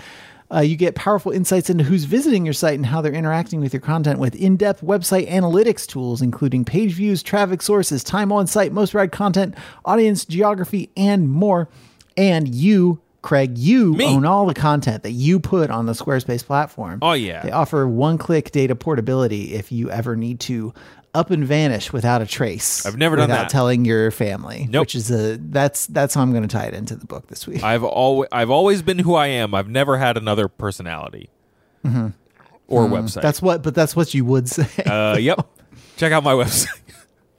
Uh, 0.52 0.62
you 0.62 0.76
get 0.76 0.96
powerful 0.96 1.32
insights 1.32 1.70
into 1.70 1.84
who's 1.84 2.06
visiting 2.06 2.44
your 2.44 2.54
site 2.54 2.74
and 2.74 2.86
how 2.86 3.02
they're 3.02 3.14
interacting 3.14 3.60
with 3.60 3.72
your 3.72 3.82
content 3.82 4.20
with 4.20 4.36
in 4.36 4.58
depth 4.58 4.82
website 4.82 5.30
analytics 5.30 5.86
tools, 5.86 6.22
including 6.22 6.66
page 6.66 6.94
views, 6.94 7.22
traffic 7.22 7.62
sources, 7.62 8.04
time 8.04 8.32
on 8.32 8.48
site, 8.48 8.72
most 8.72 8.94
read 8.94 9.12
content, 9.12 9.54
audience 9.86 10.26
geography, 10.26 10.90
and 10.98 11.30
more. 11.30 11.70
And 12.18 12.54
you, 12.54 13.00
Craig, 13.22 13.58
you 13.58 13.94
Me. 13.94 14.06
own 14.06 14.26
all 14.26 14.48
the 14.48 14.54
content 14.56 15.04
that 15.04 15.12
you 15.12 15.40
put 15.40 15.70
on 15.70 15.86
the 15.86 15.94
Squarespace 15.94 16.44
platform. 16.44 17.00
Oh, 17.02 17.14
yeah. 17.14 17.42
They 17.44 17.52
offer 17.52 17.88
one 17.88 18.18
click 18.18 18.52
data 18.52 18.76
portability 18.76 19.54
if 19.54 19.72
you 19.72 19.92
ever 19.92 20.16
need 20.16 20.40
to 20.42 20.74
up 21.14 21.32
and 21.32 21.46
vanish 21.46 21.92
without 21.92 22.22
a 22.22 22.26
trace. 22.26 22.86
I've 22.86 22.98
never 22.98 23.16
done 23.16 23.30
without 23.30 23.44
that. 23.44 23.50
telling 23.50 23.86
your 23.86 24.12
family. 24.12 24.68
Nope. 24.70 24.84
Which 24.84 24.96
is 24.96 25.12
a 25.12 25.38
that's 25.38 25.88
that's 25.88 26.14
how 26.14 26.22
I'm 26.22 26.32
going 26.32 26.44
to 26.44 26.50
tie 26.50 26.66
it 26.66 26.74
into 26.74 26.96
the 26.96 27.06
book 27.06 27.28
this 27.28 27.48
week. 27.48 27.64
I've 27.64 27.84
always 27.84 28.30
I've 28.32 28.50
always 28.50 28.82
been 28.82 29.00
who 29.00 29.16
I 29.16 29.28
am. 29.28 29.54
I've 29.56 29.70
never 29.70 29.98
had 29.98 30.18
another 30.18 30.48
personality 30.48 31.30
or 32.70 32.88
website. 32.88 33.14
Mm-hmm. 33.14 33.22
that's 33.22 33.42
what, 33.42 33.64
but 33.64 33.76
that's 33.76 33.96
what 33.96 34.14
you 34.14 34.26
would 34.26 34.50
say. 34.50 34.84
uh, 34.84 35.18
yep. 35.18 35.48
Check 35.98 36.12
out 36.12 36.24
my 36.24 36.34
website. 36.34 36.68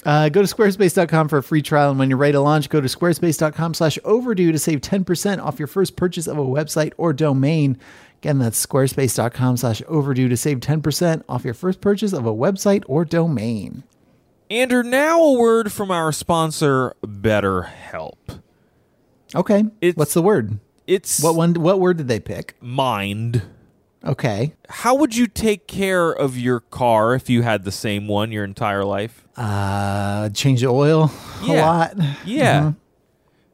Uh, 0.03 0.31
go 0.31 0.41
to 0.41 0.49
squarespace.com 0.49 1.29
for 1.29 1.37
a 1.37 1.43
free 1.43 1.61
trial, 1.61 1.91
and 1.91 1.99
when 1.99 2.09
you're 2.09 2.17
ready 2.17 2.33
to 2.33 2.41
launch, 2.41 2.71
go 2.71 2.81
to 2.81 2.89
squarespace.com 2.89 3.75
slash 3.75 3.99
overdue 4.03 4.51
to 4.51 4.59
save 4.59 4.81
10% 4.81 5.45
off 5.45 5.59
your 5.59 5.69
first 5.69 5.95
purchase 5.95 6.27
of 6.27 6.39
a 6.39 6.43
website 6.43 6.95
or 6.97 7.13
domain. 7.13 7.79
Again, 8.21 8.39
that's 8.39 8.65
squarespace.com 8.67 9.57
slash 9.57 9.83
overdue 9.89 10.29
to 10.29 10.37
save 10.37 10.61
10% 10.61 11.23
off 11.29 11.45
your 11.45 11.55
first 11.55 11.81
purchase 11.81 12.13
of 12.13 12.27
a 12.27 12.35
website 12.35 12.83
or 12.87 13.05
domain. 13.07 13.83
Andrew, 14.51 14.83
now 14.83 15.23
a 15.23 15.33
word 15.39 15.73
from 15.73 15.91
our 15.91 16.13
sponsor, 16.13 16.95
BetterHelp. 17.05 18.41
Okay. 19.35 19.61
It's- 19.81 19.97
What's 19.97 20.13
the 20.15 20.23
word? 20.23 20.59
It's 20.87 21.23
What 21.23 21.35
one? 21.37 21.55
What 21.55 21.81
word 21.81 21.97
did 21.99 22.09
they 22.09 22.21
pick? 22.21 22.57
mind. 22.61 23.43
Okay. 24.05 24.55
How 24.69 24.95
would 24.95 25.15
you 25.17 25.27
take 25.27 25.67
care 25.67 26.11
of 26.11 26.37
your 26.39 26.61
car 26.61 27.15
if 27.15 27.31
you 27.31 27.43
had 27.43 27.65
the 27.65 27.71
same 27.73 28.09
one 28.09 28.33
your 28.33 28.45
entire 28.45 28.85
life? 28.85 29.25
Uh, 29.37 30.31
change 30.31 30.63
the 30.63 30.67
oil 30.69 31.11
a 31.43 31.47
Yeah. 31.47 31.67
lot. 31.67 31.95
Yeah. 32.27 32.73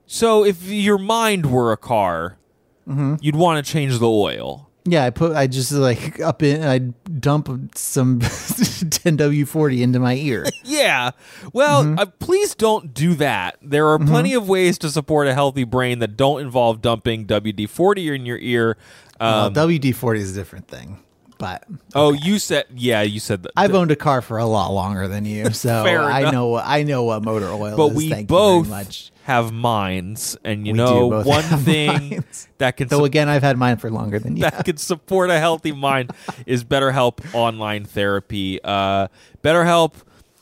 So 0.07 0.45
if 0.45 0.63
your 0.69 0.99
mind 0.99 1.51
were 1.53 1.73
a 1.73 1.77
car, 1.77 2.39
you'd 2.87 3.37
want 3.37 3.65
to 3.65 3.73
change 3.73 3.99
the 3.99 4.09
oil. 4.09 4.71
Yeah, 4.89 5.05
I 5.05 5.11
put 5.11 5.35
I 5.35 5.49
just 5.49 5.73
like 5.73 6.21
up 6.21 6.45
in 6.45 6.63
I 6.63 6.79
dump 7.19 7.49
some 7.77 8.21
10W40 8.91 9.81
into 9.83 9.99
my 9.99 10.15
ear. 10.15 10.47
Yeah. 10.65 11.13
Well, 11.53 11.85
Mm-hmm. 11.85 11.99
uh, 11.99 12.07
please 12.19 12.55
don't 12.55 12.93
do 12.95 13.15
that. 13.15 13.57
There 13.63 13.89
are 13.89 13.99
plenty 13.99 14.35
of 14.35 14.49
ways 14.49 14.79
to 14.79 14.91
support 14.91 15.27
a 15.29 15.35
healthy 15.35 15.65
brain 15.65 16.01
that 16.01 16.17
don't 16.17 16.41
involve 16.41 16.83
dumping 16.83 17.27
WD 17.27 17.69
40 17.69 18.15
in 18.15 18.27
your 18.27 18.39
ear. 18.39 18.77
Well, 19.21 19.47
Um, 19.47 19.55
WD-40 19.55 20.17
is 20.19 20.33
a 20.33 20.35
different 20.35 20.69
thing. 20.69 20.99
But 21.39 21.65
Oh, 21.95 22.13
you 22.13 22.39
said, 22.39 22.65
yeah, 22.75 23.03
you 23.03 23.21
said 23.21 23.43
that. 23.45 23.53
I've 23.57 23.75
owned 23.75 23.91
a 23.91 23.97
car 23.97 24.23
for 24.23 24.39
a 24.39 24.47
lot 24.47 24.71
longer 24.73 25.07
than 25.09 25.25
you, 25.25 25.51
so 25.51 25.85
Fair 25.85 26.03
I 26.03 26.31
know 26.31 26.55
I 26.57 26.83
know 26.83 27.05
what 27.05 27.23
motor 27.25 27.49
oil 27.49 27.77
but 27.77 27.89
is. 27.89 27.97
we 27.97 28.11
Thank 28.11 28.29
both 28.29 28.67
you 28.67 28.71
very 28.71 28.85
much. 28.85 29.13
Have 29.27 29.53
minds, 29.53 30.37
and 30.45 30.67
you 30.67 30.73
We 30.73 30.79
do 30.79 30.85
know 30.85 31.11
both 31.11 31.27
one 31.27 31.43
have 31.45 31.63
thing 31.65 31.89
minds. 32.11 32.49
that 32.59 32.77
can 32.77 32.89
Though 32.89 32.99
su- 33.01 33.05
again, 33.05 33.29
I've 33.29 33.43
had 33.43 33.57
mine 33.59 33.77
for 33.77 33.91
longer 33.91 34.19
than 34.19 34.37
you. 34.37 34.43
that 34.43 34.65
can 34.65 34.77
support 34.77 35.31
a 35.31 35.39
healthy 35.39 35.73
mind 35.73 36.11
is 36.47 36.65
BetterHelp 36.65 37.35
online 37.35 37.85
therapy. 37.85 38.61
Uh, 38.63 39.09
BetterHelp 39.43 39.93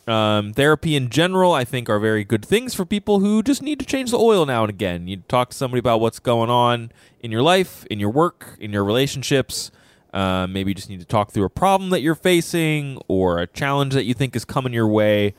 um, 0.06 0.52
therapy 0.52 0.96
in 0.96 1.08
general, 1.08 1.52
I 1.52 1.64
think, 1.64 1.88
are 1.88 1.98
very 1.98 2.24
good 2.24 2.44
things 2.44 2.74
for 2.74 2.84
people 2.84 3.20
who 3.20 3.42
just 3.42 3.62
need 3.62 3.78
to 3.80 3.86
change 3.86 4.10
the 4.10 4.18
oil 4.18 4.44
now 4.44 4.62
and 4.64 4.70
again. 4.70 5.08
You 5.08 5.18
talk 5.28 5.50
to 5.50 5.56
somebody 5.56 5.78
about 5.78 6.00
what's 6.00 6.18
going 6.18 6.50
on 6.50 6.92
in 7.20 7.30
your 7.32 7.42
life, 7.42 7.86
in 7.90 7.98
your 7.98 8.10
work, 8.10 8.56
in 8.60 8.70
your 8.72 8.84
relationships. 8.84 9.70
Uh, 10.12 10.46
maybe 10.46 10.70
you 10.70 10.74
just 10.74 10.90
need 10.90 11.00
to 11.00 11.06
talk 11.06 11.32
through 11.32 11.44
a 11.44 11.50
problem 11.50 11.90
that 11.90 12.00
you're 12.02 12.14
facing 12.14 13.00
or 13.08 13.38
a 13.38 13.46
challenge 13.46 13.94
that 13.94 14.04
you 14.04 14.14
think 14.14 14.36
is 14.36 14.44
coming 14.44 14.72
your 14.74 14.86
way. 14.86 15.34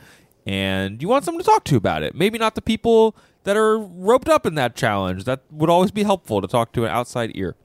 and 0.47 1.01
you 1.01 1.08
want 1.08 1.23
someone 1.25 1.43
to 1.43 1.49
talk 1.49 1.63
to 1.63 1.75
about 1.75 2.03
it. 2.03 2.13
Maybe 2.13 2.38
not 2.38 2.55
the 2.55 2.62
people 2.62 3.15
that 3.45 3.55
are 3.58 3.79
roped 3.79 4.29
up 4.29 4.45
in 4.45 4.55
that 4.55 4.75
challenge. 4.75 5.23
That 5.23 5.41
would 5.49 5.69
always 5.69 5.91
be 5.91 6.03
helpful 6.03 6.41
to 6.41 6.47
talk 6.47 6.71
to 6.73 6.84
an 6.84 6.91
outside 6.91 7.31
ear. 7.36 7.55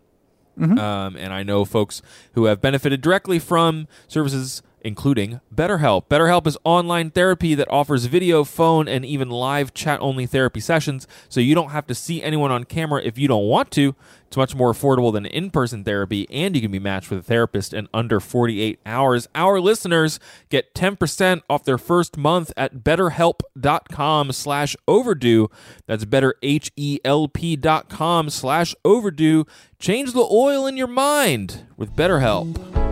Um, 0.78 1.16
and 1.16 1.32
I 1.32 1.42
know 1.42 1.64
folks 1.64 2.02
who 2.34 2.44
have 2.44 2.60
benefited 2.60 3.00
directly 3.00 3.38
from 3.38 3.88
services 4.08 4.62
including 4.82 5.40
BetterHelp. 5.54 6.08
BetterHelp 6.08 6.46
is 6.46 6.58
online 6.64 7.10
therapy 7.10 7.54
that 7.54 7.70
offers 7.70 8.06
video, 8.06 8.44
phone, 8.44 8.88
and 8.88 9.04
even 9.04 9.30
live 9.30 9.74
chat 9.74 10.00
only 10.00 10.26
therapy 10.26 10.60
sessions, 10.60 11.06
so 11.28 11.40
you 11.40 11.54
don't 11.54 11.70
have 11.70 11.86
to 11.86 11.94
see 11.94 12.22
anyone 12.22 12.50
on 12.50 12.64
camera 12.64 13.02
if 13.02 13.18
you 13.18 13.28
don't 13.28 13.46
want 13.46 13.70
to. 13.72 13.94
It's 14.30 14.36
much 14.36 14.54
more 14.54 14.72
affordable 14.72 15.12
than 15.12 15.26
in 15.26 15.50
person 15.50 15.82
therapy, 15.82 16.24
and 16.30 16.54
you 16.54 16.62
can 16.62 16.70
be 16.70 16.78
matched 16.78 17.10
with 17.10 17.18
a 17.18 17.22
therapist 17.22 17.74
in 17.74 17.88
under 17.92 18.20
48 18.20 18.78
hours. 18.86 19.26
Our 19.34 19.60
listeners 19.60 20.20
get 20.50 20.72
10% 20.72 21.42
off 21.50 21.64
their 21.64 21.78
first 21.78 22.16
month 22.16 22.52
at 22.56 22.84
betterhelp.com 22.84 24.30
slash 24.30 24.76
overdue. 24.86 25.50
That's 25.86 26.04
betterhelp.com 26.04 28.30
slash 28.30 28.74
overdue. 28.84 29.46
Change 29.80 30.12
the 30.12 30.28
oil 30.30 30.64
in 30.64 30.76
your 30.76 30.86
mind 30.86 31.66
with 31.76 31.96
BetterHelp. 31.96 32.89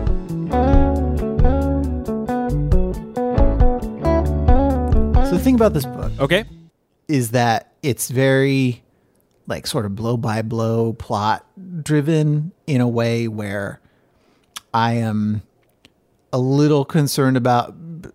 So 5.29 5.35
the 5.37 5.39
thing 5.43 5.55
about 5.55 5.73
this 5.73 5.85
book 5.85 6.11
Okay. 6.19 6.43
is 7.07 7.31
that 7.31 7.73
it's 7.83 8.09
very 8.09 8.81
like 9.47 9.67
sort 9.67 9.85
of 9.85 9.95
blow 9.95 10.17
by 10.17 10.41
blow 10.41 10.93
plot 10.93 11.45
driven 11.83 12.51
in 12.65 12.81
a 12.81 12.87
way 12.87 13.27
where 13.27 13.79
I 14.73 14.93
am 14.93 15.43
a 16.33 16.39
little 16.39 16.83
concerned 16.83 17.37
about 17.37 18.01
b- 18.01 18.09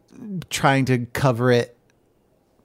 trying 0.51 0.85
to 0.87 1.07
cover 1.13 1.53
it 1.53 1.77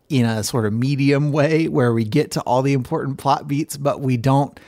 in 0.10 0.26
a 0.26 0.44
sort 0.44 0.66
of 0.66 0.74
medium 0.74 1.32
way 1.32 1.68
where 1.68 1.94
we 1.94 2.04
get 2.04 2.32
to 2.32 2.42
all 2.42 2.64
the 2.64 2.74
important 2.74 3.20
plot 3.20 3.48
beats 3.48 3.78
but 3.78 4.02
we 4.02 4.18
don't 4.18 4.60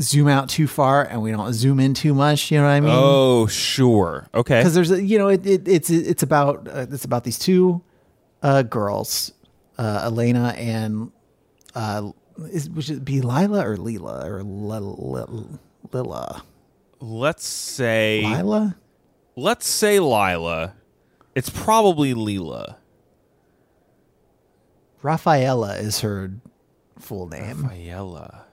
zoom 0.00 0.28
out 0.28 0.48
too 0.48 0.66
far 0.66 1.04
and 1.04 1.20
we 1.20 1.30
don't 1.30 1.52
zoom 1.52 1.78
in 1.78 1.92
too 1.92 2.14
much 2.14 2.50
you 2.50 2.56
know 2.56 2.64
what 2.64 2.70
i 2.70 2.80
mean 2.80 2.90
Oh, 2.94 3.46
sure. 3.46 4.28
Okay. 4.34 4.60
because 4.60 4.74
there's 4.74 4.90
a 4.90 5.02
you 5.04 5.18
know 5.18 5.28
it, 5.28 5.46
it 5.46 5.68
it's 5.68 5.90
it's 5.90 6.22
about 6.22 6.66
uh, 6.68 6.86
it's 6.90 7.04
about 7.04 7.24
these 7.24 7.38
two 7.38 7.82
uh 8.42 8.62
girls 8.62 9.32
uh 9.78 10.00
elena 10.04 10.54
and 10.56 11.10
uh 11.74 12.10
is 12.52 12.70
which 12.70 12.88
it 12.90 13.04
be 13.04 13.20
lila 13.20 13.66
or 13.66 13.76
lila 13.76 14.26
or 14.28 14.42
Lila? 14.42 15.48
lila 15.92 16.42
Let's 17.00 17.46
say 17.46 18.22
lila 18.24 18.76
let's 19.36 19.66
say 19.66 19.98
Lila. 20.00 20.74
It's 21.34 21.48
probably 21.48 22.12
Leela. 22.12 22.76
rafaela 25.02 25.76
is 25.76 26.00
her 26.00 26.32
full 26.98 27.28
name 27.28 27.68
Ayala. 27.70 28.44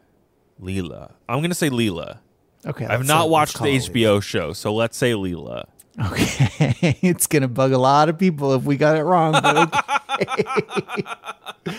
Leela. 0.62 1.12
I'm 1.28 1.42
gonna 1.42 1.54
say 1.54 1.70
Leela. 1.70 2.20
okay 2.66 2.86
I've 2.86 3.06
not 3.06 3.24
say- 3.24 3.30
watched 3.30 3.58
the 3.60 3.66
HBO 3.78 4.22
show, 4.24 4.54
so 4.54 4.74
let's 4.74 4.98
say 4.98 5.12
Leela. 5.12 5.66
Okay 6.00 6.98
it's 7.02 7.26
gonna 7.28 7.48
bug 7.48 7.72
a 7.72 7.78
lot 7.78 8.08
of 8.10 8.18
people 8.20 8.54
if 8.54 8.64
we 8.64 8.78
got 8.78 8.98
it 8.98 9.04
wrong 9.04 9.32
but 9.32 9.74
okay 10.22 11.74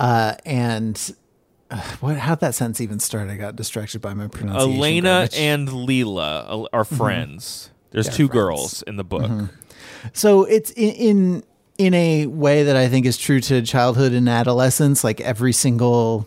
uh 0.00 0.34
and 0.44 1.14
uh, 1.70 1.80
what 2.00 2.16
how'd 2.16 2.40
that 2.40 2.54
sentence 2.54 2.80
even 2.80 2.98
start 2.98 3.28
i 3.28 3.36
got 3.36 3.54
distracted 3.56 4.00
by 4.00 4.14
my 4.14 4.26
pronunciation 4.26 4.76
Elena 4.78 5.02
garbage. 5.02 5.34
and 5.38 5.68
Leela 5.68 6.44
uh, 6.64 6.66
are 6.72 6.84
friends. 6.84 7.70
There's 7.92 8.06
Yeah, 8.06 8.12
two 8.12 8.26
friends. 8.26 8.32
girls 8.32 8.82
in 8.82 8.96
the 8.96 9.04
book. 9.04 9.30
So 10.12 10.44
it's 10.44 10.70
in, 10.72 10.90
in 10.94 11.44
in 11.78 11.94
a 11.94 12.26
way 12.26 12.62
that 12.64 12.74
I 12.76 12.88
think 12.88 13.06
is 13.06 13.16
true 13.18 13.40
to 13.40 13.62
childhood 13.62 14.12
and 14.12 14.28
adolescence. 14.28 15.04
Like 15.04 15.20
every 15.20 15.52
single 15.52 16.26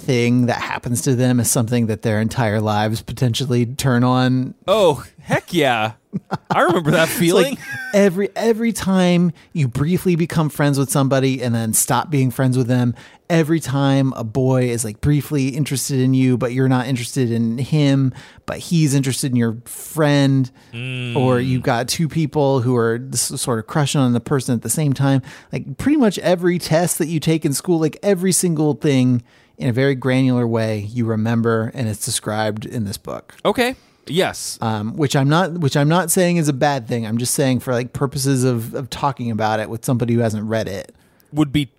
thing 0.00 0.46
that 0.46 0.60
happens 0.60 1.02
to 1.02 1.14
them 1.14 1.40
is 1.40 1.50
something 1.50 1.86
that 1.86 2.02
their 2.02 2.20
entire 2.20 2.60
lives 2.60 3.02
potentially 3.02 3.66
turn 3.66 4.04
on. 4.04 4.54
Oh, 4.66 5.04
heck 5.20 5.52
yeah. 5.52 5.92
I 6.50 6.62
remember 6.62 6.90
that 6.92 7.08
feeling. 7.08 7.54
like 7.54 7.58
every 7.94 8.30
every 8.34 8.72
time 8.72 9.32
you 9.52 9.68
briefly 9.68 10.16
become 10.16 10.48
friends 10.48 10.78
with 10.78 10.90
somebody 10.90 11.42
and 11.42 11.54
then 11.54 11.72
stop 11.72 12.10
being 12.10 12.30
friends 12.30 12.56
with 12.56 12.66
them. 12.66 12.94
Every 13.28 13.60
time 13.60 14.12
a 14.14 14.24
boy 14.24 14.70
is 14.70 14.84
like 14.84 15.00
briefly 15.00 15.50
interested 15.50 16.00
in 16.00 16.14
you, 16.14 16.36
but 16.36 16.52
you're 16.52 16.68
not 16.68 16.88
interested 16.88 17.30
in 17.30 17.58
him, 17.58 18.12
but 18.44 18.58
he's 18.58 18.92
interested 18.92 19.30
in 19.30 19.36
your 19.36 19.58
friend, 19.66 20.50
or 20.72 21.38
hmm. 21.38 21.46
you've 21.46 21.62
got 21.62 21.86
two 21.86 22.08
people 22.08 22.60
who 22.60 22.74
are 22.74 23.00
sort 23.12 23.60
of 23.60 23.68
crushing 23.68 24.00
on 24.00 24.14
the 24.14 24.20
person 24.20 24.56
at 24.56 24.62
the 24.62 24.70
same 24.70 24.92
time. 24.92 25.22
Like 25.52 25.78
pretty 25.78 25.96
much 25.96 26.18
every 26.18 26.58
test 26.58 26.98
that 26.98 27.06
you 27.06 27.20
take 27.20 27.44
in 27.44 27.52
school, 27.52 27.78
like 27.78 27.96
every 28.02 28.32
single 28.32 28.74
thing 28.74 29.22
in 29.60 29.68
a 29.68 29.72
very 29.72 29.94
granular 29.94 30.46
way, 30.46 30.78
you 30.80 31.04
remember, 31.04 31.70
and 31.74 31.88
it's 31.88 32.04
described 32.04 32.64
in 32.66 32.84
this 32.84 32.96
book 32.96 33.36
okay. 33.44 33.76
Yes. 34.06 34.58
um, 34.60 34.96
which 34.96 35.14
I'm 35.14 35.28
not 35.28 35.52
which 35.58 35.76
I'm 35.76 35.88
not 35.88 36.10
saying 36.10 36.38
is 36.38 36.48
a 36.48 36.52
bad 36.52 36.88
thing. 36.88 37.06
I'm 37.06 37.18
just 37.18 37.34
saying 37.34 37.60
for 37.60 37.72
like 37.72 37.92
purposes 37.92 38.42
of, 38.42 38.74
of 38.74 38.90
talking 38.90 39.30
about 39.30 39.60
it 39.60 39.70
with 39.70 39.84
somebody 39.84 40.14
who 40.14 40.20
hasn't 40.20 40.48
read 40.48 40.66
it. 40.66 40.92
Would 41.32 41.52
be 41.52 41.70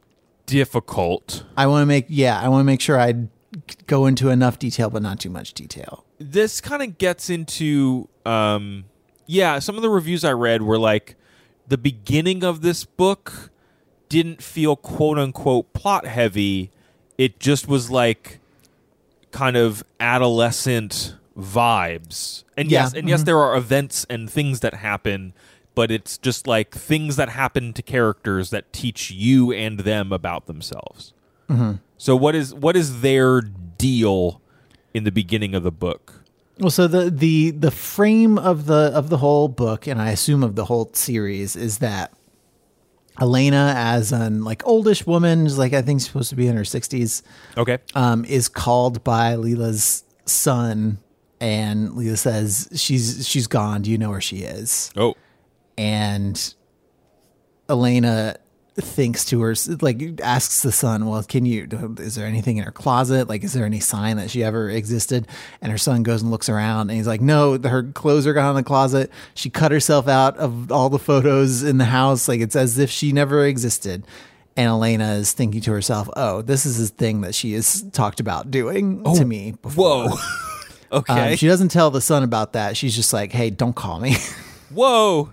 difficult. 0.45 1.43
I 1.57 1.67
want 1.67 1.81
to 1.81 1.85
make 1.85 2.05
yeah, 2.07 2.39
I 2.39 2.47
want 2.47 2.61
to 2.61 2.65
make 2.65 2.79
sure 2.81 2.99
I 2.99 3.27
go 3.87 4.05
into 4.05 4.29
enough 4.29 4.59
detail 4.59 4.89
but 4.89 5.01
not 5.01 5.19
too 5.19 5.29
much 5.29 5.53
detail. 5.53 6.05
this 6.19 6.61
kind 6.61 6.81
of 6.81 6.97
gets 6.97 7.29
into 7.29 8.07
um 8.25 8.85
yeah 9.25 9.59
some 9.59 9.75
of 9.75 9.81
the 9.81 9.89
reviews 9.89 10.23
i 10.23 10.31
read 10.31 10.61
were 10.61 10.77
like 10.77 11.15
the 11.67 11.77
beginning 11.77 12.43
of 12.45 12.61
this 12.61 12.85
book 12.85 13.49
didn't 14.07 14.41
feel 14.41 14.75
quote 14.77 15.17
unquote 15.17 15.73
plot 15.73 16.05
heavy 16.05 16.71
it 17.17 17.39
just 17.39 17.67
was 17.67 17.89
like 17.89 18.39
kind 19.31 19.55
of 19.55 19.83
adolescent 19.99 21.15
vibes. 21.37 22.43
And 22.57 22.69
Yeah, 22.69 22.83
yes 22.83 22.93
and 22.93 23.07
yes 23.07 23.19
mm-hmm. 23.19 23.25
there 23.25 23.39
are 23.39 23.55
events 23.55 24.05
and 24.09 24.29
things 24.29 24.59
that 24.61 24.75
happen 24.75 25.33
but 25.75 25.91
it's 25.91 26.17
just 26.17 26.47
like 26.47 26.75
things 26.75 27.15
that 27.15 27.29
happen 27.29 27.73
to 27.73 27.81
characters 27.81 28.49
that 28.49 28.71
teach 28.73 29.11
you 29.11 29.51
and 29.51 29.79
them 29.79 30.11
about 30.11 30.45
themselves. 30.45 31.13
Mm-hmm. 31.49 31.73
So 31.97 32.15
what 32.15 32.35
is 32.35 32.53
what 32.53 32.75
is 32.75 33.01
their 33.01 33.41
deal 33.41 34.41
in 34.93 35.03
the 35.03 35.11
beginning 35.11 35.55
of 35.55 35.63
the 35.63 35.71
book? 35.71 36.25
Well, 36.59 36.71
so 36.71 36.87
the 36.87 37.09
the 37.09 37.51
the 37.51 37.71
frame 37.71 38.37
of 38.37 38.65
the 38.65 38.91
of 38.93 39.09
the 39.09 39.17
whole 39.17 39.47
book, 39.47 39.87
and 39.87 40.01
I 40.01 40.11
assume 40.11 40.43
of 40.43 40.55
the 40.55 40.65
whole 40.65 40.89
series, 40.93 41.55
is 41.55 41.79
that 41.79 42.13
Elena, 43.19 43.73
as 43.75 44.11
an 44.11 44.43
like 44.43 44.65
oldish 44.65 45.05
woman, 45.05 45.45
is 45.45 45.57
like 45.57 45.73
I 45.73 45.81
think 45.81 46.01
supposed 46.01 46.29
to 46.29 46.35
be 46.35 46.47
in 46.47 46.55
her 46.55 46.65
sixties, 46.65 47.23
okay 47.57 47.79
um, 47.93 48.25
is 48.25 48.47
called 48.47 49.03
by 49.03 49.35
Leela's 49.35 50.03
son, 50.25 50.99
and 51.39 51.89
Leela 51.89 52.17
says 52.17 52.69
she's 52.75 53.27
she's 53.27 53.47
gone. 53.47 53.81
Do 53.81 53.91
you 53.91 53.97
know 53.97 54.09
where 54.09 54.21
she 54.21 54.37
is? 54.37 54.91
oh 54.95 55.15
and 55.77 56.53
Elena 57.69 58.35
thinks 58.81 59.25
to 59.25 59.41
her 59.41 59.55
like 59.81 60.19
asks 60.21 60.61
the 60.61 60.71
son 60.71 61.05
well 61.05 61.23
can 61.23 61.45
you 61.45 61.67
is 61.99 62.15
there 62.15 62.25
anything 62.25 62.57
in 62.57 62.63
her 62.63 62.71
closet? 62.71 63.29
Like 63.29 63.43
is 63.43 63.53
there 63.53 63.65
any 63.65 63.79
sign 63.79 64.17
that 64.17 64.29
she 64.29 64.43
ever 64.43 64.69
existed? 64.69 65.27
And 65.61 65.71
her 65.71 65.77
son 65.77 66.03
goes 66.03 66.21
and 66.21 66.31
looks 66.31 66.49
around 66.49 66.89
and 66.89 66.97
he's 66.97 67.07
like 67.07 67.21
no 67.21 67.57
her 67.59 67.83
clothes 67.83 68.27
are 68.27 68.33
gone 68.33 68.49
in 68.51 68.55
the 68.55 68.63
closet. 68.63 69.11
She 69.33 69.49
cut 69.49 69.71
herself 69.71 70.07
out 70.07 70.37
of 70.37 70.71
all 70.71 70.89
the 70.89 70.99
photos 70.99 71.63
in 71.63 71.77
the 71.77 71.85
house 71.85 72.27
like 72.27 72.41
it's 72.41 72.55
as 72.55 72.77
if 72.77 72.89
she 72.89 73.11
never 73.11 73.45
existed. 73.45 74.05
And 74.57 74.67
Elena 74.67 75.13
is 75.13 75.31
thinking 75.31 75.61
to 75.61 75.71
herself 75.71 76.09
oh 76.15 76.41
this 76.41 76.65
is 76.65 76.79
a 76.79 76.93
thing 76.93 77.21
that 77.21 77.35
she 77.35 77.53
has 77.53 77.83
talked 77.91 78.19
about 78.19 78.51
doing 78.51 79.03
to 79.15 79.25
me 79.25 79.53
before. 79.61 80.09
whoa. 80.09 80.17
Okay. 80.93 81.31
Um, 81.31 81.35
she 81.37 81.47
doesn't 81.47 81.69
tell 81.69 81.89
the 81.89 82.01
son 82.01 82.21
about 82.21 82.51
that. 82.51 82.75
She's 82.75 82.93
just 82.93 83.13
like 83.13 83.31
hey 83.31 83.49
don't 83.49 83.75
call 83.75 84.01
me. 84.01 84.17
Whoa 84.71 85.31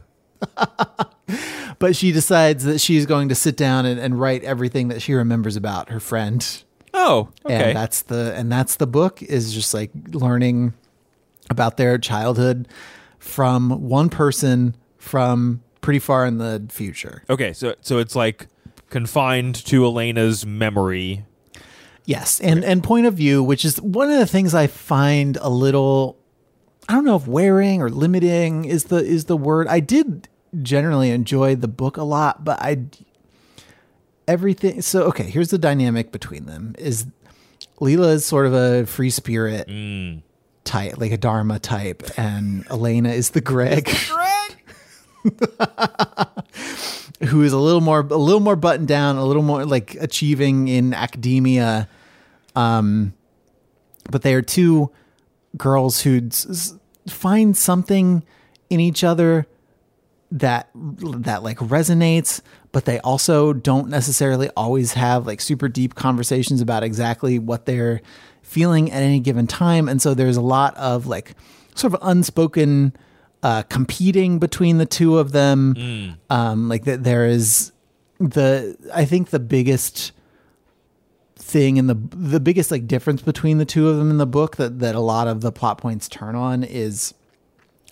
but 1.79 1.95
she 1.95 2.13
decides 2.13 2.65
that 2.65 2.81
she's 2.81 3.07
going 3.07 3.29
to 3.29 3.35
sit 3.35 3.57
down 3.57 3.87
and, 3.87 4.01
and 4.01 4.21
write 4.21 4.43
everything 4.45 4.89
that 4.89 5.03
she 5.03 5.15
remembers 5.15 5.57
about 5.57 5.91
her 5.91 6.01
friend. 6.01 6.65
Oh 6.95 7.29
okay. 7.45 7.69
and 7.69 7.77
that's 7.77 8.03
the 8.03 8.35
and 8.35 8.51
that's 8.51 8.77
the 8.77 8.87
book 8.87 9.23
is 9.23 9.53
just 9.53 9.75
like 9.75 9.91
learning 10.09 10.75
about 11.51 11.77
their 11.77 11.99
childhood 11.99 12.67
from 13.19 13.89
one 13.89 14.09
person 14.09 14.75
from 14.97 15.63
pretty 15.81 15.99
far 15.99 16.27
in 16.27 16.39
the 16.39 16.65
future. 16.71 17.23
Okay 17.29 17.53
so 17.53 17.75
so 17.81 17.99
it's 17.99 18.17
like 18.17 18.49
confined 18.91 19.55
to 19.67 19.85
elena's 19.85 20.47
memory. 20.47 21.25
Yes 22.05 22.41
and 22.41 22.65
and 22.65 22.83
point 22.83 23.07
of 23.07 23.15
view 23.15 23.43
which 23.43 23.65
is 23.65 23.81
one 23.81 24.11
of 24.11 24.19
the 24.19 24.27
things 24.27 24.55
i 24.55 24.67
find 24.67 25.37
a 25.43 25.51
little 25.51 26.19
i 26.89 26.95
don't 26.95 27.05
know 27.05 27.17
if 27.17 27.27
wearing 27.27 27.83
or 27.83 27.91
limiting 27.91 28.65
is 28.65 28.85
the 28.85 28.97
is 28.97 29.27
the 29.27 29.37
word. 29.37 29.69
I 29.69 29.81
did 29.81 30.27
generally 30.63 31.11
enjoy 31.11 31.55
the 31.55 31.69
book 31.69 31.97
a 31.97 32.03
lot 32.03 32.45
but 32.45 32.61
i 32.61 32.79
everything 34.27 34.83
so 34.83 35.03
okay 35.03 35.25
here's 35.25 35.51
the 35.51 35.59
dynamic 35.59 36.13
between 36.13 36.47
them 36.47 36.75
is 36.79 37.07
Leela 37.81 38.15
is 38.15 38.27
sort 38.27 38.47
of 38.47 38.55
a 38.55 38.87
free 38.87 39.11
spirit 39.11 39.69
type 40.65 40.99
like 40.99 41.13
a 41.13 41.17
dharma 41.17 41.59
type 41.59 42.03
and 42.19 42.67
Elena 42.71 43.11
is 43.11 43.31
the 43.31 43.41
Greg 43.41 43.89
who 47.27 47.43
is 47.43 47.53
a 47.53 47.59
little 47.59 47.81
more 47.81 48.01
a 48.01 48.17
little 48.17 48.41
more 48.41 48.57
buttoned 48.57 48.89
down, 48.89 49.17
a 49.17 49.25
little 49.25 49.43
more 49.43 49.65
like 49.65 49.95
achieving 49.97 50.69
in 50.69 50.95
academia. 50.95 51.89
Um, 52.55 53.15
but 54.11 54.23
they 54.23 54.35
are 54.35 54.43
two 54.43 54.91
girls 55.57 56.03
who 56.03 56.29
find 57.09 57.57
something 57.57 58.23
in 58.71 58.81
each 58.81 59.03
other 59.05 59.47
that 60.31 60.69
that 60.75 61.43
like 61.43 61.59
resonates 61.59 62.43
but 62.73 62.85
they 62.85 62.99
also 63.01 63.53
don't 63.53 63.89
necessarily 63.89 64.51
always 64.57 64.93
have 64.93 65.27
like 65.27 65.41
super 65.41 65.69
deep 65.69 65.95
conversations 65.95 66.61
about 66.61 66.83
exactly 66.83 67.39
what 67.39 67.65
they're 67.67 68.01
feeling 68.43 68.91
at 68.91 69.03
any 69.03 69.21
given 69.21 69.47
time. 69.47 69.89
And 69.89 70.01
so 70.01 70.15
there's 70.15 70.37
a 70.37 70.43
lot 70.43 70.77
of 70.77 71.07
like 71.07 71.35
sort 71.75 71.95
of 71.95 72.01
unspoken 72.03 72.93
uh 73.43 73.63
competing 73.65 74.39
between 74.39 74.79
the 74.79 74.87
two 74.87 75.19
of 75.19 75.33
them. 75.33 76.17
Um 76.29 76.69
like 76.69 76.85
that 76.85 77.05
there 77.05 77.27
is 77.27 77.73
the 78.21 78.77
i 78.93 79.05
think 79.05 79.31
the 79.31 79.39
biggest 79.39 80.11
thing 81.37 81.79
and 81.79 81.89
the 81.89 81.95
the 82.11 82.41
biggest 82.41 82.71
like 82.71 82.89
difference 82.89 83.23
between 83.23 83.59
the 83.59 83.65
two 83.65 83.89
of 83.89 83.97
them 83.97 84.11
in 84.11 84.19
the 84.19 84.27
book 84.27 84.57
that 84.57 84.81
that 84.81 84.97
a 84.97 85.01
lot 85.01 85.29
of 85.29 85.41
the 85.41 85.53
plot 85.53 85.79
points 85.79 86.09
turn 86.09 86.35
on 86.35 86.65
is 86.65 87.15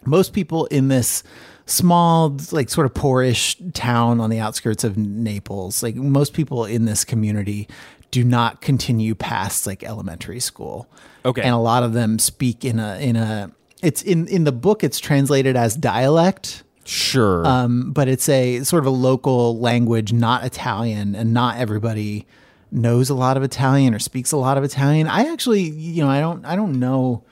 most 0.04 0.32
people 0.32 0.66
in 0.66 0.88
this 0.88 1.22
small 1.66 2.36
like 2.52 2.68
sort 2.70 2.86
of 2.86 2.94
poorish 2.94 3.56
town 3.74 4.20
on 4.20 4.30
the 4.30 4.38
outskirts 4.38 4.84
of 4.84 4.96
Naples 4.96 5.82
like 5.82 5.96
most 5.96 6.32
people 6.32 6.64
in 6.64 6.84
this 6.84 7.04
community 7.04 7.68
do 8.12 8.22
not 8.22 8.60
continue 8.60 9.14
past 9.14 9.66
like 9.66 9.82
elementary 9.82 10.38
school 10.40 10.88
Okay. 11.24 11.42
and 11.42 11.52
a 11.52 11.58
lot 11.58 11.82
of 11.82 11.92
them 11.92 12.18
speak 12.20 12.64
in 12.64 12.78
a 12.78 12.98
in 13.00 13.16
a 13.16 13.50
it's 13.82 14.00
in 14.02 14.28
in 14.28 14.44
the 14.44 14.52
book 14.52 14.84
it's 14.84 15.00
translated 15.00 15.56
as 15.56 15.74
dialect 15.76 16.62
Sure. 16.84 17.44
um, 17.44 17.90
but 17.90 18.06
it's 18.06 18.28
a 18.28 18.62
sort 18.62 18.80
of 18.84 18.86
a 18.86 18.90
local 18.96 19.58
language, 19.58 20.12
not 20.12 20.44
Italian, 20.44 21.16
and 21.16 21.34
not 21.34 21.56
everybody 21.58 22.26
knows 22.70 23.10
a 23.10 23.14
lot 23.16 23.36
of 23.36 23.42
Italian 23.42 23.92
or 23.92 23.98
speaks 23.98 24.30
a 24.30 24.36
lot 24.36 24.56
of 24.56 24.62
Italian. 24.62 25.08
I 25.08 25.32
actually, 25.32 25.62
you 25.62 26.04
know, 26.04 26.08
I 26.08 26.20
don't, 26.20 26.44
I 26.44 26.54
don't 26.54 26.78
know 26.78 27.24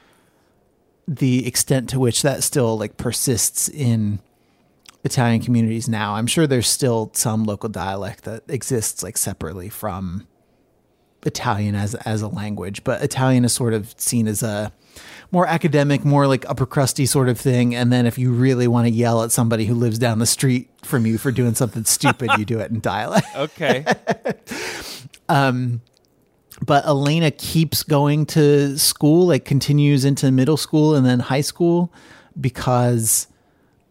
the 1.07 1.47
extent 1.47 1.88
to 1.90 1.99
which 1.99 2.23
that 2.23 2.43
still 2.43 2.79
like 2.79 2.97
persists 2.97 3.69
in 3.69 4.21
Italian 5.05 5.43
communities 5.43 5.88
now. 5.88 6.14
I'm 6.14 6.27
sure 6.27 6.47
there's 6.47 6.69
still 6.69 7.11
some 7.14 7.45
local 7.45 7.69
dialect 7.69 8.25
that 8.25 8.43
exists 8.49 9.03
like 9.03 9.19
separately 9.19 9.69
from 9.69 10.27
Italian 11.27 11.75
as 11.75 11.95
as 11.95 12.23
a 12.23 12.29
language, 12.29 12.85
but 12.85 13.03
Italian 13.03 13.45
is 13.45 13.53
sort 13.53 13.75
of 13.75 13.95
seen 13.99 14.27
as 14.27 14.43
a 14.43 14.73
more 15.31 15.47
academic, 15.47 16.05
more 16.05 16.27
like 16.27 16.49
upper 16.49 16.64
crusty 16.64 17.07
sort 17.07 17.29
of 17.29 17.38
thing. 17.38 17.75
And 17.75 17.93
then 17.93 18.07
if 18.07 18.19
you 18.19 18.33
really 18.33 18.69
want 18.69 18.87
to 18.87 18.93
yell 18.93 19.23
at 19.23 19.33
somebody 19.33 19.67
who 19.67 19.75
lives 19.75 19.99
down 19.99 20.21
the 20.21 20.27
street 20.27 20.71
from 20.83 21.07
you 21.07 21.19
for 21.19 21.33
doing 21.33 21.55
something 21.55 21.85
stupid, 21.85 22.31
you 22.38 22.45
do 22.45 22.61
it 22.61 22.71
in 22.71 22.81
dialect. 22.81 23.27
okay. 23.37 23.85
Um, 25.27 25.81
But 26.61 26.87
Elena 26.87 27.31
keeps 27.31 27.83
going 27.83 28.27
to 28.27 28.79
school, 28.79 29.27
like 29.27 29.45
continues 29.45 30.05
into 30.05 30.31
middle 30.31 30.57
school 30.57 30.95
and 30.95 31.05
then 31.05 31.21
high 31.21 31.40
school 31.40 31.93
because 32.40 33.27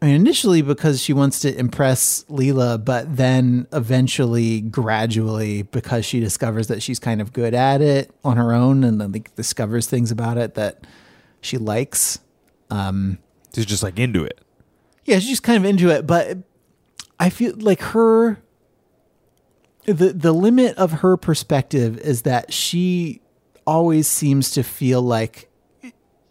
I 0.02 0.08
mean, 0.08 0.16
initially 0.16 0.62
because 0.62 1.02
she 1.02 1.14
wants 1.14 1.40
to 1.42 1.58
impress 1.58 2.26
Lila, 2.28 2.78
but 2.78 3.16
then 3.16 3.68
eventually, 3.72 4.60
gradually, 4.60 5.62
because 5.62 6.04
she 6.06 6.20
discovers 6.20 6.68
that 6.68 6.84
she's 6.84 7.00
kind 7.00 7.22
of 7.22 7.32
good 7.32 7.54
at 7.54 7.80
it 7.82 8.12
on 8.22 8.36
her 8.36 8.54
own 8.54 8.84
and 8.84 9.00
then 9.00 9.14
like, 9.14 9.34
discovers 9.36 9.88
things 9.88 10.12
about 10.12 10.38
it 10.38 10.56
that 10.56 10.86
she 11.40 11.58
likes. 11.58 12.20
Um 12.70 13.20
She's 13.56 13.66
just 13.66 13.84
like 13.84 14.00
into 14.00 14.24
it. 14.26 14.40
Yeah, 15.06 15.20
she's 15.20 15.30
just 15.30 15.44
kind 15.44 15.58
of 15.58 15.70
into 15.70 15.90
it, 15.90 16.08
but 16.08 16.38
I 17.20 17.30
feel 17.30 17.54
like 17.58 17.82
her 17.82 18.42
the 19.86 20.14
the 20.14 20.32
limit 20.32 20.78
of 20.78 20.92
her 20.92 21.18
perspective 21.18 21.98
is 22.00 22.24
that 22.24 22.54
she 22.54 23.22
always 23.66 24.08
seems 24.08 24.52
to 24.52 24.64
feel 24.64 25.02
like 25.02 25.50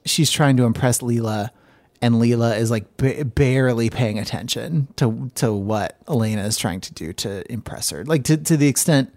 she's 0.05 0.31
trying 0.31 0.57
to 0.57 0.65
impress 0.65 1.03
Lila 1.03 1.53
and 2.01 2.19
Lila 2.19 2.57
is 2.57 2.71
like 2.71 2.97
ba- 2.97 3.25
barely 3.25 3.89
paying 3.89 4.19
attention 4.19 4.89
to 4.97 5.31
to 5.37 5.53
what 5.53 5.97
Elena 6.09 6.43
is 6.45 6.59
trying 6.59 6.81
to 6.81 6.93
do 6.93 7.13
to 7.15 7.51
impress 7.51 7.91
her. 7.91 8.05
Like 8.05 8.25
to 8.25 8.37
to 8.37 8.57
the 8.57 8.69
extent 8.69 9.15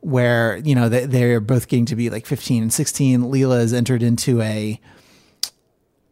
where, 0.00 0.58
you 0.58 0.74
know, 0.74 0.88
they, 0.88 1.06
they're 1.06 1.40
both 1.40 1.68
getting 1.68 1.86
to 1.86 1.96
be 1.96 2.10
like 2.10 2.26
15 2.26 2.62
and 2.62 2.72
16, 2.72 3.30
Lila 3.30 3.58
has 3.58 3.72
entered 3.72 4.02
into 4.02 4.40
a 4.40 4.80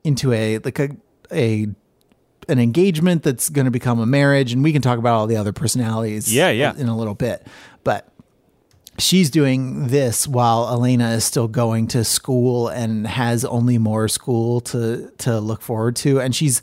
into 0.05 0.33
a 0.33 0.59
like 0.59 0.79
a 0.79 0.91
a 1.33 1.69
an 2.49 2.59
engagement 2.59 3.23
that's 3.23 3.49
going 3.49 3.65
to 3.65 3.71
become 3.71 4.01
a 4.01 4.07
marriage 4.07 4.53
and 4.53 4.63
we 4.63 4.73
can 4.73 4.83
talk 4.83 4.99
about 4.99 5.15
all 5.15 5.27
the 5.27 5.37
other 5.37 5.53
personalities 5.53 6.33
Yeah, 6.35 6.51
yeah. 6.51 6.75
in 6.77 6.89
a 6.89 6.97
little 6.97 7.15
bit. 7.15 7.47
But 7.85 8.09
she's 8.99 9.31
doing 9.31 9.89
this 9.89 10.27
while 10.29 10.69
Elena 10.69 11.11
is 11.13 11.25
still 11.25 11.49
going 11.49 11.89
to 11.89 12.05
school 12.05 12.69
and 12.69 13.07
has 13.07 13.45
only 13.45 13.79
more 13.79 14.09
school 14.09 14.61
to 14.63 15.11
to 15.19 15.41
look 15.41 15.63
forward 15.63 15.97
to. 15.97 16.21
And 16.21 16.35
she's 16.35 16.63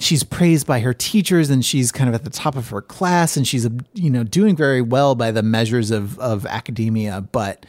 she's 0.00 0.22
praised 0.22 0.66
by 0.66 0.80
her 0.80 0.94
teachers 0.94 1.50
and 1.50 1.64
she's 1.64 1.90
kind 1.92 2.08
of 2.08 2.14
at 2.14 2.24
the 2.24 2.30
top 2.30 2.56
of 2.56 2.70
her 2.70 2.80
class 2.80 3.36
and 3.36 3.46
she's 3.46 3.68
you 3.94 4.10
know 4.10 4.22
doing 4.24 4.54
very 4.56 4.80
well 4.80 5.14
by 5.14 5.30
the 5.30 5.42
measures 5.42 5.90
of 5.90 6.18
of 6.18 6.46
academia. 6.46 7.20
But 7.20 7.66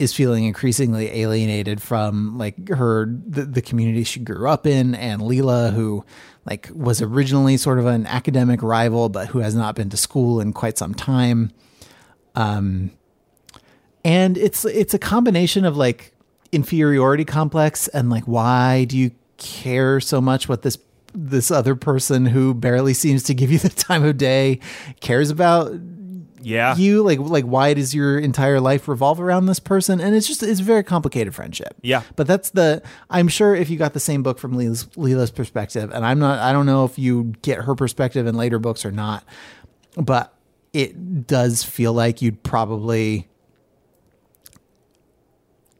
is 0.00 0.14
feeling 0.14 0.44
increasingly 0.44 1.08
alienated 1.08 1.82
from 1.82 2.38
like 2.38 2.68
her 2.70 3.06
the, 3.06 3.44
the 3.44 3.60
community 3.60 4.02
she 4.02 4.18
grew 4.18 4.48
up 4.48 4.66
in 4.66 4.94
and 4.94 5.20
Lila 5.20 5.70
who 5.70 6.04
like 6.46 6.70
was 6.74 7.02
originally 7.02 7.58
sort 7.58 7.78
of 7.78 7.84
an 7.84 8.06
academic 8.06 8.62
rival 8.62 9.10
but 9.10 9.28
who 9.28 9.40
has 9.40 9.54
not 9.54 9.74
been 9.74 9.90
to 9.90 9.96
school 9.96 10.40
in 10.40 10.52
quite 10.52 10.78
some 10.78 10.94
time. 10.94 11.52
Um 12.34 12.92
and 14.02 14.38
it's 14.38 14.64
it's 14.64 14.94
a 14.94 14.98
combination 14.98 15.66
of 15.66 15.76
like 15.76 16.14
inferiority 16.50 17.24
complex 17.24 17.86
and 17.88 18.08
like 18.08 18.24
why 18.24 18.84
do 18.84 18.96
you 18.96 19.10
care 19.36 20.00
so 20.00 20.20
much 20.20 20.48
what 20.48 20.62
this 20.62 20.78
this 21.12 21.50
other 21.50 21.74
person 21.74 22.24
who 22.24 22.54
barely 22.54 22.94
seems 22.94 23.22
to 23.24 23.34
give 23.34 23.50
you 23.52 23.58
the 23.58 23.68
time 23.68 24.02
of 24.02 24.16
day 24.16 24.60
cares 25.00 25.28
about 25.28 25.72
Yeah. 26.42 26.74
you 26.76 27.02
like 27.02 27.18
like 27.18 27.44
why 27.44 27.74
does 27.74 27.94
your 27.94 28.18
entire 28.18 28.60
life 28.60 28.88
revolve 28.88 29.20
around 29.20 29.46
this 29.46 29.60
person 29.60 30.00
and 30.00 30.14
it's 30.16 30.26
just 30.26 30.42
it's 30.42 30.60
a 30.60 30.62
very 30.62 30.82
complicated 30.82 31.34
friendship 31.34 31.74
Yeah. 31.82 32.02
but 32.16 32.26
that's 32.26 32.50
the 32.50 32.82
i'm 33.10 33.28
sure 33.28 33.54
if 33.54 33.68
you 33.70 33.76
got 33.76 33.92
the 33.92 34.00
same 34.00 34.22
book 34.22 34.38
from 34.38 34.52
lila's, 34.54 34.88
lila's 34.96 35.30
perspective 35.30 35.90
and 35.92 36.04
i'm 36.04 36.18
not 36.18 36.38
i 36.38 36.52
don't 36.52 36.66
know 36.66 36.84
if 36.84 36.98
you 36.98 37.34
get 37.42 37.58
her 37.58 37.74
perspective 37.74 38.26
in 38.26 38.36
later 38.36 38.58
books 38.58 38.84
or 38.86 38.90
not 38.90 39.24
but 39.96 40.34
it 40.72 41.26
does 41.26 41.62
feel 41.64 41.92
like 41.92 42.22
you'd 42.22 42.42
probably 42.42 43.28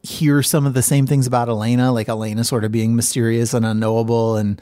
hear 0.03 0.41
some 0.41 0.65
of 0.65 0.73
the 0.73 0.81
same 0.81 1.05
things 1.05 1.27
about 1.27 1.47
elena 1.47 1.91
like 1.91 2.09
elena 2.09 2.43
sort 2.43 2.63
of 2.63 2.71
being 2.71 2.95
mysterious 2.95 3.53
and 3.53 3.65
unknowable 3.65 4.35
and 4.35 4.59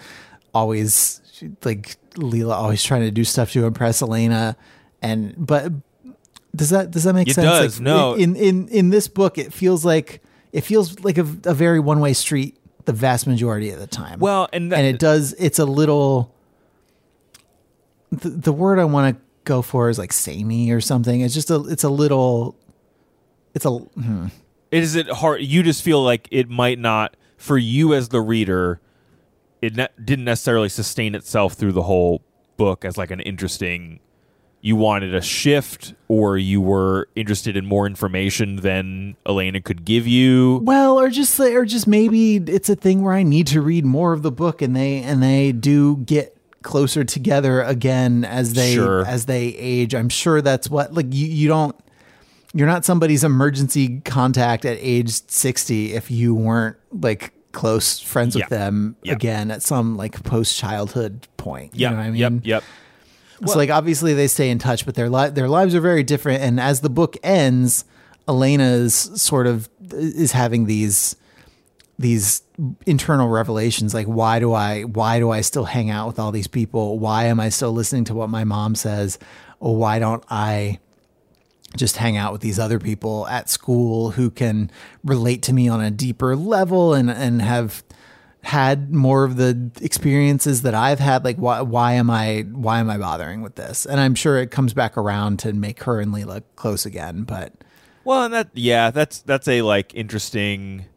always 0.54 1.22
like 1.64 1.96
lila 2.18 2.54
always 2.56 2.84
trying 2.84 3.02
to 3.02 3.12
do 3.12 3.24
stuff 3.24 3.52
to 3.52 3.66
impress 3.66 4.02
elena 4.02 4.58
and 5.02 5.34
but 5.38 5.72
does 6.56 6.70
that 6.72 6.92
does 6.92 7.04
that 7.04 7.14
make 7.14 7.28
It 7.28 7.34
sense? 7.36 7.46
does, 7.46 7.80
Like, 7.80 7.84
no. 7.86 8.14
In 8.16 8.36
in 8.36 8.68
in 8.70 8.90
this 8.90 9.08
book, 9.08 9.38
it 9.38 9.54
feels 9.54 9.84
like 9.86 10.22
it 10.52 10.62
feels 10.62 11.00
like 11.02 11.18
a, 11.18 11.22
a 11.46 11.54
very 11.54 11.80
one 11.80 12.00
way 12.00 12.14
street 12.14 12.58
the 12.86 12.94
vast 12.94 13.28
majority 13.28 13.70
of 13.70 13.80
the 13.80 13.86
time. 13.88 14.20
Well, 14.20 14.50
and 14.52 14.72
that- 14.72 14.80
and 14.80 14.88
it 14.88 15.00
does. 15.00 15.34
It's 15.38 15.60
a 15.60 15.66
little. 15.66 16.34
The, 18.12 18.30
the 18.30 18.54
word 18.54 18.80
I 18.80 18.86
want 18.86 19.16
to 19.16 19.22
go 19.44 19.62
for 19.62 19.90
is 19.90 20.00
like 20.00 20.12
samey 20.12 20.72
or 20.72 20.82
something. 20.82 21.22
It's 21.22 21.34
just 21.34 21.52
a. 21.52 21.64
It's 21.68 21.84
a 21.84 21.90
little. 21.90 22.56
It's 23.54 23.66
a. 23.66 23.70
hmm. 23.72 24.28
Is 24.72 24.96
it 24.96 25.10
hard? 25.10 25.42
You 25.42 25.62
just 25.64 25.84
feel 25.84 26.04
like 26.04 26.28
it 26.32 26.50
might 26.50 26.78
not, 26.80 27.16
for 27.38 27.58
you 27.58 27.94
as 27.94 28.10
the 28.10 28.22
reader, 28.22 28.80
it 29.62 29.76
ne- 29.76 29.88
didn't 30.04 30.26
necessarily 30.26 30.70
sustain 30.70 31.16
itself 31.16 31.54
through 31.54 31.72
the 31.74 31.84
whole 31.84 32.22
book 32.58 32.84
as 32.86 32.98
like 32.98 33.12
an 33.12 33.20
interesting. 33.20 34.00
You 34.62 34.76
wanted 34.76 35.16
a 35.16 35.22
shift, 35.22 35.94
or 36.10 36.38
you 36.38 36.60
were 36.60 37.08
interested 37.16 37.56
in 37.56 37.66
more 37.66 37.88
information 37.88 38.58
than 38.58 39.16
Elena 39.26 39.62
could 39.62 39.86
give 39.86 40.06
you. 40.06 40.60
Well, 40.64 41.00
or 41.00 41.10
just 41.10 41.40
or 41.40 41.64
just 41.66 41.88
maybe 41.88 42.36
it's 42.38 42.68
a 42.70 42.76
thing 42.76 43.02
where 43.02 43.14
I 43.14 43.24
need 43.24 43.48
to 43.48 43.62
read 43.62 43.86
more 43.86 44.12
of 44.12 44.22
the 44.22 44.32
book, 44.32 44.62
and 44.62 44.76
they 44.76 45.02
and 45.02 45.24
they 45.24 45.54
do 45.54 45.98
get 45.98 46.36
closer 46.62 47.06
together 47.06 47.62
again 47.62 48.26
as 48.26 48.54
they 48.54 48.74
Sure. 48.76 49.06
as 49.06 49.28
they 49.28 49.48
age. 49.56 49.96
I'm 49.96 50.10
sure 50.10 50.42
that's 50.42 50.70
what 50.70 50.94
like 50.94 51.06
you 51.14 51.26
you 51.28 51.48
don't 51.48 51.74
you're 52.54 52.68
not 52.68 52.84
somebody's 52.84 53.24
emergency 53.24 54.02
contact 54.02 54.66
at 54.66 54.78
age 54.82 55.10
60 55.30 55.94
if 55.94 56.12
you 56.12 56.36
weren't 56.36 56.76
like 56.92 57.32
close 57.54 58.00
friends 58.00 58.36
Yeah. 58.36 58.44
with 58.44 58.50
them 58.50 58.96
Yeah. 59.04 59.14
again 59.14 59.52
at 59.52 59.64
some 59.64 59.96
like 59.96 60.22
post 60.24 60.58
childhood 60.58 61.28
point. 61.38 61.74
You 61.76 61.82
Yep, 61.84 61.92
know 61.92 61.98
what 61.98 62.04
I 62.06 62.10
mean? 62.12 62.20
yep, 62.20 62.34
yep. 62.44 62.64
So 63.46 63.58
like 63.58 63.70
obviously 63.70 64.14
they 64.14 64.28
stay 64.28 64.50
in 64.50 64.60
touch, 64.60 64.86
but 64.86 64.96
their 64.96 65.10
li- 65.10 65.30
their 65.30 65.48
lives 65.48 65.74
are 65.76 65.82
very 65.82 66.04
different. 66.04 66.42
And 66.42 66.60
as 66.60 66.82
the 66.82 66.90
book 66.90 67.18
ends, 67.24 67.86
Elena's 68.28 68.94
sort 69.16 69.48
of 69.48 69.70
is 69.92 70.34
having 70.34 70.66
these 70.66 71.16
these 71.98 72.44
internal 72.86 73.28
revelations 73.28 73.94
like 73.94 74.08
why 74.08 74.40
do 74.40 74.54
I 74.54 74.84
why 74.84 75.20
do 75.20 75.32
I 75.32 75.42
still 75.42 75.66
hang 75.66 75.90
out 75.90 76.08
with 76.08 76.20
all 76.20 76.32
these 76.32 76.48
people? 76.48 77.00
Why 77.00 77.26
am 77.26 77.40
I 77.40 77.50
still 77.50 77.72
listening 77.72 78.06
to 78.06 78.14
what 78.14 78.30
my 78.30 78.44
mom 78.44 78.76
says? 78.76 79.20
Or 79.60 79.76
why 79.76 80.00
don't 80.00 80.24
I 80.30 80.80
just 81.76 81.98
hang 81.98 82.18
out 82.18 82.32
with 82.32 82.42
these 82.42 82.58
other 82.58 82.80
people 82.80 83.28
at 83.28 83.50
school 83.50 84.12
who 84.12 84.30
can 84.32 84.72
relate 85.04 85.44
to 85.44 85.54
me 85.54 85.68
on 85.68 85.82
a 85.82 85.92
deeper 85.92 86.36
level 86.36 86.94
and 86.94 87.10
and 87.10 87.42
have 87.42 87.84
had 88.50 88.92
more 88.92 89.26
of 89.26 89.36
the 89.36 89.70
experiences 89.80 90.64
that 90.64 90.74
I've 90.74 91.00
had 91.00 91.24
like 91.24 91.38
why 91.38 91.62
why 91.62 91.94
am 91.94 92.10
I 92.10 92.48
why 92.52 92.80
am 92.80 92.90
I 92.90 92.98
bothering 92.98 93.44
with 93.44 93.54
this? 93.54 93.86
And 93.86 94.00
I'm 94.00 94.16
sure 94.16 94.38
it 94.38 94.50
comes 94.50 94.74
back 94.74 94.98
around 94.98 95.38
to 95.40 95.54
make 95.54 95.84
her 95.84 96.00
and 96.00 96.12
Lila 96.12 96.42
close 96.56 96.84
again 96.84 97.24
but 97.24 97.54
Well, 98.04 98.24
and 98.24 98.34
that 98.34 98.50
yeah, 98.56 98.90
that's 98.90 99.22
that's 99.22 99.48
a 99.48 99.62
like 99.62 99.94
interesting 99.94 100.88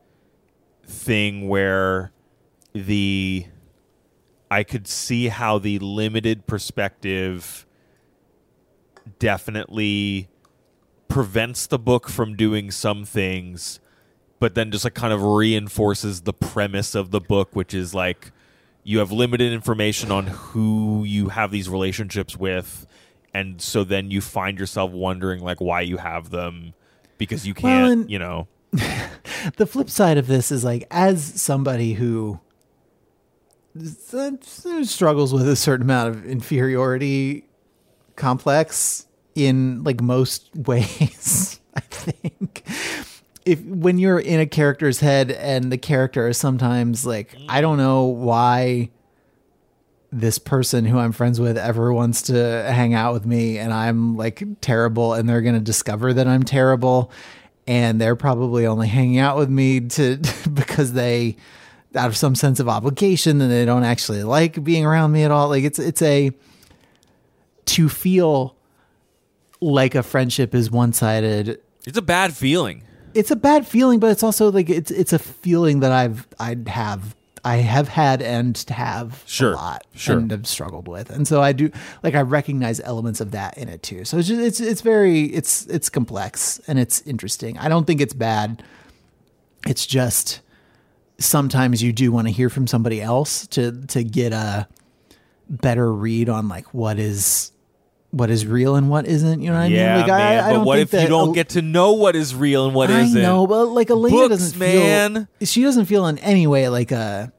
thing 0.87 1.47
where 1.47 2.11
the 2.73 3.47
I 4.51 4.63
could 4.63 4.89
see 4.89 5.29
how 5.29 5.59
the 5.59 5.79
limited 5.79 6.47
perspective 6.47 7.67
definitely 9.19 10.31
prevents 11.09 11.67
the 11.67 11.79
book 11.79 12.09
from 12.09 12.35
doing 12.35 12.71
some 12.71 13.05
things 13.05 13.79
but 14.43 14.57
then 14.57 14.73
just 14.73 14.83
like 14.83 14.95
kind 14.95 15.13
of 15.13 15.23
reinforces 15.23 16.23
the 16.23 16.33
premise 16.33 16.97
of 16.97 17.13
the 17.13 17.21
book 17.21 17.55
which 17.55 17.73
is 17.73 17.95
like 17.95 18.33
you 18.83 18.99
have 18.99 19.13
limited 19.13 19.53
information 19.53 20.11
on 20.11 20.27
who 20.27 21.05
you 21.05 21.29
have 21.29 21.53
these 21.53 21.69
relationships 21.69 22.37
with 22.37 22.85
and 23.33 23.63
so 23.63 23.85
then 23.85 24.11
you 24.11 24.21
find 24.21 24.59
yourself 24.59 24.91
wondering 24.91 25.41
like 25.41 25.61
why 25.61 25.81
you 25.81 25.97
have 25.97 26.31
them 26.31 26.75
because 27.19 27.47
you 27.47 27.55
can't 27.55 27.65
Well, 27.85 27.93
and- 27.93 28.11
you 28.11 28.19
know? 28.19 28.49
the 29.59 29.65
flip 29.65 29.89
side 29.89 30.19
of 30.19 30.27
this 30.27 30.51
is 30.51 30.65
like 30.65 30.89
as 30.91 31.23
somebody 31.41 31.93
who 31.93 32.41
uh, 34.13 34.33
struggles 34.83 35.33
with 35.33 35.49
a 35.49 35.55
certain 35.55 35.85
amount 35.87 36.17
of 36.17 36.27
inferiority 36.27 37.45
complex 38.17 39.07
in 39.37 39.85
like 39.85 40.01
most 40.03 40.51
ways 40.57 41.61
i 41.77 41.81
think 41.81 42.65
if 43.45 43.63
when 43.65 43.99
you're 43.99 44.21
in 44.21 44.41
a 44.41 44.47
character's 44.47 45.01
head 45.01 45.31
and 45.31 45.73
the 45.73 45.79
character 45.79 46.29
is 46.29 46.39
sometimes 46.39 47.05
like 47.05 47.37
i 47.49 47.61
don't 47.61 47.77
know 47.77 48.05
why 48.05 48.91
this 50.13 50.39
person 50.39 50.85
who 50.85 50.99
I'm 50.99 51.13
friends 51.13 51.41
with 51.41 51.57
ever 51.57 51.91
wants 51.93 52.23
to 52.23 52.35
hang 52.35 52.93
out 52.93 53.15
with 53.15 53.25
me 53.25 53.59
and 53.59 53.73
I'm 53.73 54.17
like 54.19 54.43
terrible 54.61 55.15
and 55.15 55.27
they're 55.27 55.41
going 55.41 55.55
to 55.55 55.61
discover 55.61 56.13
that 56.13 56.29
I'm 56.29 56.43
terrible 56.43 57.11
and 57.67 57.99
they're 57.99 58.15
probably 58.15 58.67
only 58.67 58.89
hanging 58.89 59.19
out 59.19 59.39
with 59.39 59.49
me 59.49 59.81
to 59.81 60.19
because 60.53 60.93
they 60.93 61.37
out 61.95 62.09
of 62.09 62.17
some 62.17 62.35
sense 62.35 62.61
of 62.61 62.69
obligation 62.69 63.41
and 63.41 63.51
they 63.51 63.65
don't 63.65 63.85
actually 63.85 64.23
like 64.23 64.63
being 64.63 64.85
around 64.85 65.13
me 65.13 65.25
at 65.25 65.31
all. 65.31 65.49
Like 65.49 65.65
it's 65.65 65.79
it's 65.79 66.03
a 66.03 66.31
to 67.65 67.89
feel 67.89 68.55
like 69.63 69.95
a 69.95 70.03
friendship 70.03 70.55
is 70.55 70.71
one-sided 70.71 71.61
it's 71.87 71.97
a 71.97 72.03
bad 72.03 72.35
feeling 72.37 72.83
it's 73.15 73.31
a 73.31 73.37
bad 73.37 73.67
feeling, 73.67 73.99
but 74.01 74.11
it's 74.11 74.23
also 74.23 74.51
like 74.51 74.69
it's 74.71 74.91
it's 74.91 75.13
a 75.13 75.19
feeling 75.19 75.81
that 75.81 75.93
I've 75.93 76.27
I'd 76.39 76.69
have 76.69 77.15
I 77.45 77.57
have 77.57 77.89
had 77.89 78.23
and 78.23 78.57
have 78.69 79.23
Sure, 79.27 79.53
a 79.53 79.57
lot 79.57 79.85
sure. 79.95 80.17
and 80.19 80.31
have 80.31 80.47
struggled 80.47 80.87
with, 80.87 81.11
and 81.11 81.27
so 81.27 81.43
I 81.43 81.53
do 81.53 81.71
like 82.03 82.15
I 82.15 82.21
recognize 82.23 82.79
elements 82.81 83.21
of 83.21 83.33
that 83.33 83.59
in 83.59 83.69
it 83.69 83.83
too. 83.83 84.05
So 84.05 84.19
it's 84.19 84.29
just, 84.29 84.41
it's 84.41 84.61
it's 84.61 84.81
very 84.81 85.23
it's 85.25 85.67
it's 85.67 85.89
complex 85.89 86.61
and 86.69 86.79
it's 86.79 87.01
interesting. 87.03 87.59
I 87.59 87.69
don't 87.69 87.87
think 87.87 88.01
it's 88.01 88.15
bad. 88.15 88.63
It's 89.67 89.87
just 89.87 90.41
sometimes 91.19 91.83
you 91.83 91.93
do 91.93 92.11
want 92.13 92.27
to 92.29 92.33
hear 92.33 92.49
from 92.49 92.67
somebody 92.67 93.01
else 93.01 93.47
to 93.49 93.73
to 93.89 94.05
get 94.05 94.33
a 94.33 94.67
better 95.49 95.93
read 95.93 96.29
on 96.29 96.49
like 96.49 96.73
what 96.73 96.99
is 96.99 97.53
what 98.13 98.31
is 98.31 98.47
real 98.47 98.77
and 98.77 98.89
what 98.89 99.07
isn't. 99.07 99.41
You 99.43 99.51
know 99.51 99.59
what 99.61 99.71
yeah 99.71 99.95
I 99.95 99.99
mean? 99.99 100.09
Like 100.09 100.19
man 100.19 100.45
I, 100.45 100.49
I 100.51 100.53
but 100.59 100.65
what 100.67 100.79
if 100.79 100.93
you 100.93 101.09
don't 101.09 101.31
a- 101.31 101.35
get 101.35 101.49
to 101.51 101.63
know 101.63 101.93
what 101.95 102.15
is 102.15 102.35
real 102.35 102.67
and 102.67 102.75
what 102.75 102.91
I 102.91 103.01
isn't 103.01 103.21
know, 103.21 103.47
but 103.47 103.65
like 103.67 103.91
Elena 103.91 104.17
Books, 104.17 104.29
doesn't 104.29 104.59
man. 104.59 105.29
feel. 105.39 105.47
She 105.49 105.63
doesn't 105.63 105.87
feel 105.87 106.07
in 106.07 106.19
any 106.19 106.47
way 106.47 106.69
like 106.69 106.93
a, 106.93 107.33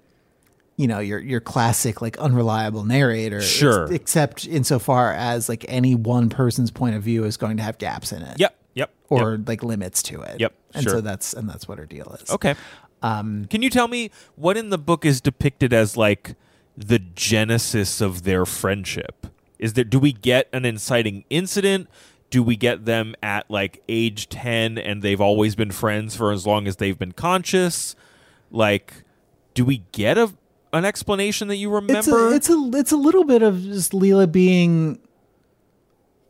you 0.75 0.87
know, 0.87 0.99
your 0.99 1.19
your 1.19 1.39
classic 1.39 2.01
like 2.01 2.17
unreliable 2.17 2.83
narrator. 2.83 3.41
Sure. 3.41 3.91
except 3.93 4.45
insofar 4.47 5.13
as 5.13 5.47
like 5.47 5.63
any 5.69 5.95
one 5.95 6.29
person's 6.29 6.71
point 6.71 6.95
of 6.95 7.03
view 7.03 7.23
is 7.23 7.37
going 7.37 7.57
to 7.57 7.63
have 7.63 7.77
gaps 7.77 8.11
in 8.11 8.21
it. 8.23 8.39
yep 8.39 8.55
yep 8.73 8.91
Or 9.09 9.35
yep. 9.35 9.47
like 9.47 9.63
limits 9.63 10.01
to 10.03 10.21
it. 10.21 10.39
Yep, 10.41 10.53
And 10.73 10.83
sure. 10.83 10.93
so 10.93 11.01
that's 11.01 11.33
and 11.33 11.47
that's 11.47 11.67
what 11.67 11.77
her 11.77 11.85
deal 11.85 12.17
is. 12.21 12.29
okay 12.31 12.55
um 13.03 13.45
can 13.49 13.61
you 13.61 13.69
tell 13.69 13.87
me 13.87 14.09
what 14.35 14.55
in 14.57 14.69
the 14.71 14.77
book 14.79 15.05
is 15.05 15.21
depicted 15.21 15.73
as 15.73 15.95
like 15.97 16.35
the 16.75 16.97
genesis 16.97 18.01
of 18.01 18.23
their 18.23 18.45
friendship 18.45 19.27
is 19.63 19.73
there 19.73 19.83
do 19.83 19.97
we 19.97 20.11
get 20.11 20.47
an 20.53 20.65
inciting 20.65 21.23
incident 21.29 21.87
do 22.29 22.41
we 22.43 22.55
get 22.55 22.85
them 22.85 23.15
at 23.23 23.49
like 23.49 23.81
age 23.87 24.27
10 24.29 24.77
and 24.77 25.01
they've 25.01 25.21
always 25.21 25.55
been 25.55 25.71
friends 25.71 26.15
for 26.15 26.31
as 26.31 26.45
long 26.45 26.67
as 26.67 26.75
they've 26.77 26.97
been 26.99 27.11
conscious 27.13 27.95
like 28.51 29.03
do 29.53 29.63
we 29.65 29.83
get 29.91 30.17
a 30.17 30.31
an 30.73 30.83
explanation 30.85 31.47
that 31.47 31.57
you 31.57 31.69
It's 31.77 31.87
remember 31.87 32.29
a, 32.29 32.35
it's 32.35 32.49
a 32.49 32.69
it's 32.73 32.91
a 32.91 32.97
little 32.97 33.23
bit 33.23 33.41
of 33.43 33.61
just 33.61 33.93
Lila 33.93 34.25
being 34.27 34.99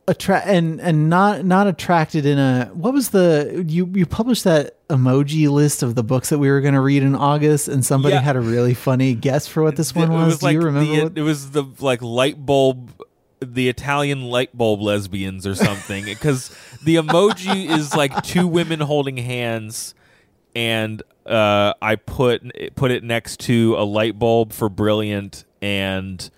attract 0.06 0.48
and 0.48 0.82
and 0.82 1.10
not 1.10 1.46
not 1.46 1.66
attracted 1.66 2.26
in 2.26 2.38
a 2.38 2.70
what 2.74 2.94
was 2.94 3.12
the 3.12 3.64
you 3.66 3.90
you 3.94 4.06
published 4.06 4.44
that 4.44 4.76
emoji 4.90 5.50
list 5.50 5.82
of 5.82 5.96
the 5.96 6.04
books 6.04 6.28
that 6.28 6.40
we 6.40 6.50
were 6.50 6.60
going 6.60 6.74
to 6.74 6.82
read 6.82 7.02
in 7.04 7.16
August 7.16 7.70
and 7.70 7.86
somebody 7.86 8.14
Yeah. 8.16 8.20
had 8.22 8.36
a 8.36 8.42
really 8.42 8.74
funny 8.74 9.16
guess 9.16 9.48
for 9.48 9.64
what 9.64 9.78
this 9.78 9.96
one 9.96 10.12
It 10.12 10.16
was. 10.16 10.40
Do 10.40 10.46
like 10.46 10.54
you 10.56 10.62
remember? 10.62 10.94
the, 10.94 11.04
what- 11.04 11.18
it 11.18 11.22
was 11.22 11.52
the 11.52 11.64
like 11.80 12.02
light 12.02 12.46
bulb 12.46 12.92
the 13.46 13.70
Italian 13.70 14.24
light 14.24 14.56
bulb 14.58 14.82
lesbians 14.82 15.46
or 15.48 15.56
something 15.56 16.06
because 16.06 16.56
the 16.84 16.96
emoji 16.96 17.70
is 17.70 17.96
like 17.96 18.24
two 18.24 18.48
women 18.48 18.80
holding 18.80 19.18
hands 19.18 19.96
and 20.56 21.02
uh, 21.26 21.74
I 21.82 21.96
put 21.96 22.44
put 22.76 22.92
it 22.92 23.04
next 23.04 23.40
to 23.42 23.76
a 23.78 23.84
light 23.84 24.20
bulb 24.20 24.54
for 24.54 24.70
brilliant 24.70 25.46
and 25.62 26.30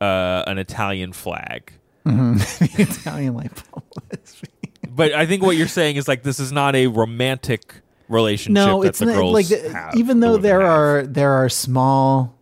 uh, 0.00 0.44
an 0.46 0.58
Italian 0.58 1.12
flag. 1.12 1.72
the 2.04 2.70
Italian 2.78 3.34
light 3.34 3.52
bulb. 3.70 3.84
But 4.94 5.12
I 5.12 5.24
think 5.24 5.42
what 5.42 5.56
you're 5.56 5.68
saying 5.68 5.96
is 5.96 6.06
like 6.06 6.22
this 6.22 6.38
is 6.38 6.52
not 6.52 6.74
a 6.74 6.88
romantic 6.88 7.76
relationship 8.08 8.66
no, 8.66 8.82
that 8.82 8.88
it's 8.88 8.98
the 8.98 9.06
not 9.06 9.14
girls 9.14 9.32
like 9.32 9.62
have, 9.62 9.94
even 9.94 10.20
though 10.20 10.32
women 10.32 10.42
there 10.42 10.60
have. 10.60 10.70
are 10.70 11.06
there 11.06 11.32
are 11.32 11.48
small 11.48 12.38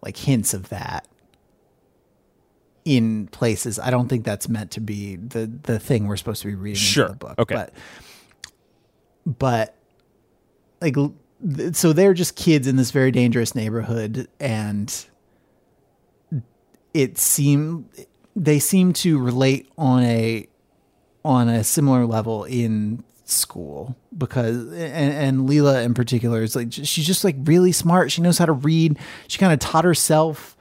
like 0.00 0.16
hints 0.16 0.54
of 0.54 0.68
that 0.68 1.08
in 2.84 3.28
places. 3.28 3.78
I 3.78 3.90
don't 3.90 4.08
think 4.08 4.24
that's 4.24 4.48
meant 4.48 4.70
to 4.72 4.80
be 4.80 5.16
the 5.16 5.46
the 5.62 5.78
thing 5.78 6.06
we're 6.06 6.16
supposed 6.16 6.42
to 6.42 6.48
be 6.48 6.54
reading 6.54 6.76
Sure. 6.76 7.08
the 7.08 7.14
book. 7.16 7.34
Okay. 7.38 7.54
But 7.54 7.72
but 9.38 9.74
like 10.80 10.94
th- 10.94 11.74
so 11.74 11.92
they're 11.92 12.14
just 12.14 12.34
kids 12.36 12.66
in 12.66 12.76
this 12.76 12.90
very 12.90 13.10
dangerous 13.12 13.54
neighborhood 13.54 14.26
and 14.40 15.06
it 16.94 17.18
seem 17.18 17.88
they 18.34 18.58
seem 18.58 18.92
to 18.92 19.18
relate 19.18 19.70
on 19.78 20.02
a 20.02 20.46
on 21.24 21.48
a 21.48 21.62
similar 21.62 22.04
level 22.04 22.44
in 22.44 23.04
school 23.24 23.96
because 24.18 24.56
and, 24.72 25.12
and 25.14 25.48
Lila 25.48 25.82
in 25.82 25.94
particular 25.94 26.42
is 26.42 26.56
like 26.56 26.72
she's 26.72 27.06
just 27.06 27.22
like 27.24 27.36
really 27.44 27.72
smart. 27.72 28.10
She 28.10 28.20
knows 28.22 28.38
how 28.38 28.46
to 28.46 28.52
read. 28.52 28.98
She 29.28 29.38
kind 29.38 29.52
of 29.52 29.58
taught 29.60 29.84
herself. 29.84 30.56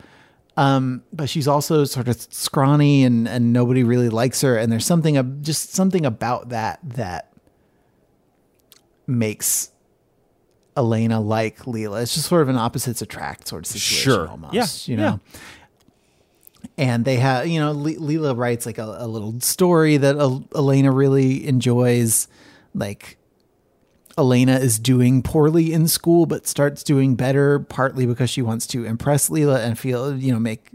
Um, 0.57 1.03
but 1.13 1.29
she's 1.29 1.47
also 1.47 1.85
sort 1.85 2.07
of 2.09 2.19
scrawny 2.21 3.03
and 3.05 3.27
and 3.27 3.53
nobody 3.53 3.83
really 3.83 4.09
likes 4.09 4.41
her. 4.41 4.57
And 4.57 4.71
there's 4.71 4.85
something 4.85 5.15
ab- 5.17 5.41
just 5.43 5.73
something 5.73 6.05
about 6.05 6.49
that 6.49 6.79
that 6.83 7.31
makes 9.07 9.71
Elena 10.77 11.19
like 11.19 11.67
Lila. 11.67 12.01
It's 12.01 12.13
just 12.15 12.27
sort 12.27 12.41
of 12.41 12.49
an 12.49 12.57
opposites 12.57 13.01
attract 13.01 13.47
sort 13.47 13.63
of 13.63 13.67
situation 13.67 14.11
Sure. 14.13 14.27
almost. 14.29 14.87
Yeah. 14.87 14.91
You 14.91 14.97
know 14.97 15.19
and 16.77 17.05
they 17.05 17.15
have 17.15 17.47
you 17.47 17.59
know 17.59 17.71
Le- 17.71 17.99
Lila 17.99 18.35
writes 18.35 18.65
like 18.67 18.77
a, 18.77 18.95
a 18.99 19.07
little 19.07 19.39
story 19.41 19.97
that 19.97 20.15
El- 20.17 20.45
Elena 20.55 20.91
really 20.91 21.45
enjoys 21.47 22.27
like 22.75 23.17
Elena 24.17 24.57
is 24.57 24.77
doing 24.79 25.21
poorly 25.23 25.71
in 25.73 25.87
school 25.87 26.25
but 26.25 26.45
starts 26.47 26.83
doing 26.83 27.15
better 27.15 27.59
partly 27.59 28.05
because 28.05 28.29
she 28.29 28.41
wants 28.41 28.67
to 28.67 28.85
impress 28.85 29.29
Lila 29.29 29.61
and 29.61 29.77
feel 29.79 30.15
you 30.17 30.31
know 30.31 30.39
make 30.39 30.67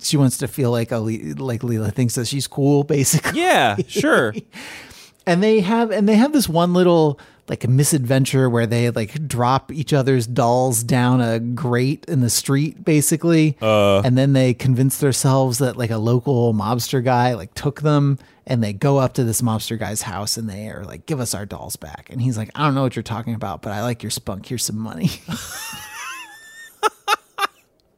she 0.00 0.16
wants 0.16 0.38
to 0.38 0.48
feel 0.48 0.70
like 0.70 0.92
a 0.92 0.98
like 0.98 1.62
Lila 1.62 1.90
thinks 1.90 2.14
that 2.16 2.26
she's 2.26 2.46
cool 2.46 2.84
basically 2.84 3.40
Yeah, 3.40 3.76
sure. 3.86 4.34
and 5.26 5.42
they 5.42 5.60
have 5.60 5.90
and 5.90 6.08
they 6.08 6.14
have 6.16 6.32
this 6.32 6.48
one 6.48 6.72
little 6.74 7.18
like 7.48 7.64
a 7.64 7.68
misadventure 7.68 8.48
where 8.50 8.66
they 8.66 8.90
like 8.90 9.26
drop 9.26 9.72
each 9.72 9.92
other's 9.94 10.26
dolls 10.26 10.82
down 10.82 11.20
a 11.22 11.40
grate 11.40 12.04
in 12.06 12.20
the 12.20 12.28
street 12.30 12.84
basically 12.84 13.56
Uh. 13.62 14.00
and 14.00 14.18
then 14.18 14.34
they 14.34 14.52
convince 14.54 14.98
themselves 14.98 15.58
that 15.58 15.76
like 15.76 15.90
a 15.90 15.96
local 15.98 16.52
mobster 16.52 17.02
guy 17.02 17.34
like 17.34 17.54
took 17.54 17.80
them 17.80 18.18
and 18.48 18.64
they 18.64 18.72
go 18.72 18.96
up 18.98 19.12
to 19.14 19.22
this 19.22 19.40
mobster 19.42 19.78
guy's 19.78 20.02
house 20.02 20.36
and 20.36 20.48
they 20.50 20.68
are 20.68 20.82
like 20.84 21.06
give 21.06 21.20
us 21.20 21.34
our 21.34 21.46
dolls 21.46 21.76
back 21.76 22.08
and 22.10 22.20
he's 22.20 22.36
like 22.36 22.50
i 22.56 22.64
don't 22.64 22.74
know 22.74 22.82
what 22.82 22.96
you're 22.96 23.02
talking 23.04 23.34
about 23.34 23.62
but 23.62 23.70
i 23.72 23.82
like 23.82 24.02
your 24.02 24.10
spunk 24.10 24.46
here's 24.46 24.64
some 24.64 24.78
money 24.78 25.10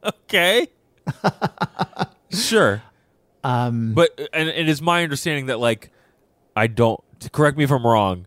Okay. 0.03 0.67
sure. 2.31 2.81
Um, 3.43 3.93
but 3.93 4.19
and 4.33 4.49
it 4.49 4.67
is 4.67 4.81
my 4.81 5.03
understanding 5.03 5.47
that 5.47 5.59
like 5.59 5.91
I 6.55 6.67
don't 6.67 6.99
correct 7.31 7.57
me 7.57 7.63
if 7.63 7.71
I'm 7.71 7.85
wrong. 7.85 8.25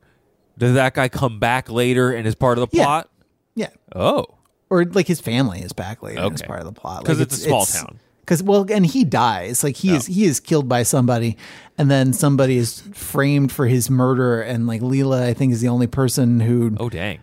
Does 0.57 0.75
that 0.75 0.95
guy 0.95 1.09
come 1.09 1.41
back 1.41 1.69
later 1.69 2.13
and 2.13 2.27
is 2.29 2.35
part 2.37 2.59
of 2.59 2.71
the 2.71 2.77
Yeah. 2.77 2.85
plot? 2.85 3.11
yeah 3.57 3.69
Oh, 3.95 4.27
or 4.71 4.85
like 4.85 5.09
his 5.09 5.21
family 5.21 5.61
is 5.63 5.73
back 5.73 6.01
later 6.03 6.21
as 6.21 6.27
Okay. 6.27 6.47
part 6.47 6.61
of 6.61 6.67
the 6.67 6.73
plot 6.73 7.05
'Cause 7.05 7.19
Like, 7.19 7.27
it's 7.27 7.39
a 7.39 7.41
small 7.41 7.67
town. 7.67 7.99
Because 8.25 8.43
well 8.43 8.67
and 8.71 8.87
he 8.87 9.05
dies 9.05 9.63
like 9.63 9.77
he 9.77 9.95
is 9.95 10.07
he 10.07 10.25
is 10.25 10.41
killed 10.41 10.69
by 10.69 10.83
somebody 10.83 11.37
and 11.77 11.91
then 11.91 12.15
somebody 12.15 12.57
is 12.57 12.81
framed 12.95 13.53
for 13.53 13.67
his 13.67 13.91
murder 13.91 14.41
and 14.41 14.67
like 14.67 14.81
Lila 14.81 15.27
I 15.27 15.35
think 15.35 15.53
is 15.53 15.61
the 15.61 15.69
only 15.69 15.87
person 15.87 16.41
who 16.41 16.75
oh 16.81 16.89
dang. 16.89 17.21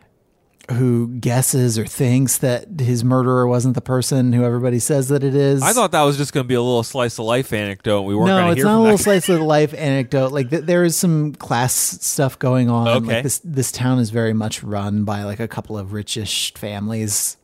who 0.72 1.08
guesses 1.08 1.80
or 1.80 1.86
thinks 1.88 2.38
that 2.38 2.80
his 2.80 3.04
murderer 3.04 3.47
wasn't 3.47 3.74
the 3.74 3.82
person 3.82 4.32
who 4.32 4.43
everybody 4.43 4.78
says 4.78 5.08
that 5.10 5.24
it 5.24 5.34
is 5.34 5.64
I 5.64 5.74
thought 5.74 5.91
that 5.91 6.04
was 6.04 6.18
just 6.18 6.34
going 6.34 6.43
to 6.43 6.47
be 6.47 6.54
a 6.54 6.62
little 6.62 6.84
slice 6.84 7.18
of 7.18 7.26
life 7.26 7.52
anecdote. 7.52 8.04
We 8.04 8.14
weren't 8.16 8.28
no, 8.28 8.52
it's 8.52 8.64
not 8.64 8.78
a 8.78 8.82
little 8.82 8.97
slice 8.99 9.28
of 9.28 9.41
life 9.41 9.74
anecdote. 9.74 10.32
Like 10.32 10.52
th- 10.52 10.66
there 10.66 10.84
is 10.84 10.95
some 10.95 11.34
class 11.34 11.74
stuff 11.74 12.38
going 12.38 12.70
on. 12.70 12.88
Okay. 12.88 13.06
Like 13.16 13.24
this 13.24 13.39
this 13.43 13.72
town 13.72 13.97
is 13.97 14.12
very 14.12 14.34
much 14.34 14.62
run 14.64 15.04
by 15.04 15.24
like 15.24 15.39
a 15.39 15.47
couple 15.47 15.78
of 15.80 15.89
richish 15.89 16.56
families, 16.58 17.38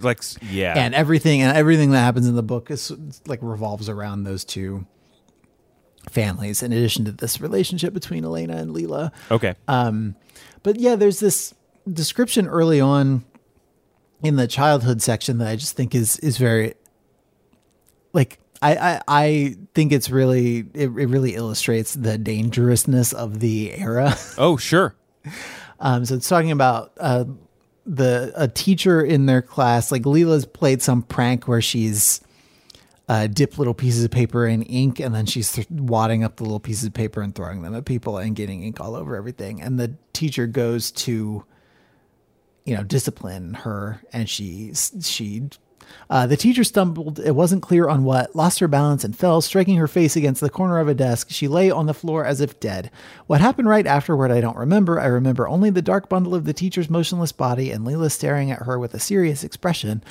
like 0.00 0.22
yeah. 0.42 0.74
and 0.76 0.94
everything 0.94 1.42
and 1.42 1.56
everything 1.56 1.90
that 1.90 2.00
happens 2.00 2.26
in 2.26 2.34
the 2.34 2.42
book 2.42 2.70
is 2.70 2.92
like 3.26 3.38
revolves 3.42 3.88
around 3.88 4.24
those 4.24 4.44
two 4.44 4.86
families. 6.10 6.62
In 6.62 6.72
addition 6.72 7.04
to 7.04 7.12
this 7.12 7.40
relationship 7.40 7.94
between 7.94 8.24
Elena 8.24 8.56
and 8.56 8.72
Lila, 8.72 9.12
okay. 9.30 9.54
um, 9.68 10.16
but 10.62 10.78
yeah, 10.78 10.96
there's 10.96 11.20
this 11.20 11.54
description 11.90 12.46
early 12.46 12.80
on 12.80 13.24
in 14.22 14.36
the 14.36 14.46
childhood 14.46 15.02
section 15.02 15.38
that 15.38 15.48
I 15.48 15.56
just 15.56 15.76
think 15.76 15.94
is 15.94 16.18
is 16.18 16.38
very 16.38 16.74
like 18.12 18.38
I 18.62 18.76
I, 18.76 19.00
I 19.08 19.56
think 19.74 19.92
it's 19.92 20.10
really 20.10 20.66
it, 20.74 20.88
it 20.88 20.88
really 20.88 21.34
illustrates 21.34 21.94
the 21.94 22.18
dangerousness 22.18 23.12
of 23.12 23.40
the 23.40 23.72
era. 23.74 24.16
oh 24.38 24.56
sure. 24.56 24.94
Um, 25.80 26.04
so 26.04 26.14
it's 26.14 26.28
talking 26.28 26.52
about 26.52 26.92
uh, 26.98 27.24
the 27.86 28.32
a 28.36 28.48
teacher 28.48 29.02
in 29.02 29.26
their 29.26 29.42
class. 29.42 29.92
Like 29.92 30.06
Lila's 30.06 30.46
played 30.46 30.82
some 30.82 31.02
prank 31.02 31.46
where 31.46 31.60
she's 31.60 32.20
uh, 33.08 33.26
dipped 33.26 33.58
little 33.58 33.74
pieces 33.74 34.04
of 34.04 34.10
paper 34.10 34.46
in 34.46 34.62
ink, 34.62 35.00
and 35.00 35.14
then 35.14 35.26
she's 35.26 35.52
th- 35.52 35.70
wadding 35.70 36.24
up 36.24 36.36
the 36.36 36.44
little 36.44 36.60
pieces 36.60 36.84
of 36.84 36.94
paper 36.94 37.20
and 37.20 37.34
throwing 37.34 37.62
them 37.62 37.74
at 37.74 37.84
people 37.84 38.16
and 38.18 38.34
getting 38.34 38.62
ink 38.62 38.80
all 38.80 38.94
over 38.94 39.16
everything. 39.16 39.60
And 39.60 39.78
the 39.78 39.94
teacher 40.12 40.46
goes 40.46 40.90
to, 40.92 41.44
you 42.64 42.76
know, 42.76 42.82
discipline 42.82 43.54
her, 43.54 44.00
and 44.12 44.28
she 44.28 44.72
she. 45.02 45.48
Uh, 46.08 46.26
the 46.26 46.36
teacher 46.36 46.64
stumbled. 46.64 47.18
It 47.18 47.34
wasn't 47.34 47.62
clear 47.62 47.88
on 47.88 48.04
what, 48.04 48.34
lost 48.36 48.58
her 48.60 48.68
balance 48.68 49.04
and 49.04 49.16
fell, 49.16 49.40
striking 49.40 49.76
her 49.76 49.88
face 49.88 50.16
against 50.16 50.40
the 50.40 50.50
corner 50.50 50.78
of 50.78 50.88
a 50.88 50.94
desk. 50.94 51.28
She 51.30 51.48
lay 51.48 51.70
on 51.70 51.86
the 51.86 51.94
floor 51.94 52.24
as 52.24 52.40
if 52.40 52.60
dead. 52.60 52.90
What 53.26 53.40
happened 53.40 53.68
right 53.68 53.86
afterward, 53.86 54.30
I 54.30 54.40
don't 54.40 54.56
remember. 54.56 55.00
I 55.00 55.06
remember 55.06 55.48
only 55.48 55.70
the 55.70 55.82
dark 55.82 56.08
bundle 56.08 56.34
of 56.34 56.44
the 56.44 56.52
teacher's 56.52 56.90
motionless 56.90 57.32
body 57.32 57.70
and 57.70 57.84
Lila 57.84 58.10
staring 58.10 58.50
at 58.50 58.62
her 58.62 58.78
with 58.78 58.94
a 58.94 59.00
serious 59.00 59.44
expression. 59.44 60.02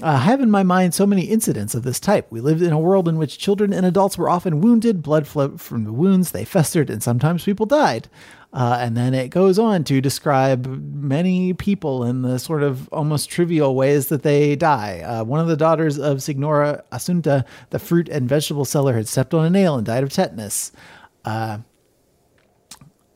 Uh, 0.00 0.06
I 0.06 0.18
have 0.18 0.40
in 0.40 0.50
my 0.50 0.62
mind 0.62 0.94
so 0.94 1.06
many 1.06 1.22
incidents 1.22 1.74
of 1.74 1.82
this 1.82 1.98
type. 1.98 2.28
We 2.30 2.40
lived 2.40 2.62
in 2.62 2.72
a 2.72 2.78
world 2.78 3.08
in 3.08 3.18
which 3.18 3.38
children 3.38 3.72
and 3.72 3.84
adults 3.84 4.16
were 4.16 4.28
often 4.28 4.60
wounded, 4.60 5.02
blood 5.02 5.26
flowed 5.26 5.60
from 5.60 5.84
the 5.84 5.92
wounds, 5.92 6.30
they 6.30 6.44
festered, 6.44 6.88
and 6.88 7.02
sometimes 7.02 7.44
people 7.44 7.66
died. 7.66 8.08
Uh, 8.52 8.78
and 8.80 8.96
then 8.96 9.12
it 9.12 9.28
goes 9.28 9.58
on 9.58 9.84
to 9.84 10.00
describe 10.00 10.66
many 10.66 11.52
people 11.52 12.04
in 12.04 12.22
the 12.22 12.38
sort 12.38 12.62
of 12.62 12.88
almost 12.90 13.28
trivial 13.28 13.74
ways 13.74 14.08
that 14.08 14.22
they 14.22 14.54
die. 14.56 15.00
Uh, 15.00 15.24
one 15.24 15.40
of 15.40 15.48
the 15.48 15.56
daughters 15.56 15.98
of 15.98 16.22
Signora 16.22 16.82
Assunta, 16.92 17.44
the 17.70 17.78
fruit 17.78 18.08
and 18.08 18.28
vegetable 18.28 18.64
seller, 18.64 18.94
had 18.94 19.08
stepped 19.08 19.34
on 19.34 19.44
a 19.44 19.50
nail 19.50 19.76
and 19.76 19.84
died 19.84 20.04
of 20.04 20.10
tetanus. 20.10 20.72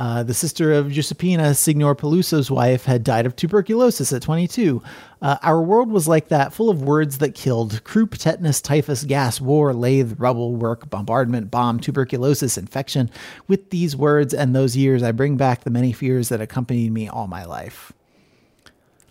Uh, 0.03 0.25
the 0.25 0.35
sister 0.35 0.73
of 0.73 0.87
Giuseppina, 0.89 1.55
Signor 1.57 1.95
Peluso's 1.95 2.51
wife, 2.51 2.87
had 2.87 3.05
died 3.05 3.25
of 3.25 3.37
tuberculosis 3.37 4.13
at 4.13 4.21
22. 4.21 4.83
Uh, 5.23 5.37
our 5.45 5.63
world 5.63 5.93
was 5.93 6.09
like 6.09 6.27
that, 6.27 6.53
full 6.53 6.71
of 6.71 6.83
words 6.83 7.19
that 7.19 7.37
killed 7.37 7.85
croup, 7.85 8.17
tetanus, 8.17 8.61
typhus, 8.61 9.05
gas, 9.05 9.41
war, 9.41 9.73
lathe, 9.73 10.19
rubble, 10.19 10.57
work, 10.57 10.91
bombardment, 10.91 11.53
bomb, 11.53 11.79
tuberculosis, 11.79 12.59
infection. 12.59 13.09
With 13.47 13.71
these 13.71 13.95
words 13.95 14.35
and 14.35 14.57
those 14.57 14.77
years, 14.77 15.05
I 15.05 15.13
bring 15.13 15.37
back 15.37 15.63
the 15.63 15.71
many 15.71 15.93
fears 15.93 16.31
that 16.31 16.41
accompanied 16.41 16.91
me 16.91 17.07
all 17.09 17.29
my 17.29 17.45
life. 17.45 17.93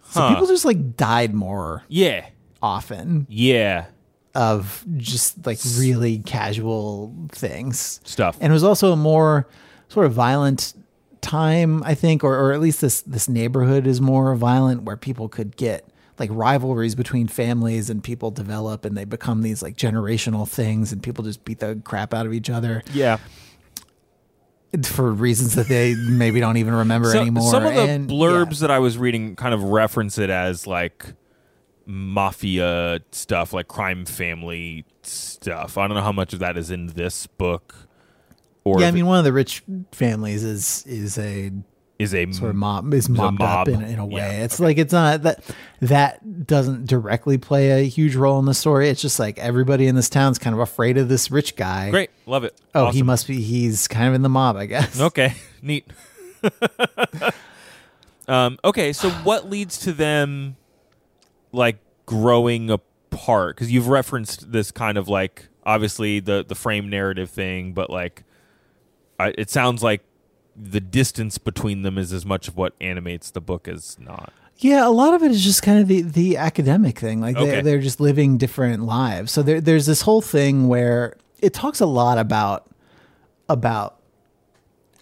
So 0.09 0.19
Huh. 0.19 0.29
people 0.33 0.47
just 0.47 0.65
like 0.65 0.97
died 0.97 1.33
more 1.33 1.83
Yeah. 1.87 2.25
often 2.61 3.27
Yeah. 3.29 3.85
of 4.35 4.83
just 4.97 5.45
like 5.45 5.59
really 5.77 6.17
casual 6.19 7.13
things 7.31 8.01
Stuff. 8.03 8.37
and 8.41 8.51
it 8.51 8.53
was 8.53 8.65
also 8.65 8.91
a 8.91 8.97
more 8.97 9.47
sort 9.87 10.05
of 10.05 10.11
violent 10.11 10.73
time 11.21 11.83
i 11.83 11.93
think 11.93 12.23
or, 12.23 12.35
or 12.35 12.51
at 12.51 12.59
least 12.59 12.81
this 12.81 13.01
this 13.03 13.29
neighborhood 13.29 13.85
is 13.87 14.01
more 14.01 14.35
violent 14.35 14.83
where 14.83 14.97
people 14.97 15.29
could 15.29 15.55
get 15.55 15.87
like 16.19 16.29
rivalries 16.33 16.93
between 16.95 17.27
families 17.27 17.89
and 17.89 18.03
people 18.03 18.31
develop 18.31 18.85
and 18.85 18.97
they 18.97 19.05
become 19.05 19.41
these 19.41 19.61
like 19.63 19.75
generational 19.77 20.47
things 20.47 20.91
and 20.91 21.01
people 21.01 21.23
just 21.23 21.43
beat 21.45 21.59
the 21.59 21.81
crap 21.83 22.13
out 22.13 22.25
of 22.25 22.33
each 22.33 22.49
other 22.49 22.83
yeah. 22.93 23.17
for 24.83 25.11
reasons 25.11 25.55
that 25.55 25.67
they 25.67 25.95
maybe 26.09 26.39
don't 26.39 26.57
even 26.57 26.73
remember 26.73 27.11
So- 27.11 27.21
anymore 27.21 27.49
Some 27.49 27.65
of 27.65 27.73
the 27.73 27.81
And, 27.81 28.09
blurbs 28.09 28.53
yeah. 28.55 28.59
that 28.67 28.71
I 28.71 28.79
was 28.79 28.97
reading 28.97 29.35
kind 29.35 29.53
of 29.53 29.63
reference 29.63 30.17
it 30.17 30.29
as 30.29 30.65
like 30.67 31.13
mafia 31.85 32.99
stuff, 33.11 33.53
like 33.53 33.67
crime 33.67 34.05
family 34.05 34.85
stuff. 35.03 35.77
I 35.77 35.87
don't 35.87 35.95
know 35.97 36.03
how 36.03 36.11
much 36.11 36.33
of 36.33 36.39
that 36.39 36.57
is 36.57 36.71
in 36.71 36.87
this 36.87 37.27
book, 37.27 37.75
or 38.63 38.79
yeah 38.79 38.87
i 38.87 38.91
mean 38.91 39.05
it 39.05 39.07
one 39.07 39.17
of 39.17 39.23
the 39.23 39.33
rich 39.33 39.63
families 39.91 40.43
is 40.43 40.85
is 40.87 41.17
a 41.17 41.51
is 42.01 42.13
a 42.15 42.31
sort 42.31 42.49
of 42.49 42.55
mob 42.55 42.93
is 42.93 43.07
mobbed 43.07 43.39
mob. 43.39 43.67
up 43.67 43.73
in, 43.73 43.81
in 43.81 43.99
a 43.99 44.05
way. 44.05 44.21
Yeah, 44.21 44.43
It's 44.43 44.59
like 44.59 44.77
it's 44.77 44.91
not 44.93 45.23
that 45.23 45.43
that 45.81 46.47
doesn't 46.47 46.87
directly 46.87 47.37
play 47.37 47.81
a 47.81 47.87
huge 47.87 48.15
role 48.15 48.39
in 48.39 48.45
the 48.45 48.53
story. 48.53 48.89
It's 48.89 49.01
just 49.01 49.19
like 49.19 49.37
everybody 49.37 49.87
in 49.87 49.95
this 49.95 50.09
town's 50.09 50.39
kind 50.39 50.53
of 50.53 50.59
afraid 50.59 50.97
of 50.97 51.09
this 51.09 51.31
rich 51.31 51.55
guy. 51.55 51.91
great. 51.91 52.09
Love 52.25 52.43
it. 52.43 52.59
Oh, 52.73 52.91
he 52.91 53.03
must 53.03 53.27
be. 53.27 53.41
He's 53.41 53.87
kind 53.87 54.07
of 54.07 54.13
in 54.13 54.21
the 54.21 54.29
mob, 54.29 54.57
I 54.57 54.65
guess. 54.65 54.99
Okay, 55.11 55.33
neat. 55.61 55.85
um, 58.27 58.57
okay, 58.63 58.93
so 58.93 59.09
what 59.09 59.49
leads 59.49 59.77
to 59.79 59.93
them 59.93 60.55
like 61.51 61.77
growing 62.05 62.69
apart? 62.69 63.55
Because 63.55 63.71
you've 63.71 63.87
referenced 63.87 64.51
this 64.51 64.71
kind 64.71 64.97
of 64.97 65.07
like 65.07 65.49
obviously 65.65 66.19
the 66.19 66.43
the 66.47 66.55
frame 66.55 66.89
narrative 66.89 67.29
thing, 67.29 67.73
but 67.73 67.89
like 67.89 68.23
I, 69.21 69.33
it 69.37 69.49
sounds 69.49 69.81
like 69.83 70.01
the 70.55 70.81
distance 70.81 71.37
between 71.37 71.81
them 71.83 71.97
is 71.97 72.11
as 72.11 72.25
much 72.25 72.47
of 72.47 72.57
what 72.57 72.73
animates 72.81 73.31
the 73.31 73.41
book 73.41 73.67
as 73.67 73.97
not. 73.99 74.33
Yeah, 74.57 74.87
a 74.87 74.91
lot 74.91 75.13
of 75.13 75.23
it 75.23 75.31
is 75.31 75.43
just 75.43 75.63
kind 75.63 75.79
of 75.79 75.87
the, 75.87 76.01
the 76.01 76.37
academic 76.37 76.99
thing. 76.99 77.19
Like 77.21 77.35
Okay. 77.37 77.49
they, 77.57 77.61
they're 77.61 77.79
just 77.79 77.99
living 77.99 78.37
different 78.37 78.83
lives. 78.83 79.31
So 79.31 79.41
there, 79.41 79.59
there's 79.61 79.85
this 79.85 80.01
whole 80.01 80.21
thing 80.21 80.67
where 80.67 81.15
it 81.41 81.53
talks 81.53 81.79
a 81.79 81.85
lot 81.85 82.17
about 82.17 82.67
about 83.49 83.97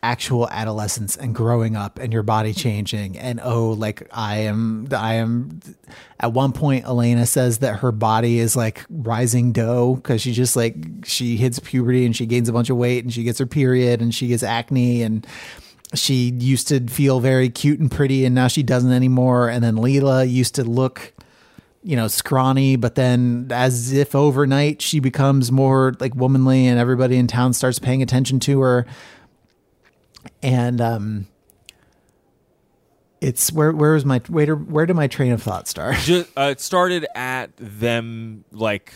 actual 0.02 0.50
adolescence 0.50 1.18
and 1.18 1.36
growing 1.36 1.76
up 1.76 2.00
and 2.00 2.14
your 2.14 2.24
body 2.24 2.54
changing. 2.54 3.18
And 3.18 3.40
oh 3.44 3.72
like 3.72 4.08
i 4.12 4.38
am 4.38 4.88
i 4.92 5.16
am 5.16 5.60
at 6.20 6.34
one 6.34 6.52
point 6.52 6.86
elena 6.86 7.26
says 7.26 7.60
that 7.60 7.80
her 7.80 7.92
body 7.92 8.40
is 8.40 8.56
like 8.56 8.86
rising 8.90 9.52
dough 9.52 9.96
because 9.96 10.22
she 10.22 10.32
just 10.32 10.56
like 10.56 10.76
she 11.04 11.38
hits 11.38 11.60
puberty 11.60 12.06
and 12.06 12.16
she 12.16 12.26
gains 12.26 12.50
a 12.50 12.54
bunch 12.54 12.70
of 12.70 12.78
weight 12.78 13.04
and 13.04 13.14
she 13.14 13.24
gets 13.24 13.40
her 13.40 13.46
period 13.46 14.02
and 14.02 14.14
she 14.14 14.28
gets 14.28 14.44
acne 14.44 15.02
and 15.02 15.28
she 15.96 16.32
used 16.38 16.68
to 16.68 16.80
feel 16.88 17.20
very 17.20 17.50
cute 17.50 17.80
and 17.80 17.92
pretty 17.92 18.26
and 18.26 18.36
now 18.36 18.48
she 18.48 18.64
doesn't 18.64 18.92
anymore. 18.92 19.50
And 19.50 19.64
then 19.64 19.76
Lila 19.76 20.24
used 20.24 20.56
to 20.56 20.64
look 20.64 21.14
you 21.82 21.96
know 21.96 22.10
scrawny 22.10 22.76
but 22.76 22.96
then 22.96 23.48
as 23.52 23.94
if 23.94 24.14
overnight 24.14 24.82
she 24.82 25.00
becomes 25.00 25.50
more 25.50 25.94
like 26.02 26.14
womanly 26.14 26.68
and 26.68 26.78
everybody 26.78 27.16
in 27.16 27.26
town 27.26 27.54
starts 27.54 27.80
paying 27.80 28.02
attention 28.02 28.38
to 28.38 28.60
her 28.60 28.86
and 30.44 30.82
um 30.82 31.28
it's 33.22 33.52
where 33.52 33.72
where 33.72 33.94
was 33.94 34.06
my 34.06 34.20
where 34.28 34.56
where 34.56 34.86
did 34.86 34.96
my 34.96 35.08
train 35.08 35.32
of 35.32 35.42
thought 35.44 35.68
start 35.68 35.96
Just, 35.98 36.30
uh, 36.38 36.50
it 36.52 36.62
started 36.62 37.06
at 37.16 37.52
them 37.58 38.46
like 38.52 38.94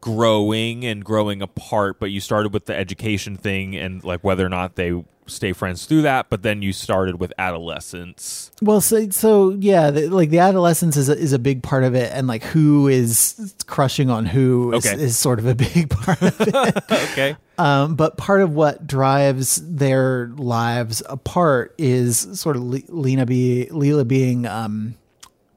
growing 0.00 0.84
and 0.84 1.02
growing 1.02 1.40
apart, 1.40 1.98
but 1.98 2.10
you 2.10 2.20
started 2.20 2.52
with 2.52 2.66
the 2.66 2.76
education 2.76 3.36
thing 3.36 3.74
and 3.74 4.04
like 4.04 4.22
whether 4.22 4.44
or 4.44 4.50
not 4.50 4.76
they 4.76 5.02
stay 5.26 5.54
friends 5.54 5.86
through 5.86 6.02
that, 6.02 6.28
but 6.28 6.42
then 6.42 6.60
you 6.60 6.74
started 6.74 7.18
with 7.18 7.32
adolescence. 7.38 8.50
Well, 8.60 8.82
so 8.82 9.08
so 9.08 9.50
yeah, 9.58 9.90
the, 9.90 10.08
like 10.08 10.28
the 10.28 10.40
adolescence 10.40 10.98
is 10.98 11.08
a, 11.08 11.16
is 11.16 11.32
a 11.32 11.38
big 11.38 11.62
part 11.62 11.84
of 11.84 11.94
it, 11.94 12.12
and 12.12 12.26
like 12.26 12.42
who 12.42 12.86
is 12.88 13.54
crushing 13.66 14.10
on 14.10 14.26
who 14.26 14.74
is, 14.74 14.86
Okay. 14.86 15.02
is 15.02 15.16
sort 15.16 15.38
of 15.38 15.46
a 15.46 15.54
big 15.54 15.88
part 16.02 16.20
of 16.20 16.38
it. 16.38 16.76
Okay. 17.12 17.36
Um, 17.56 17.94
but 17.94 18.16
part 18.16 18.40
of 18.42 18.52
what 18.52 18.86
drives 18.86 19.56
their 19.64 20.28
lives 20.36 21.02
apart 21.08 21.74
is 21.78 22.26
sort 22.40 22.56
of 22.56 22.62
Le- 22.62 22.80
Lena 22.88 23.26
be 23.26 23.68
Lila 23.70 24.04
being 24.04 24.44
um, 24.46 24.96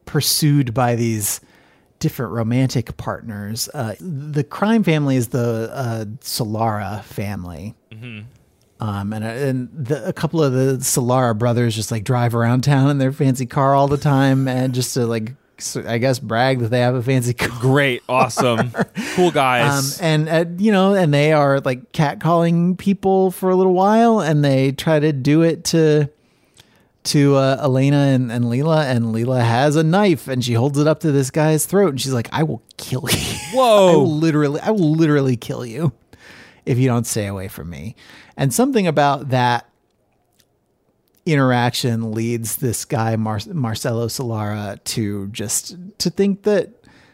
pursued 0.06 0.74
by 0.74 0.96
these 0.96 1.42
different 2.00 2.34
romantic 2.34 2.96
partners. 2.98 3.68
Uh, 3.74 3.96
the 4.00 4.44
crime 4.44 4.84
family 4.84 5.16
is 5.16 5.30
the 5.30 5.72
uh, 5.74 6.06
Solara 6.22 7.04
family. 7.04 7.74
Um, 8.80 9.12
and 9.12 9.26
and 9.26 9.70
the, 9.74 10.08
a 10.08 10.14
couple 10.14 10.44
of 10.44 10.54
the 10.54 10.78
Solara 10.82 11.36
brothers 11.36 11.76
just 11.76 11.90
like 11.90 12.04
drive 12.04 12.36
around 12.36 12.62
town 12.62 12.92
in 12.92 13.00
their 13.00 13.12
fancy 13.12 13.48
car 13.48 13.74
all 13.74 13.88
the 13.88 13.98
time, 13.98 14.48
and 14.48 14.76
just 14.76 14.94
to 14.94 15.08
like, 15.08 15.34
I 15.76 15.98
guess, 15.98 16.20
brag 16.20 16.60
that 16.60 16.70
they 16.70 16.80
have 16.82 16.96
a 16.96 17.02
fancy 17.04 17.34
car. 17.36 17.50
Great. 17.60 18.04
Awesome. 18.10 18.72
cool 19.16 19.28
Um, 19.28 19.34
guys. 19.34 20.00
and 20.02 20.30
uh, 20.30 20.46
you 20.58 20.72
know, 20.72 20.94
and 20.94 21.14
they 21.14 21.34
are 21.34 21.60
like 21.62 21.92
catcalling 21.92 22.78
people 22.78 23.32
for 23.32 23.50
a 23.50 23.56
little 23.56 23.74
while, 23.74 24.20
and 24.20 24.44
they 24.44 24.72
try 24.72 25.00
to 25.00 25.12
do 25.14 25.42
it 25.42 25.64
to 25.66 26.10
to 27.06 27.36
uh, 27.36 27.58
Elena 27.64 27.98
and, 27.98 28.32
and 28.32 28.50
Lila, 28.50 28.86
and 28.86 29.14
Lila 29.14 29.42
has 29.42 29.78
a 29.78 29.84
knife, 29.84 30.28
and 30.28 30.44
she 30.44 30.54
holds 30.54 30.78
it 30.78 30.88
up 30.88 31.00
to 31.00 31.12
this 31.12 31.32
guy's 31.32 31.66
throat, 31.66 31.90
and 31.90 32.02
she's 32.02 32.14
like, 32.14 32.30
"I 32.34 32.44
will 32.44 32.62
kill 32.78 33.06
you. 33.12 33.38
Whoa. 33.54 33.88
I 33.90 33.96
will 33.96 34.12
literally, 34.12 34.60
I 34.62 34.72
will 34.72 34.92
literally 34.92 35.38
kill 35.38 35.66
you 35.66 35.94
if 36.66 36.78
you 36.78 36.88
don't 36.88 37.06
stay 37.08 37.28
away 37.28 37.48
from 37.48 37.70
me." 37.70 37.96
And 38.36 38.54
something 38.54 38.86
about 38.88 39.30
that 39.30 39.67
interaction 41.28 42.12
leads 42.12 42.58
this 42.58 42.86
guy 42.86 43.16
Mar- 43.16 43.40
Marcello 43.52 44.08
Solara 44.08 44.84
to 44.86 45.28
just 45.28 45.76
to 46.00 46.10
think 46.10 46.44
that 46.44 46.70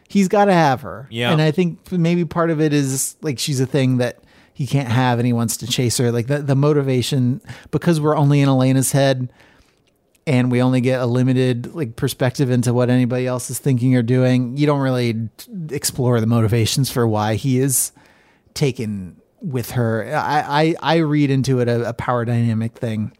he's 0.08 0.28
got 0.28 0.46
to 0.46 0.52
have 0.52 0.82
her. 0.82 1.08
Yeah. 1.10 1.32
And 1.32 1.42
I 1.42 1.50
think 1.50 1.90
maybe 1.90 2.24
part 2.24 2.50
of 2.50 2.60
it 2.60 2.72
is 2.72 3.16
like 3.20 3.38
she's 3.38 3.60
a 3.60 3.66
thing 3.66 3.98
that 3.98 4.18
he 4.52 4.66
can't 4.66 4.88
have 4.88 5.18
and 5.18 5.26
he 5.26 5.32
wants 5.32 5.56
to 5.58 5.66
chase 5.66 5.98
her. 5.98 6.12
Like 6.12 6.28
the 6.28 6.38
the 6.38 6.54
motivation 6.54 7.40
because 7.70 8.00
we're 8.00 8.16
only 8.16 8.40
in 8.40 8.48
Elena's 8.48 8.92
head 8.92 9.32
and 10.26 10.50
we 10.50 10.62
only 10.62 10.80
get 10.80 11.00
a 11.00 11.06
limited 11.06 11.74
like 11.74 11.96
perspective 11.96 12.50
into 12.50 12.72
what 12.72 12.88
anybody 12.88 13.26
else 13.26 13.50
is 13.50 13.58
thinking 13.58 13.96
or 13.96 14.02
doing. 14.02 14.56
You 14.56 14.66
don't 14.66 14.80
really 14.80 15.28
explore 15.70 16.20
the 16.20 16.26
motivations 16.26 16.90
for 16.90 17.06
why 17.06 17.34
he 17.34 17.58
is 17.58 17.92
taken 18.54 19.20
with 19.40 19.72
her. 19.72 20.14
I 20.14 20.74
I, 20.82 20.94
I 20.94 20.96
read 20.98 21.30
into 21.30 21.58
it 21.60 21.68
a, 21.68 21.88
a 21.88 21.92
power 21.92 22.24
dynamic 22.24 22.74
thing 22.78 23.12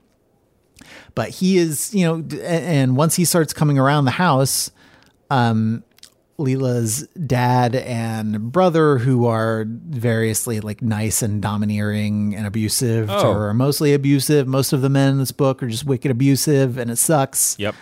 but 1.14 1.28
he 1.28 1.56
is 1.58 1.94
you 1.94 2.04
know 2.04 2.38
and 2.42 2.96
once 2.96 3.14
he 3.16 3.24
starts 3.24 3.52
coming 3.52 3.78
around 3.78 4.04
the 4.04 4.10
house 4.12 4.70
um 5.30 5.82
Lila's 6.36 7.06
dad 7.26 7.76
and 7.76 8.50
brother 8.50 8.98
who 8.98 9.26
are 9.26 9.64
variously 9.68 10.58
like 10.60 10.82
nice 10.82 11.22
and 11.22 11.40
domineering 11.40 12.34
and 12.34 12.44
abusive 12.46 13.08
Oh. 13.08 13.30
are 13.32 13.54
mostly 13.54 13.94
abusive 13.94 14.48
most 14.48 14.72
of 14.72 14.82
the 14.82 14.88
men 14.88 15.12
in 15.12 15.18
this 15.18 15.30
book 15.30 15.62
are 15.62 15.68
just 15.68 15.84
wicked 15.86 16.10
abusive 16.10 16.76
and 16.76 16.90
it 16.90 16.96
sucks 16.96 17.54
yep. 17.58 17.76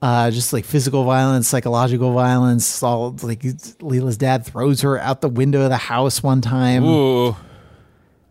uh, 0.00 0.30
just 0.30 0.52
like 0.54 0.64
physical 0.64 1.04
violence, 1.04 1.46
psychological 1.46 2.12
violence. 2.12 2.82
All 2.82 3.14
like 3.22 3.44
Lila's 3.80 4.16
dad 4.16 4.44
throws 4.46 4.80
her 4.80 4.98
out 4.98 5.20
the 5.20 5.28
window 5.28 5.60
of 5.62 5.68
the 5.70 5.76
house 5.76 6.22
one 6.22 6.40
time. 6.40 6.82
Ooh. 6.84 7.36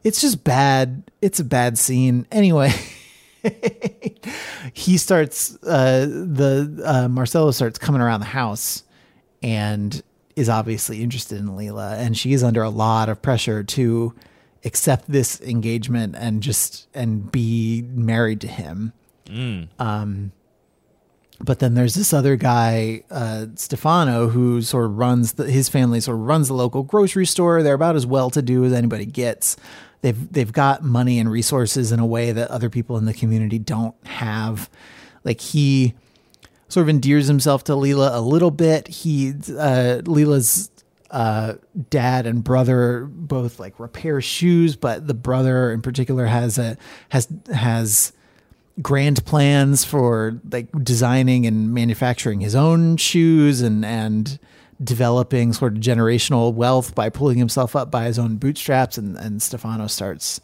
It's 0.03 0.19
just 0.19 0.43
bad. 0.43 1.03
It's 1.21 1.39
a 1.39 1.43
bad 1.45 1.77
scene. 1.77 2.25
Anyway, 2.31 2.73
he 4.73 4.97
starts 4.97 5.55
uh 5.63 6.05
the 6.05 6.81
uh 6.85 7.07
Marcello 7.07 7.51
starts 7.51 7.79
coming 7.79 8.01
around 8.01 8.19
the 8.19 8.27
house 8.27 8.83
and 9.41 10.03
is 10.35 10.47
obviously 10.49 11.01
interested 11.01 11.39
in 11.39 11.55
Lila 11.55 11.95
and 11.97 12.17
she 12.17 12.33
is 12.33 12.43
under 12.43 12.61
a 12.61 12.69
lot 12.69 13.09
of 13.09 13.21
pressure 13.21 13.63
to 13.63 14.13
accept 14.63 15.11
this 15.11 15.41
engagement 15.41 16.15
and 16.17 16.43
just 16.43 16.87
and 16.93 17.31
be 17.31 17.81
married 17.93 18.41
to 18.41 18.47
him. 18.47 18.93
Um 19.79 20.31
but 21.43 21.59
then 21.59 21.73
there's 21.73 21.95
this 21.95 22.13
other 22.13 22.35
guy, 22.35 23.03
uh, 23.09 23.47
Stefano, 23.55 24.27
who 24.27 24.61
sort 24.61 24.85
of 24.85 24.97
runs 24.97 25.33
the, 25.33 25.49
his 25.49 25.69
family 25.69 25.99
sort 25.99 26.15
of 26.15 26.21
runs 26.21 26.47
the 26.47 26.53
local 26.53 26.83
grocery 26.83 27.25
store. 27.25 27.63
They're 27.63 27.73
about 27.73 27.95
as 27.95 28.05
well 28.05 28.29
to 28.31 28.41
do 28.41 28.63
as 28.65 28.73
anybody 28.73 29.05
gets. 29.05 29.57
They've 30.01 30.31
they've 30.31 30.51
got 30.51 30.83
money 30.83 31.19
and 31.19 31.29
resources 31.29 31.91
in 31.91 31.99
a 31.99 32.05
way 32.05 32.31
that 32.31 32.49
other 32.49 32.69
people 32.69 32.97
in 32.97 33.05
the 33.05 33.13
community 33.13 33.59
don't 33.59 33.95
have. 34.05 34.69
Like 35.23 35.41
he 35.41 35.93
sort 36.67 36.83
of 36.83 36.89
endears 36.89 37.27
himself 37.27 37.63
to 37.65 37.75
Lila 37.75 38.17
a 38.17 38.21
little 38.21 38.51
bit. 38.51 38.87
He 38.87 39.33
uh, 39.57 40.01
Lila's 40.05 40.71
uh, 41.11 41.55
dad 41.89 42.25
and 42.25 42.43
brother 42.43 43.05
both 43.05 43.59
like 43.59 43.79
repair 43.79 44.21
shoes, 44.21 44.75
but 44.75 45.07
the 45.07 45.13
brother 45.13 45.71
in 45.71 45.81
particular 45.81 46.25
has 46.25 46.57
a 46.57 46.77
has 47.09 47.27
has 47.53 48.13
grand 48.81 49.25
plans 49.25 49.83
for 49.83 50.39
like 50.49 50.67
designing 50.83 51.45
and 51.45 51.73
manufacturing 51.73 52.39
his 52.39 52.55
own 52.55 52.97
shoes 52.97 53.61
and 53.61 53.83
and 53.83 54.39
developing 54.83 55.53
sort 55.53 55.73
of 55.73 55.79
generational 55.79 56.53
wealth 56.53 56.95
by 56.95 57.09
pulling 57.09 57.37
himself 57.37 57.75
up 57.75 57.91
by 57.91 58.05
his 58.05 58.17
own 58.17 58.37
bootstraps. 58.37 58.97
And 58.97 59.17
and 59.17 59.41
Stefano 59.41 59.87
starts 59.87 60.41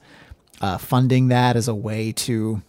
uh, 0.62 0.78
funding 0.78 1.30
that 1.30 1.56
as 1.56 1.68
a 1.68 1.76
way 1.76 2.12
to 2.12 2.62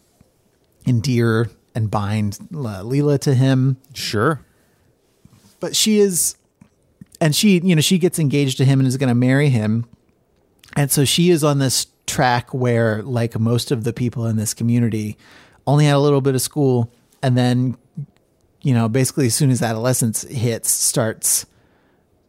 endear 0.87 1.51
and 1.75 1.91
bind 1.91 2.39
uh, 2.55 2.83
Lila 2.83 3.19
to 3.19 3.35
him. 3.35 3.77
Sure. 3.95 4.45
but 5.61 5.75
she 5.75 5.99
is 5.99 6.37
and 7.21 7.35
she 7.35 7.59
you 7.61 7.75
know 7.75 7.81
she 7.81 7.99
gets 7.99 8.19
engaged 8.19 8.59
to 8.59 8.65
him 8.65 8.81
and 8.81 8.87
is 8.87 8.97
going 8.97 9.09
to 9.09 9.15
marry 9.15 9.49
him. 9.49 9.87
And 10.77 10.91
so 10.91 11.05
she 11.05 11.31
is 11.31 11.43
on 11.43 11.59
this 11.59 11.87
track 12.07 12.55
where 12.55 13.03
like 13.03 13.39
most 13.39 13.71
of 13.71 13.85
the 13.85 13.93
people 13.93 14.27
in 14.27 14.37
this 14.37 14.55
community 14.55 15.19
only 15.69 15.85
had 15.85 15.95
a 15.95 16.01
little 16.01 16.21
bit 16.21 16.35
of 16.35 16.41
school 16.41 16.91
and 17.23 17.37
then 17.37 17.77
you 18.63 18.75
know 18.75 18.89
basically 18.89 19.27
as 19.27 19.35
soon 19.35 19.51
as 19.51 19.63
adolescence 19.63 20.23
hits 20.23 20.71
starts 20.71 21.47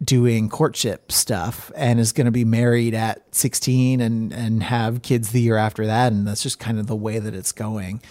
doing 0.03 0.49
courtship 0.49 1.11
stuff 1.11 1.71
and 1.75 1.99
is 1.99 2.11
going 2.11 2.25
to 2.25 2.31
be 2.31 2.45
married 2.45 2.93
at 2.93 3.23
16 3.35 3.99
and 4.01 4.31
and 4.31 4.63
have 4.63 5.01
kids 5.01 5.31
the 5.31 5.41
year 5.41 5.57
after 5.57 5.85
that 5.85 6.11
and 6.11 6.27
that's 6.27 6.43
just 6.43 6.59
kind 6.59 6.79
of 6.79 6.87
the 6.87 6.95
way 6.95 7.19
that 7.19 7.33
it's 7.33 7.51
going. 7.51 8.01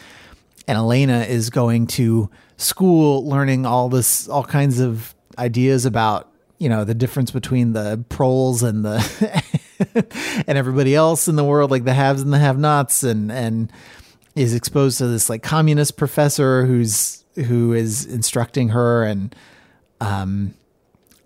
And 0.66 0.76
Elena 0.76 1.20
is 1.20 1.48
going 1.48 1.86
to 1.88 2.28
school 2.58 3.26
learning 3.26 3.64
all 3.64 3.88
this 3.88 4.28
all 4.28 4.44
kinds 4.44 4.80
of 4.80 5.14
ideas 5.38 5.86
about 5.86 6.30
you 6.58 6.68
know 6.68 6.84
the 6.84 6.94
difference 6.94 7.30
between 7.30 7.72
the 7.72 8.04
proles 8.08 8.62
and 8.62 8.84
the 8.84 9.44
and 10.46 10.58
everybody 10.58 10.94
else 10.94 11.28
in 11.28 11.36
the 11.36 11.44
world 11.44 11.70
like 11.70 11.84
the 11.84 11.94
haves 11.94 12.20
and 12.20 12.32
the 12.32 12.38
have 12.38 12.58
nots 12.58 13.02
and 13.02 13.32
and 13.32 13.72
is 14.38 14.54
exposed 14.54 14.98
to 14.98 15.06
this 15.06 15.28
like 15.28 15.42
communist 15.42 15.96
professor 15.96 16.64
who's 16.66 17.24
who 17.46 17.72
is 17.72 18.04
instructing 18.06 18.70
her 18.70 19.04
and 19.04 19.34
um 20.00 20.54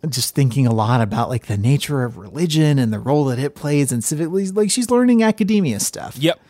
just 0.09 0.35
thinking 0.35 0.67
a 0.67 0.73
lot 0.75 1.01
about 1.01 1.29
like 1.29 1.47
the 1.47 1.57
nature 1.57 2.03
of 2.03 2.17
religion 2.17 2.79
and 2.79 2.93
the 2.93 2.99
role 2.99 3.25
that 3.27 3.39
it 3.39 3.55
plays 3.55 3.93
and 3.93 4.03
civically 4.03 4.55
like 4.57 4.71
she's 4.71 4.91
learning 4.91 5.23
academia 5.23 5.79
stuff 5.79 6.17
Yep. 6.19 6.41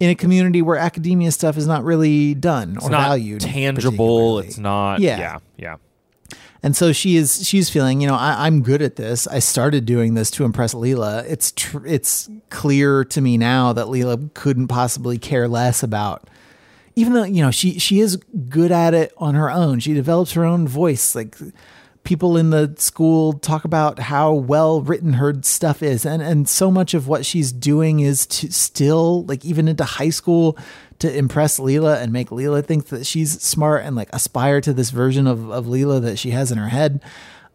in 0.00 0.10
a 0.10 0.14
community 0.14 0.60
where 0.60 0.76
academia 0.76 1.30
stuff 1.30 1.56
is 1.56 1.66
not 1.66 1.84
really 1.84 2.34
done 2.34 2.70
or 2.76 2.78
It's 2.78 2.88
not 2.88 3.08
valued 3.08 3.40
tangible. 3.42 4.40
It's 4.40 4.58
not. 4.58 5.00
Yeah. 5.00 5.18
Yeah. 5.18 5.38
Yeah. 5.56 5.76
And 6.62 6.76
so 6.76 6.92
she 6.92 7.16
is 7.16 7.46
she's 7.46 7.70
feeling 7.70 8.00
you 8.00 8.06
know 8.06 8.14
I, 8.14 8.46
i'm 8.46 8.62
good 8.62 8.82
at 8.82 8.96
this. 8.96 9.26
I 9.26 9.38
started 9.38 9.84
doing 9.86 10.14
this 10.14 10.30
to 10.32 10.44
impress 10.44 10.74
lila. 10.74 11.24
It's 11.28 11.52
tr- 11.52 11.86
it's 11.86 12.28
clear 12.50 13.04
to 13.04 13.20
me 13.20 13.36
now 13.36 13.72
that 13.72 13.88
lila 13.88 14.18
couldn't 14.34 14.68
possibly 14.68 15.18
care 15.18 15.48
less 15.48 15.82
about 15.82 16.28
even 16.96 17.12
though 17.12 17.24
you 17.24 17.42
know 17.42 17.50
she 17.50 17.78
she 17.78 18.00
is 18.00 18.16
good 18.48 18.72
at 18.72 18.94
it 18.94 19.12
on 19.18 19.34
her 19.34 19.50
own. 19.50 19.78
She 19.80 19.94
develops 19.94 20.32
her 20.32 20.44
own 20.44 20.66
voice. 20.66 21.14
Like 21.14 21.36
people 22.02 22.36
in 22.36 22.50
the 22.50 22.72
school 22.78 23.34
talk 23.34 23.64
about 23.64 23.98
how 23.98 24.32
well 24.32 24.80
written 24.80 25.14
her 25.14 25.34
stuff 25.42 25.82
is. 25.82 26.06
And 26.06 26.22
and 26.22 26.48
so 26.48 26.70
much 26.70 26.94
of 26.94 27.06
what 27.06 27.26
she's 27.26 27.52
doing 27.52 28.00
is 28.00 28.26
to 28.28 28.50
still 28.50 29.24
like 29.26 29.44
even 29.44 29.68
into 29.68 29.84
high 29.84 30.10
school 30.10 30.58
to 31.00 31.14
impress 31.14 31.58
Lila 31.58 31.98
and 32.00 32.12
make 32.12 32.30
Lila 32.32 32.62
think 32.62 32.86
that 32.86 33.06
she's 33.06 33.40
smart 33.42 33.84
and 33.84 33.94
like 33.96 34.08
aspire 34.12 34.60
to 34.60 34.72
this 34.72 34.90
version 34.90 35.26
of 35.26 35.50
of 35.50 35.66
Lila 35.68 36.00
that 36.00 36.18
she 36.18 36.30
has 36.30 36.50
in 36.52 36.58
her 36.58 36.68
head 36.68 37.02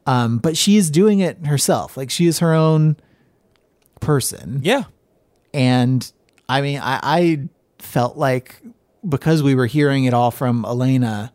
um 0.06 0.38
but 0.40 0.58
she 0.58 0.78
is 0.78 0.90
doing 0.90 1.20
it 1.20 1.46
herself 1.46 1.96
like 1.96 2.10
she 2.10 2.26
is 2.28 2.40
her 2.40 2.54
own 2.54 2.96
person 4.00 4.60
Yeah. 4.64 4.84
and 5.54 6.12
I 6.50 6.60
mean, 6.62 6.80
I, 6.80 7.00
I 7.02 7.40
felt 7.80 8.18
like 8.18 8.62
because 9.08 9.42
we 9.42 9.56
were 9.56 9.68
hearing 9.68 10.04
it 10.04 10.14
all 10.14 10.32
from 10.32 10.66
Elena, 10.66 11.32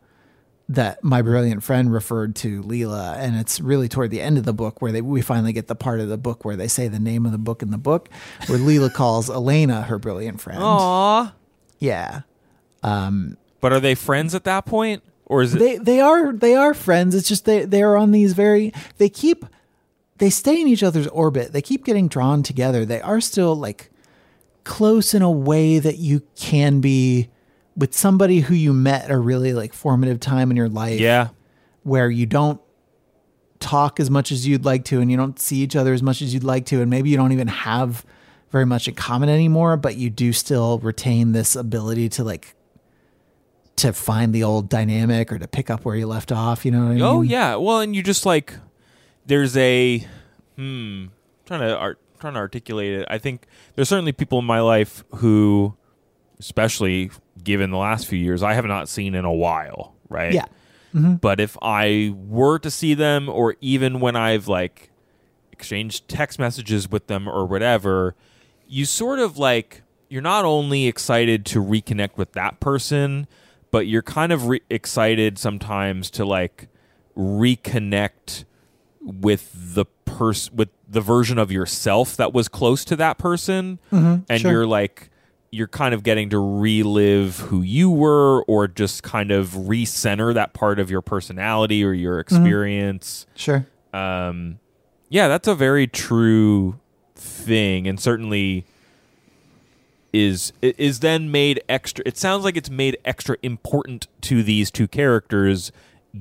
that 0.69 1.03
my 1.03 1.23
brilliant 1.23 1.63
friend 1.63 1.91
referred 1.91 2.35
to 2.35 2.61
Lila, 2.61 3.15
and 3.17 3.35
it's 3.35 3.59
really 3.59 3.89
toward 3.89 4.11
the 4.11 4.21
end 4.21 4.37
of 4.37 4.43
the 4.43 4.53
book 4.53 4.79
where 4.79 4.91
they 4.91 5.01
we 5.01 5.21
finally 5.23 5.53
get 5.53 5.65
the 5.67 5.75
part 5.75 5.99
of 6.01 6.07
the 6.09 6.17
book 6.19 6.45
where 6.45 6.55
they 6.55 6.67
say 6.67 6.87
the 6.87 6.99
name 6.99 7.25
of 7.25 7.31
the 7.31 7.37
book 7.39 7.63
in 7.63 7.71
the 7.71 7.79
book, 7.79 8.09
where 8.45 8.59
Lila 8.59 8.89
calls 9.01 9.27
Elena 9.27 9.81
her 9.83 9.97
brilliant 9.97 10.39
friend. 10.39 10.59
Aw. 10.61 11.33
Yeah. 11.79 12.21
Um, 12.83 13.37
but 13.61 13.73
are 13.73 13.79
they 13.79 13.95
friends 13.95 14.35
at 14.35 14.43
that 14.45 14.65
point, 14.65 15.03
or 15.25 15.41
is 15.41 15.55
it? 15.55 15.59
They 15.59 15.77
they 15.77 15.99
are 15.99 16.31
they 16.31 16.55
are 16.55 16.73
friends. 16.73 17.15
It's 17.15 17.27
just 17.27 17.45
they 17.45 17.65
they 17.65 17.81
are 17.81 17.97
on 17.97 18.11
these 18.11 18.33
very 18.33 18.73
they 18.97 19.09
keep 19.09 19.45
they 20.17 20.29
stay 20.29 20.61
in 20.61 20.67
each 20.67 20.83
other's 20.83 21.07
orbit. 21.07 21.53
They 21.53 21.61
keep 21.61 21.85
getting 21.85 22.07
drawn 22.07 22.43
together. 22.43 22.85
They 22.85 23.01
are 23.01 23.21
still 23.21 23.55
like 23.55 23.91
close 24.63 25.13
in 25.13 25.21
a 25.21 25.31
way 25.31 25.79
that 25.79 25.97
you 25.97 26.21
can 26.35 26.81
be 26.81 27.29
with 27.75 27.93
somebody 27.93 28.39
who 28.41 28.55
you 28.55 28.73
met 28.73 29.05
at 29.05 29.11
a 29.11 29.17
really 29.17 29.53
like 29.53 29.73
formative 29.73 30.19
time 30.19 30.49
in 30.51 30.57
your 30.57 30.69
life. 30.69 30.99
yeah. 30.99 31.29
where 31.83 32.09
you 32.09 32.25
don't 32.25 32.59
talk 33.59 33.99
as 33.99 34.09
much 34.09 34.31
as 34.31 34.45
you'd 34.47 34.65
like 34.65 34.83
to 34.85 34.99
and 34.99 35.09
you 35.09 35.17
don't 35.17 35.39
see 35.39 35.57
each 35.57 35.75
other 35.75 35.93
as 35.93 36.03
much 36.03 36.21
as 36.21 36.33
you'd 36.33 36.43
like 36.43 36.65
to 36.65 36.81
and 36.81 36.89
maybe 36.91 37.09
you 37.09 37.17
don't 37.17 37.31
even 37.31 37.47
have 37.47 38.05
very 38.49 38.65
much 38.65 38.87
in 38.87 38.93
common 38.95 39.29
anymore 39.29 39.77
but 39.77 39.95
you 39.97 40.09
do 40.09 40.31
still 40.33 40.79
retain 40.79 41.31
this 41.31 41.55
ability 41.55 42.09
to 42.09 42.23
like 42.23 42.55
to 43.75 43.93
find 43.93 44.33
the 44.33 44.43
old 44.43 44.69
dynamic 44.69 45.31
or 45.31 45.37
to 45.37 45.47
pick 45.47 45.69
up 45.69 45.85
where 45.85 45.95
you 45.95 46.07
left 46.07 46.31
off 46.31 46.65
you 46.65 46.71
know 46.71 46.79
what 46.79 46.91
I 46.91 46.93
mean? 46.93 47.01
Oh 47.03 47.21
yeah. 47.21 47.55
Well, 47.55 47.79
and 47.79 47.95
you 47.95 48.01
just 48.01 48.25
like 48.25 48.55
there's 49.25 49.55
a 49.57 50.05
hmm 50.55 51.05
trying 51.45 51.59
to 51.61 51.77
art 51.77 51.99
trying 52.19 52.33
to 52.33 52.39
articulate 52.39 52.93
it. 53.01 53.07
I 53.09 53.19
think 53.19 53.45
there's 53.75 53.87
certainly 53.89 54.11
people 54.13 54.39
in 54.39 54.45
my 54.45 54.61
life 54.61 55.03
who, 55.15 55.75
especially 56.39 57.11
given 57.43 57.69
the 57.69 57.77
last 57.77 58.07
few 58.07 58.17
years, 58.17 58.41
I 58.41 58.53
have 58.55 58.65
not 58.65 58.89
seen 58.89 59.13
in 59.13 59.25
a 59.25 59.33
while. 59.33 59.93
Right. 60.09 60.33
yeah 60.33 60.45
But 61.21 61.39
if 61.39 61.55
I 61.61 62.15
were 62.15 62.57
to 62.59 62.71
see 62.71 62.95
them, 62.95 63.29
or 63.29 63.55
even 63.61 63.99
when 63.99 64.15
I've 64.15 64.47
like 64.47 64.89
exchanged 65.51 66.07
text 66.07 66.39
messages 66.39 66.89
with 66.89 67.05
them 67.05 67.29
or 67.29 67.45
whatever, 67.45 68.15
you 68.67 68.85
sort 68.85 69.19
of 69.19 69.37
like 69.37 69.81
you're 70.09 70.21
not 70.21 70.45
only 70.45 70.87
excited 70.87 71.45
to 71.47 71.63
reconnect 71.63 72.17
with 72.17 72.33
that 72.33 72.59
person, 72.59 73.27
but 73.71 73.87
you're 73.87 74.01
kind 74.01 74.31
of 74.31 74.47
re- 74.47 74.61
excited 74.69 75.37
sometimes 75.37 76.09
to 76.11 76.25
like 76.25 76.67
reconnect 77.17 78.45
with 79.01 79.51
the 79.53 79.85
person 80.05 80.55
with 80.55 80.69
the 80.87 81.01
version 81.01 81.37
of 81.37 81.51
yourself 81.51 82.15
that 82.17 82.33
was 82.33 82.47
close 82.47 82.85
to 82.85 82.95
that 82.95 83.17
person. 83.17 83.79
And 84.29 84.41
sure. 84.41 84.51
you're 84.51 84.67
like 84.67 85.09
you're 85.49 85.67
kind 85.67 85.93
of 85.93 86.03
getting 86.03 86.29
to 86.29 86.39
relive 86.39 87.39
who 87.39 87.61
you 87.61 87.89
were 87.89 88.43
or 88.43 88.67
just 88.67 89.01
kind 89.03 89.31
of 89.31 89.49
recenter 89.51 90.33
that 90.33 90.53
part 90.53 90.79
of 90.79 90.91
your 90.91 91.01
personality 91.01 91.83
or 91.83 91.93
your 91.93 92.19
experience. 92.19 93.25
Sure. 93.33 93.65
Um, 93.93 94.59
yeah, 95.09 95.29
that's 95.29 95.47
a 95.47 95.55
very 95.55 95.87
true 95.87 96.79
thing, 97.17 97.87
and 97.87 97.99
certainly 97.99 98.65
is 100.13 100.53
is 100.61 100.99
then 100.99 101.31
made 101.31 101.61
extra. 101.67 102.03
It 102.05 102.17
sounds 102.17 102.43
like 102.43 102.57
it's 102.57 102.69
made 102.69 102.97
extra 103.05 103.37
important 103.43 104.07
to 104.21 104.43
these 104.43 104.71
two 104.71 104.87
characters, 104.87 105.71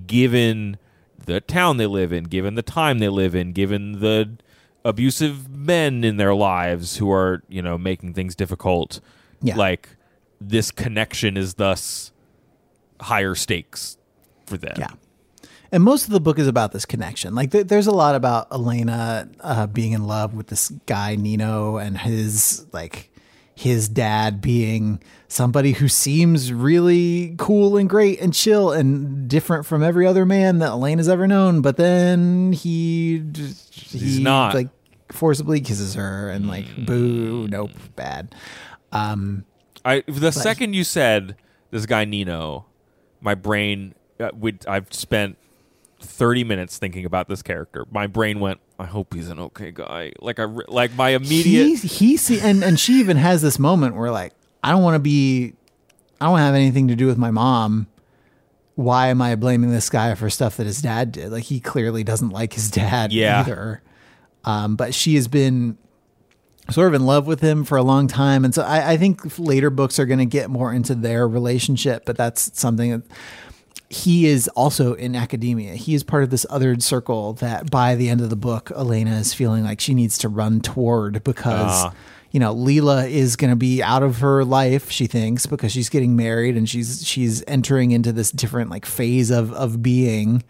given 0.06 0.78
the 1.24 1.40
town 1.40 1.76
they 1.76 1.86
live 1.86 2.12
in, 2.12 2.24
given 2.24 2.54
the 2.54 2.62
time 2.62 2.98
they 2.98 3.08
live 3.08 3.34
in, 3.34 3.52
given 3.52 4.00
the 4.00 4.30
abusive 4.84 5.48
men 5.48 6.04
in 6.04 6.16
their 6.16 6.34
lives 6.34 6.96
who 6.98 7.10
are 7.10 7.42
you 7.48 7.62
know 7.62 7.78
making 7.78 8.14
things 8.14 8.34
difficult. 8.34 9.00
Yeah. 9.42 9.56
Like 9.56 9.90
this 10.40 10.70
connection 10.70 11.36
is 11.36 11.54
thus 11.54 12.12
higher 13.00 13.34
stakes 13.34 13.98
for 14.46 14.56
them. 14.56 14.74
yeah 14.78 14.88
and 15.72 15.82
most 15.82 16.04
of 16.04 16.10
the 16.10 16.20
book 16.20 16.38
is 16.38 16.46
about 16.48 16.72
this 16.72 16.84
connection 16.84 17.34
like 17.34 17.50
th- 17.50 17.66
there's 17.66 17.86
a 17.86 17.92
lot 17.92 18.14
about 18.14 18.46
elena 18.52 19.28
uh, 19.40 19.66
being 19.66 19.92
in 19.92 20.06
love 20.06 20.34
with 20.34 20.46
this 20.48 20.70
guy 20.86 21.16
nino 21.16 21.76
and 21.76 21.98
his 21.98 22.66
like 22.72 23.10
his 23.54 23.88
dad 23.88 24.42
being 24.42 25.00
somebody 25.28 25.72
who 25.72 25.88
seems 25.88 26.52
really 26.52 27.34
cool 27.38 27.78
and 27.78 27.88
great 27.88 28.20
and 28.20 28.34
chill 28.34 28.70
and 28.70 29.28
different 29.28 29.64
from 29.64 29.82
every 29.82 30.06
other 30.06 30.26
man 30.26 30.58
that 30.58 30.66
Elena's 30.66 31.08
ever 31.08 31.26
known. 31.26 31.62
But 31.62 31.78
then 31.78 32.52
he, 32.52 33.22
he 33.70 33.98
He's 33.98 34.20
not. 34.20 34.54
like 34.54 34.68
forcibly 35.10 35.62
kisses 35.62 35.94
her 35.94 36.28
and 36.28 36.48
like 36.48 36.66
boo, 36.84 37.48
nope, 37.48 37.70
bad. 37.96 38.34
Um, 38.92 39.46
I 39.86 40.04
the 40.06 40.32
second 40.32 40.74
you 40.74 40.84
said 40.84 41.34
this 41.70 41.86
guy 41.86 42.04
Nino, 42.04 42.66
my 43.22 43.34
brain 43.34 43.94
uh, 44.20 44.32
would 44.34 44.66
I've 44.66 44.92
spent 44.92 45.38
30 46.00 46.44
minutes 46.44 46.78
thinking 46.78 47.04
about 47.04 47.28
this 47.28 47.42
character. 47.42 47.84
My 47.90 48.06
brain 48.06 48.38
went, 48.40 48.60
I 48.78 48.84
hope 48.86 49.14
he's 49.14 49.28
an 49.28 49.38
okay 49.40 49.70
guy. 49.72 50.12
Like 50.20 50.38
I 50.38 50.42
re- 50.44 50.64
like 50.68 50.94
my 50.94 51.10
immediate 51.10 51.80
he, 51.80 51.88
he 51.88 52.16
see, 52.16 52.40
and 52.40 52.62
and 52.62 52.78
she 52.78 52.94
even 53.00 53.16
has 53.16 53.42
this 53.42 53.58
moment 53.58 53.96
where 53.96 54.10
like 54.10 54.32
I 54.62 54.70
don't 54.72 54.82
want 54.82 54.94
to 54.96 55.00
be, 55.00 55.54
I 56.20 56.26
don't 56.26 56.38
have 56.38 56.54
anything 56.54 56.88
to 56.88 56.96
do 56.96 57.06
with 57.06 57.16
my 57.18 57.30
mom. 57.30 57.86
Why 58.74 59.08
am 59.08 59.22
I 59.22 59.36
blaming 59.36 59.70
this 59.70 59.88
guy 59.88 60.14
for 60.14 60.28
stuff 60.28 60.58
that 60.58 60.66
his 60.66 60.82
dad 60.82 61.12
did? 61.12 61.32
Like 61.32 61.44
he 61.44 61.60
clearly 61.60 62.04
doesn't 62.04 62.28
like 62.30 62.52
his 62.52 62.70
dad 62.70 63.10
Yeah. 63.12 63.40
either. 63.40 63.82
Um, 64.44 64.76
but 64.76 64.94
she 64.94 65.14
has 65.14 65.28
been 65.28 65.78
sort 66.70 66.88
of 66.88 66.94
in 66.94 67.06
love 67.06 67.26
with 67.26 67.40
him 67.40 67.64
for 67.64 67.78
a 67.78 67.82
long 67.82 68.06
time, 68.06 68.44
and 68.44 68.54
so 68.54 68.62
I, 68.62 68.92
I 68.92 68.96
think 68.98 69.38
later 69.38 69.70
books 69.70 69.98
are 69.98 70.04
going 70.06 70.18
to 70.18 70.26
get 70.26 70.50
more 70.50 70.72
into 70.74 70.94
their 70.94 71.26
relationship. 71.26 72.04
But 72.04 72.16
that's 72.18 72.50
something 72.58 72.90
that 72.90 73.02
he 73.88 74.26
is 74.26 74.48
also 74.48 74.94
in 74.94 75.14
academia. 75.14 75.74
He 75.74 75.94
is 75.94 76.02
part 76.02 76.24
of 76.24 76.30
this 76.30 76.44
other 76.50 76.78
circle 76.80 77.34
that 77.34 77.70
by 77.70 77.94
the 77.94 78.08
end 78.08 78.20
of 78.20 78.30
the 78.30 78.36
book, 78.36 78.72
Elena 78.76 79.16
is 79.16 79.32
feeling 79.32 79.62
like 79.64 79.80
she 79.80 79.94
needs 79.94 80.18
to 80.18 80.28
run 80.28 80.60
toward 80.60 81.22
because, 81.22 81.84
Ah. 81.84 81.94
you 82.32 82.40
know, 82.40 82.52
Lila 82.52 83.06
is 83.06 83.36
going 83.36 83.50
to 83.50 83.56
be 83.56 83.82
out 83.82 84.02
of 84.02 84.18
her 84.18 84.44
life, 84.44 84.90
she 84.90 85.06
thinks, 85.06 85.46
because 85.46 85.70
she's 85.70 85.88
getting 85.88 86.16
married 86.16 86.56
and 86.56 86.68
she's, 86.68 87.06
she's 87.06 87.44
entering 87.46 87.92
into 87.92 88.12
this 88.12 88.32
different 88.32 88.70
like 88.70 88.84
phase 88.84 89.30
of, 89.30 89.52
of 89.52 89.82
being. 89.82 90.42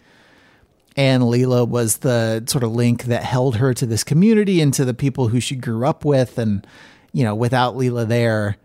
And 0.97 1.29
Lila 1.29 1.67
was 1.67 1.99
the 1.99 2.43
sort 2.49 2.65
of 2.65 2.73
link 2.73 3.05
that 3.05 3.23
held 3.23 3.57
her 3.57 3.75
to 3.75 3.85
this 3.85 4.03
community 4.03 4.63
and 4.63 4.73
to 4.73 4.85
the 4.87 4.95
people 4.95 5.29
who 5.29 5.41
she 5.41 5.55
grew 5.57 5.87
up 5.87 6.07
with. 6.07 6.39
And, 6.39 6.67
you 7.13 7.23
know, 7.23 7.35
without 7.35 7.77
Lila 7.77 8.07
there, 8.07 8.57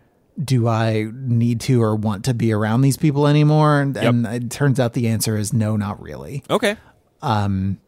do 0.42 0.66
I 0.68 1.10
need 1.12 1.60
to 1.62 1.82
or 1.82 1.94
want 1.94 2.24
to 2.26 2.34
be 2.34 2.52
around 2.52 2.80
these 2.82 2.96
people 2.96 3.26
anymore? 3.26 3.80
And, 3.80 3.96
and 3.96 4.26
it 4.26 4.50
turns 4.50 4.80
out 4.80 4.94
the 4.94 5.08
answer 5.08 5.36
is 5.36 5.52
no, 5.52 5.76
not 5.76 6.00
really. 6.02 6.42
Okay. 6.48 6.76
Um, 7.20 7.78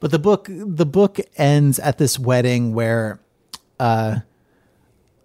But 0.00 0.10
the 0.10 0.18
book 0.18 0.48
the 0.50 0.86
book 0.86 1.18
ends 1.36 1.78
at 1.78 1.98
this 1.98 2.18
wedding 2.18 2.74
where 2.74 3.20
uh 3.80 4.20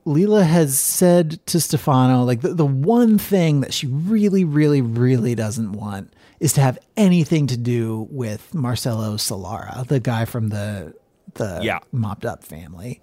Lila 0.04 0.44
has 0.44 0.80
said 0.80 1.46
to 1.46 1.60
Stefano, 1.62 2.24
like 2.24 2.42
the, 2.42 2.56
the 2.56 2.66
one 2.66 3.20
thing 3.20 3.62
that 3.62 3.72
she 3.72 3.86
really, 3.86 4.44
really, 4.44 4.82
really 4.82 5.36
doesn't 5.36 5.74
want 5.74 6.12
is 6.40 6.54
to 6.54 6.62
have 6.62 6.80
anything 6.98 7.46
to 7.48 7.56
do 7.56 8.08
with 8.10 8.52
Marcello 8.52 9.16
Solara, 9.18 9.86
the 9.88 10.00
guy 10.00 10.26
from 10.26 10.50
the 10.50 10.94
the 11.36 11.60
Yeah. 11.62 11.80
mopped 11.92 12.26
up 12.26 12.44
family. 12.44 13.00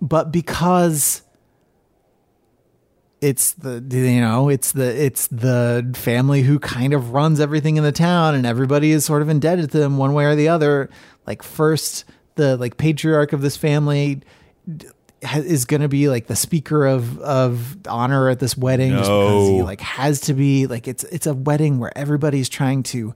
But 0.00 0.32
because 0.32 1.22
it's 3.20 3.52
the 3.54 3.82
you 3.90 4.20
know 4.20 4.48
it's 4.48 4.72
the 4.72 5.04
it's 5.04 5.26
the 5.28 5.90
family 5.94 6.42
who 6.42 6.58
kind 6.58 6.92
of 6.92 7.12
runs 7.12 7.40
everything 7.40 7.76
in 7.76 7.82
the 7.84 7.92
town 7.92 8.34
and 8.34 8.46
everybody 8.46 8.92
is 8.92 9.04
sort 9.04 9.22
of 9.22 9.28
indebted 9.28 9.70
to 9.72 9.78
them 9.78 9.96
one 9.96 10.14
way 10.14 10.24
or 10.24 10.34
the 10.34 10.48
other. 10.48 10.88
Like 11.26 11.42
first 11.42 12.04
the 12.36 12.56
like 12.56 12.76
patriarch 12.76 13.32
of 13.32 13.42
this 13.42 13.56
family 13.56 14.22
is 15.32 15.64
going 15.64 15.80
to 15.80 15.88
be 15.88 16.08
like 16.08 16.28
the 16.28 16.36
speaker 16.36 16.86
of 16.86 17.18
of 17.18 17.76
honor 17.88 18.28
at 18.28 18.38
this 18.38 18.56
wedding 18.56 18.90
just 18.90 19.02
because 19.02 19.48
he 19.48 19.62
like 19.62 19.80
has 19.80 20.20
to 20.22 20.34
be 20.34 20.66
like 20.66 20.86
it's 20.86 21.04
it's 21.04 21.26
a 21.26 21.34
wedding 21.34 21.78
where 21.78 21.96
everybody's 21.98 22.48
trying 22.48 22.82
to 22.84 23.14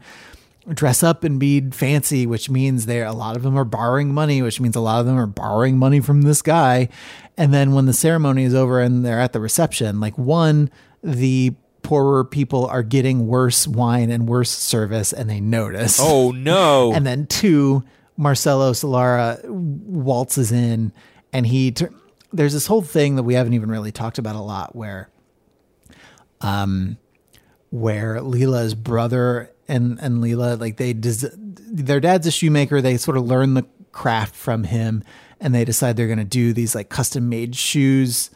dress 0.68 1.02
up 1.02 1.24
and 1.24 1.40
be 1.40 1.70
fancy, 1.70 2.26
which 2.26 2.48
means 2.48 2.86
they 2.86 3.02
a 3.02 3.12
lot 3.12 3.36
of 3.36 3.42
them 3.42 3.58
are 3.58 3.64
borrowing 3.64 4.14
money, 4.14 4.42
which 4.42 4.60
means 4.60 4.76
a 4.76 4.80
lot 4.80 5.00
of 5.00 5.06
them 5.06 5.18
are 5.18 5.26
borrowing 5.26 5.76
money 5.76 6.00
from 6.00 6.22
this 6.22 6.42
guy. 6.42 6.88
And 7.36 7.52
then 7.52 7.72
when 7.72 7.86
the 7.86 7.92
ceremony 7.92 8.44
is 8.44 8.54
over 8.54 8.80
and 8.80 9.04
they're 9.04 9.20
at 9.20 9.32
the 9.32 9.40
reception, 9.40 10.00
like 10.00 10.16
one, 10.16 10.70
the 11.02 11.54
poorer 11.82 12.24
people 12.24 12.66
are 12.66 12.82
getting 12.84 13.26
worse 13.26 13.66
wine 13.66 14.10
and 14.10 14.28
worse 14.28 14.50
service 14.50 15.12
and 15.12 15.28
they 15.28 15.40
notice. 15.40 15.98
Oh 16.00 16.30
no. 16.30 16.92
And 17.02 17.06
then 17.06 17.26
two, 17.26 17.82
Marcello 18.16 18.72
Solara 18.72 19.44
waltzes 19.48 20.52
in 20.52 20.92
and 21.32 21.46
he 21.46 21.72
tur- 21.72 21.92
there's 22.32 22.52
this 22.52 22.66
whole 22.66 22.82
thing 22.82 23.16
that 23.16 23.24
we 23.24 23.34
haven't 23.34 23.54
even 23.54 23.70
really 23.70 23.90
talked 23.92 24.18
about 24.18 24.36
a 24.36 24.40
lot 24.40 24.76
where 24.76 25.10
um 26.40 26.98
where 27.70 28.20
Lila's 28.20 28.74
brother 28.74 29.50
and 29.68 29.98
and 30.00 30.20
Lila 30.20 30.54
like 30.56 30.76
they 30.76 30.92
des- 30.92 31.30
their 31.36 32.00
dad's 32.00 32.26
a 32.26 32.30
shoemaker. 32.30 32.80
They 32.80 32.96
sort 32.96 33.16
of 33.16 33.24
learn 33.26 33.54
the 33.54 33.64
craft 33.92 34.34
from 34.34 34.64
him 34.64 35.02
and 35.40 35.54
they 35.54 35.64
decide 35.64 35.96
they're 35.96 36.06
going 36.06 36.18
to 36.18 36.24
do 36.24 36.52
these 36.52 36.74
like 36.74 36.88
custom 36.88 37.28
made 37.28 37.54
shoes 37.54 38.30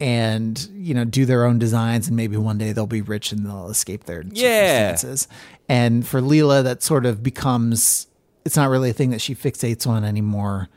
and 0.00 0.68
you 0.74 0.92
know 0.94 1.04
do 1.04 1.24
their 1.24 1.44
own 1.44 1.58
designs 1.58 2.08
and 2.08 2.16
maybe 2.16 2.36
one 2.36 2.58
day 2.58 2.72
they'll 2.72 2.86
be 2.86 3.00
rich 3.02 3.30
and 3.32 3.46
they'll 3.46 3.68
escape 3.68 4.04
their 4.04 4.24
Yeah. 4.32 4.88
circumstances. 4.96 5.28
And 5.68 6.06
for 6.06 6.20
Lila 6.20 6.62
that 6.62 6.82
sort 6.82 7.06
of 7.06 7.22
becomes 7.22 8.06
it's 8.44 8.56
not 8.56 8.68
really 8.70 8.90
a 8.90 8.92
thing 8.92 9.10
that 9.10 9.20
she 9.20 9.34
fixates 9.34 9.86
on 9.86 10.04
anymore 10.04 10.68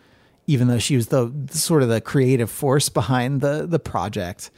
even 0.46 0.68
though 0.68 0.80
she 0.80 0.96
was 0.96 1.08
the 1.08 1.32
sort 1.50 1.84
of 1.84 1.90
the 1.90 2.00
creative 2.00 2.50
force 2.52 2.90
behind 2.90 3.42
the 3.42 3.66
the 3.68 3.80
project 3.80 4.52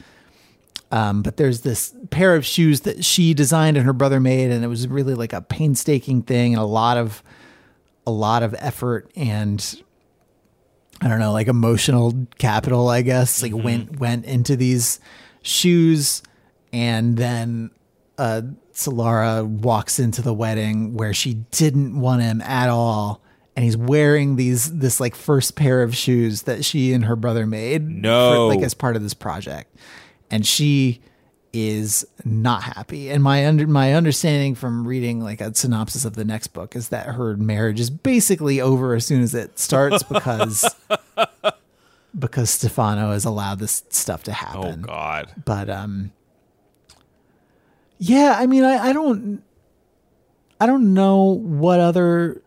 Um, 0.91 1.21
but 1.21 1.37
there's 1.37 1.61
this 1.61 1.93
pair 2.09 2.35
of 2.35 2.45
shoes 2.45 2.81
that 2.81 3.05
she 3.05 3.33
designed 3.35 3.77
and 3.77 3.85
her 3.85 3.93
brother 3.93 4.19
made, 4.19 4.49
and 4.49 4.63
it 4.63 4.67
was 4.67 4.87
really 4.87 5.13
like 5.13 5.33
a 5.33 5.41
painstaking 5.41 6.23
thing 6.23 6.53
and 6.53 6.61
a 6.61 6.65
lot 6.65 6.97
of 6.97 7.21
a 8.07 8.11
lot 8.11 8.41
of 8.41 8.55
effort 8.57 9.11
and 9.15 9.83
I 11.01 11.07
don't 11.07 11.19
know, 11.19 11.31
like 11.31 11.47
emotional 11.47 12.27
capital, 12.39 12.89
I 12.89 13.03
guess, 13.03 13.41
like 13.43 13.53
went 13.55 13.99
went 13.99 14.25
into 14.25 14.55
these 14.57 14.99
shoes, 15.43 16.21
and 16.73 17.15
then 17.17 17.71
uh, 18.17 18.41
Solara 18.73 19.45
walks 19.47 19.99
into 19.99 20.21
the 20.21 20.33
wedding 20.33 20.95
where 20.95 21.13
she 21.13 21.35
didn't 21.51 21.99
want 22.01 22.21
him 22.23 22.41
at 22.41 22.67
all, 22.67 23.21
and 23.55 23.63
he's 23.63 23.77
wearing 23.77 24.35
these 24.35 24.77
this 24.79 24.99
like 24.99 25.15
first 25.15 25.55
pair 25.55 25.83
of 25.83 25.95
shoes 25.95 26.41
that 26.41 26.65
she 26.65 26.91
and 26.93 27.05
her 27.05 27.15
brother 27.15 27.45
made, 27.45 27.87
No. 27.87 28.47
like 28.47 28.61
as 28.61 28.73
part 28.73 28.95
of 28.97 29.01
this 29.01 29.13
project, 29.13 29.73
and 30.32 30.45
she 30.45 31.01
is 31.51 32.05
not 32.23 32.63
happy. 32.63 33.09
And 33.09 33.23
my 33.23 33.47
under 33.47 33.65
my 33.67 33.93
understanding 33.93 34.55
from 34.55 34.88
reading 34.88 35.19
like 35.19 35.41
a 35.41 35.53
synopsis 35.55 36.05
of 36.05 36.15
the 36.15 36.25
next 36.25 36.47
book 36.47 36.75
is 36.75 36.89
that 36.89 37.07
her 37.07 37.36
marriage 37.38 37.80
is 37.80 37.89
basically 37.89 38.61
over 38.61 38.93
as 38.93 39.05
soon 39.05 39.21
as 39.21 39.34
it 39.34 39.57
starts 39.57 40.03
because 40.03 40.75
because 42.17 42.49
Stefano 42.49 43.11
has 43.11 43.25
allowed 43.25 43.59
this 43.59 43.84
stuff 43.89 44.23
to 44.23 44.32
happen. 44.32 44.82
Oh. 44.84 44.88
God. 44.88 45.34
But 45.43 45.69
um 45.69 46.11
yeah, 47.97 48.36
I 48.38 48.45
mean 48.45 48.63
I, 48.63 48.89
I 48.89 48.93
don't 48.93 49.41
I 50.61 50.65
don't 50.65 50.93
know 50.93 51.23
what 51.23 51.80
other 51.80 52.41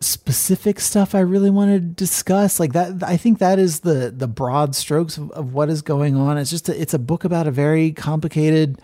specific 0.00 0.78
stuff 0.78 1.14
I 1.14 1.20
really 1.20 1.50
want 1.50 1.70
to 1.70 1.80
discuss. 1.80 2.60
Like 2.60 2.72
that 2.72 3.02
I 3.02 3.16
think 3.16 3.38
that 3.38 3.58
is 3.58 3.80
the 3.80 4.12
the 4.14 4.28
broad 4.28 4.74
strokes 4.74 5.16
of, 5.16 5.30
of 5.32 5.52
what 5.52 5.70
is 5.70 5.82
going 5.82 6.16
on. 6.16 6.38
It's 6.38 6.50
just 6.50 6.68
a, 6.68 6.80
it's 6.80 6.94
a 6.94 6.98
book 6.98 7.24
about 7.24 7.46
a 7.46 7.50
very 7.50 7.92
complicated 7.92 8.80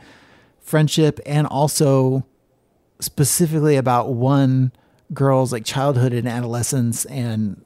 friendship 0.61 1.21
and 1.27 1.47
also 1.47 2.27
specifically 3.01 3.77
about 3.77 4.15
one 4.15 4.73
girl's 5.13 5.53
like 5.53 5.65
childhood 5.65 6.13
and 6.13 6.27
adolescence 6.27 7.05
and 7.07 7.63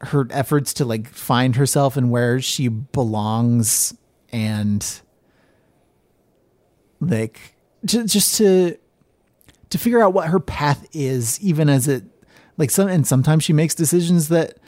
her 0.00 0.26
efforts 0.30 0.74
to 0.74 0.84
like 0.84 1.08
find 1.08 1.56
herself 1.56 1.96
and 1.96 2.10
where 2.10 2.40
she 2.40 2.68
belongs 2.68 3.94
and 4.30 5.00
like 7.00 7.54
just 7.84 8.36
to 8.36 8.76
to 9.70 9.78
figure 9.78 10.02
out 10.02 10.12
what 10.12 10.28
her 10.28 10.40
path 10.40 10.86
is 10.92 11.40
even 11.40 11.68
as 11.68 11.88
it 11.88 12.04
like 12.56 12.70
some 12.70 12.88
and 12.88 13.06
sometimes 13.06 13.44
she 13.44 13.52
makes 13.52 13.74
decisions 13.74 14.28
that 14.28 14.58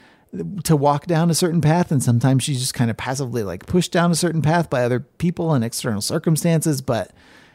to 0.63 0.77
walk 0.77 1.07
down 1.07 1.29
a 1.29 1.33
certain 1.33 1.59
path 1.59 1.91
and 1.91 2.01
sometimes 2.01 2.43
she's 2.43 2.59
just 2.59 2.73
kind 2.73 2.89
of 2.89 2.95
passively 2.95 3.43
like 3.43 3.65
pushed 3.65 3.91
down 3.91 4.11
a 4.11 4.15
certain 4.15 4.41
path 4.41 4.69
by 4.69 4.83
other 4.83 4.99
people 5.01 5.53
and 5.53 5.63
external 5.63 6.01
circumstances 6.01 6.81
but 6.81 7.11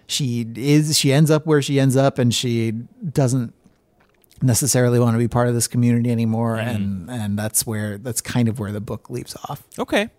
she 0.06 0.46
is 0.56 0.96
she 0.98 1.12
ends 1.12 1.30
up 1.30 1.46
where 1.46 1.62
she 1.62 1.80
ends 1.80 1.96
up 1.96 2.18
and 2.18 2.34
she 2.34 2.72
doesn't 3.12 3.54
necessarily 4.42 4.98
want 4.98 5.14
to 5.14 5.18
be 5.18 5.28
part 5.28 5.48
of 5.48 5.54
this 5.54 5.66
community 5.66 6.10
anymore 6.10 6.56
and 6.56 7.10
and 7.10 7.38
that's 7.38 7.66
where 7.66 7.96
that's 7.96 8.20
kind 8.20 8.48
of 8.48 8.58
where 8.60 8.70
the 8.72 8.80
book 8.80 9.08
leaves 9.08 9.34
off 9.48 9.62
Okay. 9.78 10.10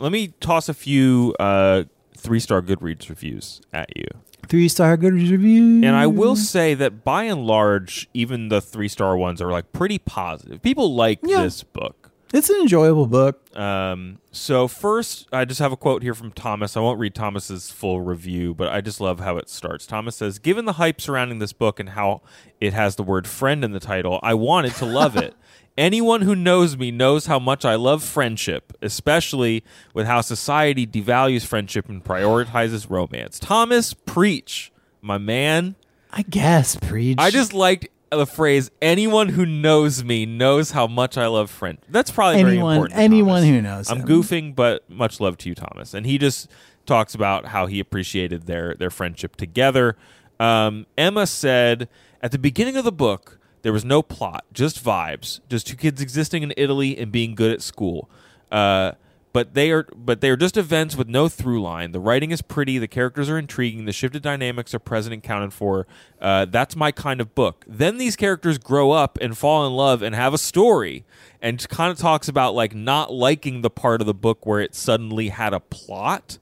Let 0.00 0.12
me 0.12 0.28
toss 0.40 0.68
a 0.68 0.74
few 0.74 1.34
uh, 1.40 1.84
three 2.16 2.38
star 2.40 2.62
Goodreads 2.62 3.08
reviews 3.08 3.60
at 3.72 3.96
you. 3.96 4.06
Three 4.48 4.68
star 4.68 4.96
good 4.96 5.14
review 5.14 5.76
And 5.84 5.94
I 5.96 6.06
will 6.06 6.36
say 6.36 6.74
that 6.74 7.04
by 7.04 7.24
and 7.24 7.46
large, 7.46 8.08
even 8.14 8.48
the 8.48 8.60
three 8.60 8.88
star 8.88 9.16
ones 9.16 9.40
are 9.42 9.50
like 9.50 9.72
pretty 9.72 9.98
positive. 9.98 10.62
People 10.62 10.94
like 10.94 11.20
Yeah. 11.22 11.42
this 11.42 11.62
book. 11.62 12.10
it's 12.32 12.50
an 12.50 12.56
enjoyable 12.60 13.06
book 13.06 13.40
Um, 13.58 14.18
so 14.30 14.68
first, 14.68 15.26
I 15.32 15.44
just 15.44 15.60
have 15.60 15.72
a 15.72 15.76
quote 15.76 16.02
here 16.02 16.14
from 16.14 16.30
Thomas. 16.30 16.76
I 16.76 16.80
won't 16.80 17.00
read 17.00 17.14
Thomas's 17.14 17.70
full 17.70 18.00
review, 18.00 18.54
but 18.54 18.68
I 18.68 18.80
just 18.80 19.00
love 19.00 19.18
how 19.20 19.36
it 19.38 19.48
starts. 19.48 19.86
Thomas 19.86 20.14
says, 20.16 20.38
"Given 20.38 20.64
the 20.64 20.74
hype 20.74 21.00
surrounding 21.00 21.38
this 21.40 21.52
book 21.52 21.80
and 21.80 21.90
how 21.90 22.20
it 22.60 22.72
has 22.72 22.94
the 22.96 23.02
word 23.02 23.26
friend 23.26 23.64
in 23.64 23.72
the 23.72 23.80
title, 23.80 24.20
I 24.22 24.34
wanted 24.34 24.74
to 24.76 24.84
love 24.84 25.16
it." 25.16 25.34
Anyone 25.78 26.22
who 26.22 26.34
knows 26.34 26.76
me 26.76 26.90
knows 26.90 27.26
how 27.26 27.38
much 27.38 27.64
I 27.64 27.76
love 27.76 28.02
friendship, 28.02 28.72
especially 28.82 29.62
with 29.94 30.08
how 30.08 30.20
society 30.22 30.84
devalues 30.88 31.46
friendship 31.46 31.88
and 31.88 32.02
prioritizes 32.02 32.90
romance. 32.90 33.38
Thomas, 33.38 33.94
preach, 33.94 34.72
my 35.00 35.18
man. 35.18 35.76
i 36.12 36.22
guess 36.22 36.74
preach 36.74 37.16
I 37.20 37.30
just 37.30 37.52
liked 37.54 37.86
the 38.10 38.26
phrase 38.26 38.70
"anyone 38.82 39.28
who 39.28 39.46
knows 39.46 40.02
me 40.02 40.26
knows 40.26 40.72
how 40.72 40.88
much 40.88 41.16
I 41.16 41.28
love 41.28 41.48
friend." 41.48 41.78
That's 41.88 42.10
probably 42.10 42.42
very 42.42 42.54
Anyone- 42.56 42.74
important. 42.74 42.96
to 42.98 43.02
anyone 43.04 43.42
Thomas. 43.42 43.48
who 43.48 43.62
knows 43.62 43.90
I'm 43.92 43.98
him. 44.00 44.08
goofing, 44.08 44.56
but 44.56 44.90
much 44.90 45.20
love 45.20 45.38
to 45.38 45.48
you, 45.48 45.54
Thomas. 45.54 45.94
And 45.94 46.04
he 46.06 46.18
just 46.18 46.50
talks 46.86 47.14
about 47.14 47.46
how 47.46 47.66
he 47.66 47.78
appreciated 47.78 48.46
their 48.46 48.74
their 48.74 48.90
friendship 48.90 49.36
together. 49.36 49.96
Um, 50.40 50.86
Emma 50.96 51.24
said 51.28 51.88
at 52.20 52.32
the 52.32 52.38
beginning 52.38 52.76
of 52.76 52.82
the 52.84 52.90
book 52.90 53.37
there 53.62 53.72
was 53.72 53.84
no 53.84 54.02
plot, 54.02 54.44
just 54.52 54.82
vibes, 54.84 55.40
just 55.48 55.66
two 55.66 55.76
kids 55.76 56.00
existing 56.00 56.42
in 56.42 56.52
Italy 56.56 56.96
and 56.96 57.10
being 57.10 57.34
good 57.34 57.52
at 57.52 57.62
school. 57.62 58.08
Uh, 58.50 58.92
but 59.32 59.54
they 59.54 59.70
are 59.70 59.86
but 59.94 60.20
they 60.20 60.30
are 60.30 60.36
just 60.36 60.56
events 60.56 60.96
with 60.96 61.08
no 61.08 61.28
through 61.28 61.62
line. 61.62 61.92
The 61.92 62.00
writing 62.00 62.30
is 62.30 62.42
pretty, 62.42 62.78
the 62.78 62.88
characters 62.88 63.28
are 63.28 63.38
intriguing, 63.38 63.84
the 63.84 63.92
shifted 63.92 64.22
dynamics 64.22 64.74
are 64.74 64.78
present 64.78 65.12
and 65.12 65.22
counted 65.22 65.52
for. 65.52 65.86
Uh, 66.20 66.46
that's 66.46 66.74
my 66.74 66.90
kind 66.90 67.20
of 67.20 67.34
book. 67.34 67.64
Then 67.68 67.98
these 67.98 68.16
characters 68.16 68.58
grow 68.58 68.90
up 68.90 69.18
and 69.20 69.36
fall 69.36 69.66
in 69.66 69.74
love 69.74 70.02
and 70.02 70.14
have 70.14 70.34
a 70.34 70.38
story, 70.38 71.04
and 71.42 71.66
kind 71.68 71.92
of 71.92 71.98
talks 71.98 72.28
about 72.28 72.54
like 72.54 72.74
not 72.74 73.12
liking 73.12 73.60
the 73.60 73.70
part 73.70 74.00
of 74.00 74.06
the 74.06 74.14
book 74.14 74.46
where 74.46 74.60
it 74.60 74.74
suddenly 74.74 75.28
had 75.28 75.52
a 75.52 75.60
plot. 75.60 76.38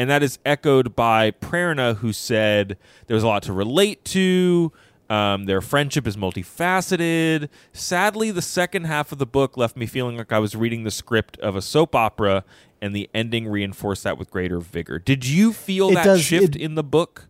And 0.00 0.08
that 0.08 0.22
is 0.22 0.38
echoed 0.46 0.94
by 0.94 1.32
Prerna, 1.32 1.96
who 1.96 2.12
said 2.12 2.78
there's 3.08 3.24
a 3.24 3.26
lot 3.26 3.42
to 3.44 3.52
relate 3.52 4.04
to. 4.06 4.72
Um, 5.10 5.46
their 5.46 5.60
friendship 5.60 6.06
is 6.06 6.16
multifaceted. 6.16 7.48
Sadly, 7.72 8.30
the 8.30 8.42
second 8.42 8.84
half 8.84 9.10
of 9.12 9.18
the 9.18 9.26
book 9.26 9.56
left 9.56 9.76
me 9.76 9.86
feeling 9.86 10.16
like 10.18 10.32
I 10.32 10.38
was 10.38 10.54
reading 10.54 10.84
the 10.84 10.90
script 10.90 11.38
of 11.40 11.56
a 11.56 11.62
soap 11.62 11.94
opera, 11.94 12.44
and 12.82 12.94
the 12.94 13.08
ending 13.14 13.48
reinforced 13.48 14.04
that 14.04 14.18
with 14.18 14.30
greater 14.30 14.60
vigor. 14.60 14.98
Did 14.98 15.26
you 15.26 15.52
feel 15.52 15.90
It 15.90 15.94
that 15.94 16.04
does- 16.04 16.22
shift 16.22 16.56
it- 16.56 16.60
in 16.62 16.74
the 16.74 16.82
book? 16.84 17.26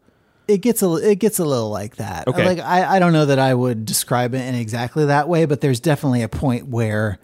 it 0.49 0.63
gets 0.63 0.83
a 0.83 0.91
it 0.95 1.17
gets 1.19 1.39
a 1.39 1.45
little 1.45 1.69
like 1.69 1.97
that. 1.97 2.27
Okay. 2.27 2.43
Like 2.45 2.59
I, 2.59 2.97
I 2.97 2.99
don't 2.99 3.13
know 3.13 3.27
that 3.27 3.39
I 3.39 3.53
would 3.53 3.85
describe 3.85 4.35
it 4.35 4.41
in 4.47 4.55
exactly 4.55 5.05
that 5.05 5.29
way, 5.29 5.45
but 5.45 5.61
there's 5.61 5.79
definitely 5.79 6.23
a 6.23 6.29
point 6.29 6.69
where 6.69 7.19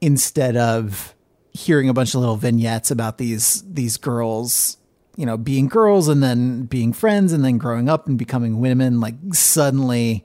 instead 0.00 0.56
of 0.56 1.14
hearing 1.52 1.88
a 1.88 1.92
bunch 1.92 2.14
of 2.14 2.20
little 2.20 2.36
vignettes 2.36 2.92
about 2.92 3.18
these 3.18 3.64
these 3.66 3.96
girls, 3.96 4.76
you 5.16 5.26
know, 5.26 5.36
being 5.36 5.68
girls 5.68 6.08
and 6.08 6.22
then 6.22 6.62
being 6.64 6.92
friends 6.92 7.32
and 7.32 7.44
then 7.44 7.58
growing 7.58 7.88
up 7.88 8.06
and 8.08 8.18
becoming 8.18 8.58
women, 8.60 9.00
like 9.00 9.14
suddenly 9.32 10.24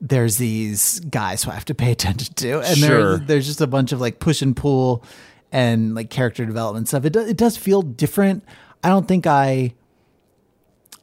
there's 0.00 0.36
these 0.36 1.00
guys 1.00 1.42
who 1.44 1.50
I 1.50 1.54
have 1.54 1.64
to 1.66 1.74
pay 1.74 1.90
attention 1.96 2.34
to, 2.34 2.60
and 2.60 2.76
Sure. 2.78 3.16
there's 3.16 3.26
there's 3.26 3.46
just 3.46 3.60
a 3.60 3.66
bunch 3.66 3.92
of 3.92 4.00
like 4.00 4.20
push 4.20 4.42
and 4.42 4.56
pull 4.56 5.02
and 5.50 5.94
like 5.94 6.10
character 6.10 6.44
development 6.44 6.88
stuff. 6.88 7.04
It 7.04 7.14
do, 7.14 7.20
it 7.20 7.36
does 7.36 7.56
feel 7.56 7.82
different. 7.82 8.44
I 8.84 8.88
don't 8.90 9.08
think 9.08 9.26
I. 9.26 9.74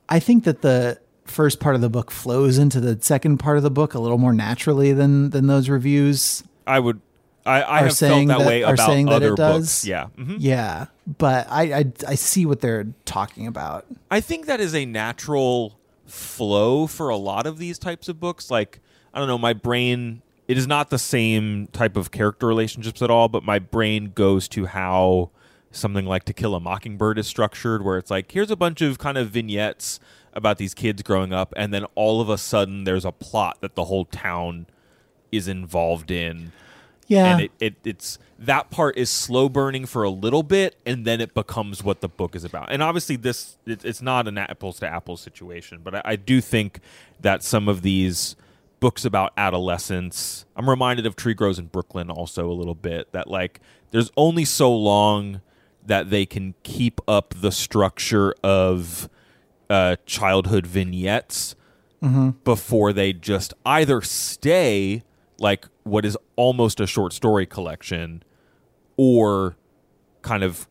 I 0.07 0.19
think 0.19 0.43
that 0.43 0.61
the 0.61 0.99
first 1.25 1.59
part 1.59 1.73
of 1.73 1.81
the 1.81 1.89
book 1.89 2.11
flows 2.11 2.59
into 2.59 2.79
the 2.79 2.97
second 3.01 3.39
part 3.39 3.57
of 3.57 3.63
the 3.63 3.71
book 3.71 3.95
a 3.95 3.99
little 3.99 4.19
more 4.19 4.33
naturally 4.33 4.93
than 4.93 5.31
than 5.31 5.47
those 5.47 5.67
reviews 5.67 6.43
I 6.67 6.79
would. 6.79 7.01
I, 7.45 7.61
I 7.61 7.79
are 7.81 7.83
have 7.83 7.83
felt 7.87 7.95
saying 7.97 8.27
that, 8.29 8.39
that, 8.39 8.47
way 8.47 8.63
are 8.63 8.73
about 8.73 8.87
saying 8.87 9.05
that 9.07 9.15
other 9.15 9.33
it 9.33 9.37
does. 9.37 9.61
books. 9.61 9.85
Yeah. 9.85 10.07
Mhm. 10.17 10.37
yeah. 10.39 10.87
But 11.05 11.47
I, 11.49 11.73
I 11.73 11.85
I 12.07 12.15
see 12.15 12.45
what 12.45 12.61
they're 12.61 12.87
talking 13.05 13.45
about. 13.47 13.85
I 14.09 14.19
think 14.21 14.47
that 14.47 14.59
is 14.59 14.73
a 14.73 14.85
natural 14.85 15.77
flow 16.05 16.87
for 16.87 17.09
a 17.09 17.17
lot 17.17 17.45
of 17.45 17.57
these 17.59 17.77
types 17.77 18.09
of 18.09 18.19
books. 18.19 18.49
Like, 18.49 18.79
I 19.13 19.19
don't 19.19 19.27
know, 19.27 19.37
my 19.37 19.53
brain, 19.53 20.21
it 20.47 20.57
is 20.57 20.67
not 20.67 20.89
the 20.89 20.99
same 20.99 21.67
type 21.67 21.95
of 21.97 22.11
character 22.11 22.47
relationships 22.47 23.01
at 23.01 23.09
all, 23.09 23.27
but 23.27 23.43
my 23.43 23.59
brain 23.59 24.11
goes 24.15 24.47
to 24.49 24.65
how 24.67 25.29
something 25.71 26.05
like 26.05 26.23
To 26.25 26.33
Kill 26.33 26.55
a 26.55 26.59
Mockingbird 26.59 27.17
is 27.19 27.27
structured, 27.27 27.83
where 27.83 27.97
it's 27.97 28.09
like, 28.11 28.31
here's 28.31 28.51
a 28.51 28.55
bunch 28.55 28.81
of 28.81 28.97
kind 28.97 29.17
of 29.17 29.29
vignettes 29.29 29.99
about 30.33 30.57
these 30.57 30.73
kids 30.73 31.01
growing 31.01 31.33
up, 31.33 31.53
and 31.57 31.73
then 31.73 31.85
all 31.95 32.21
of 32.21 32.29
a 32.29 32.37
sudden 32.37 32.83
there's 32.85 33.05
a 33.05 33.11
plot 33.11 33.57
that 33.61 33.75
the 33.75 33.85
whole 33.85 34.05
town 34.05 34.67
is 35.31 35.47
involved 35.47 36.11
in 36.11 36.51
Yeah. 37.07 37.25
and 37.33 37.41
it, 37.41 37.51
it 37.59 37.75
it's 37.83 38.17
that 38.39 38.69
part 38.69 38.97
is 38.97 39.09
slow 39.09 39.47
burning 39.47 39.85
for 39.85 40.03
a 40.03 40.09
little 40.09 40.43
bit 40.43 40.75
and 40.85 41.05
then 41.05 41.21
it 41.21 41.33
becomes 41.33 41.83
what 41.83 42.01
the 42.01 42.09
book 42.09 42.35
is 42.35 42.43
about 42.43 42.71
and 42.71 42.81
obviously 42.81 43.15
this 43.15 43.57
it, 43.65 43.85
it's 43.85 44.01
not 44.01 44.27
an 44.27 44.37
apples 44.37 44.79
to 44.79 44.87
apples 44.87 45.21
situation 45.21 45.81
but 45.83 45.95
I, 45.95 46.01
I 46.05 46.15
do 46.15 46.41
think 46.41 46.79
that 47.21 47.43
some 47.43 47.67
of 47.67 47.81
these 47.83 48.35
books 48.79 49.05
about 49.05 49.33
adolescence 49.37 50.45
i'm 50.55 50.69
reminded 50.69 51.05
of 51.05 51.15
tree 51.15 51.33
grows 51.33 51.57
in 51.59 51.67
brooklyn 51.67 52.09
also 52.09 52.49
a 52.49 52.53
little 52.53 52.75
bit 52.75 53.11
that 53.13 53.29
like 53.29 53.59
there's 53.91 54.11
only 54.17 54.43
so 54.45 54.75
long 54.75 55.41
that 55.85 56.09
they 56.09 56.25
can 56.25 56.55
keep 56.63 56.99
up 57.07 57.33
the 57.37 57.51
structure 57.51 58.33
of 58.43 59.09
uh, 59.69 59.95
childhood 60.05 60.65
vignettes 60.67 61.55
before 62.43 62.93
they 62.93 63.13
just 63.13 63.53
either 63.65 64.01
stay 64.01 65.03
like 65.39 65.67
what 65.83 66.05
is 66.05 66.17
almost 66.35 66.79
a 66.79 66.87
short 66.87 67.13
story 67.13 67.45
collection 67.45 68.23
or 68.97 69.55
kind 70.21 70.43
of 70.43 70.67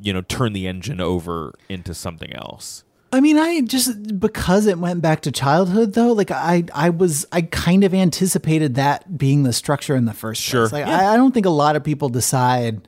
you 0.00 0.12
know 0.12 0.22
turn 0.22 0.52
the 0.52 0.66
engine 0.66 1.00
over 1.00 1.54
into 1.68 1.94
something 1.94 2.32
else. 2.32 2.84
I 3.10 3.20
mean, 3.20 3.38
I 3.38 3.62
just 3.62 4.20
because 4.20 4.66
it 4.66 4.78
went 4.78 5.00
back 5.00 5.22
to 5.22 5.32
childhood 5.32 5.94
though, 5.94 6.12
like 6.12 6.30
I 6.30 6.64
I 6.74 6.90
was 6.90 7.26
I 7.32 7.42
kind 7.42 7.84
of 7.84 7.94
anticipated 7.94 8.74
that 8.74 9.16
being 9.16 9.44
the 9.44 9.52
structure 9.52 9.96
in 9.96 10.04
the 10.04 10.12
first 10.12 10.42
Sure. 10.42 10.68
place. 10.68 10.72
Like 10.82 10.86
Yeah. 10.86 11.10
I, 11.10 11.14
I 11.14 11.16
don't 11.16 11.32
think 11.32 11.46
a 11.46 11.50
lot 11.50 11.74
of 11.74 11.82
people 11.82 12.10
decide, 12.10 12.86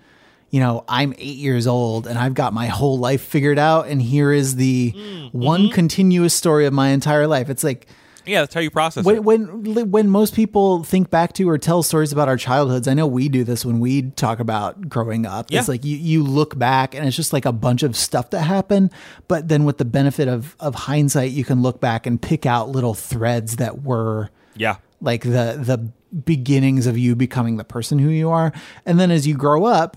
you 0.50 0.60
know, 0.60 0.84
I'm 0.88 1.14
eight 1.16 1.38
years 1.38 1.66
old 1.66 2.06
and 2.06 2.18
I've 2.18 2.34
got 2.34 2.52
my 2.52 2.66
whole 2.66 2.98
life 2.98 3.22
figured 3.22 3.58
out, 3.58 3.88
and 3.88 4.02
here 4.02 4.30
is 4.30 4.56
the 4.56 4.92
mm, 4.94 5.32
one 5.32 5.62
mm-hmm. 5.62 5.74
continuous 5.74 6.34
story 6.34 6.66
of 6.66 6.74
my 6.74 6.90
entire 6.90 7.26
life. 7.26 7.48
It's 7.48 7.64
like 7.64 7.86
Yeah, 8.30 8.40
that's 8.42 8.54
how 8.54 8.60
you 8.60 8.70
process 8.70 9.04
when 9.04 9.16
it. 9.16 9.24
when 9.24 9.90
when 9.90 10.08
most 10.08 10.34
people 10.34 10.84
think 10.84 11.10
back 11.10 11.32
to 11.34 11.48
or 11.48 11.58
tell 11.58 11.82
stories 11.82 12.12
about 12.12 12.28
our 12.28 12.36
childhoods, 12.36 12.86
I 12.88 12.94
know 12.94 13.06
we 13.06 13.28
do 13.28 13.42
this 13.44 13.64
when 13.64 13.80
we 13.80 14.10
talk 14.12 14.38
about 14.40 14.88
growing 14.88 15.26
up. 15.26 15.46
Yeah. 15.50 15.58
It's 15.58 15.68
like 15.68 15.84
you 15.84 15.96
you 15.96 16.22
look 16.22 16.58
back 16.58 16.94
and 16.94 17.06
it's 17.06 17.16
just 17.16 17.32
like 17.32 17.44
a 17.44 17.52
bunch 17.52 17.82
of 17.82 17.96
stuff 17.96 18.30
that 18.30 18.42
happened, 18.42 18.92
but 19.28 19.48
then 19.48 19.64
with 19.64 19.78
the 19.78 19.84
benefit 19.84 20.28
of 20.28 20.54
of 20.60 20.74
hindsight, 20.74 21.32
you 21.32 21.44
can 21.44 21.60
look 21.62 21.80
back 21.80 22.06
and 22.06 22.22
pick 22.22 22.46
out 22.46 22.68
little 22.68 22.94
threads 22.94 23.56
that 23.56 23.82
were 23.82 24.30
Yeah. 24.56 24.76
like 25.00 25.22
the 25.22 25.58
the 25.60 25.90
beginnings 26.24 26.86
of 26.86 26.98
you 26.98 27.14
becoming 27.16 27.56
the 27.56 27.64
person 27.64 27.98
who 27.98 28.08
you 28.10 28.30
are. 28.30 28.52
And 28.86 28.98
then 29.00 29.10
as 29.10 29.26
you 29.26 29.34
grow 29.34 29.64
up, 29.64 29.96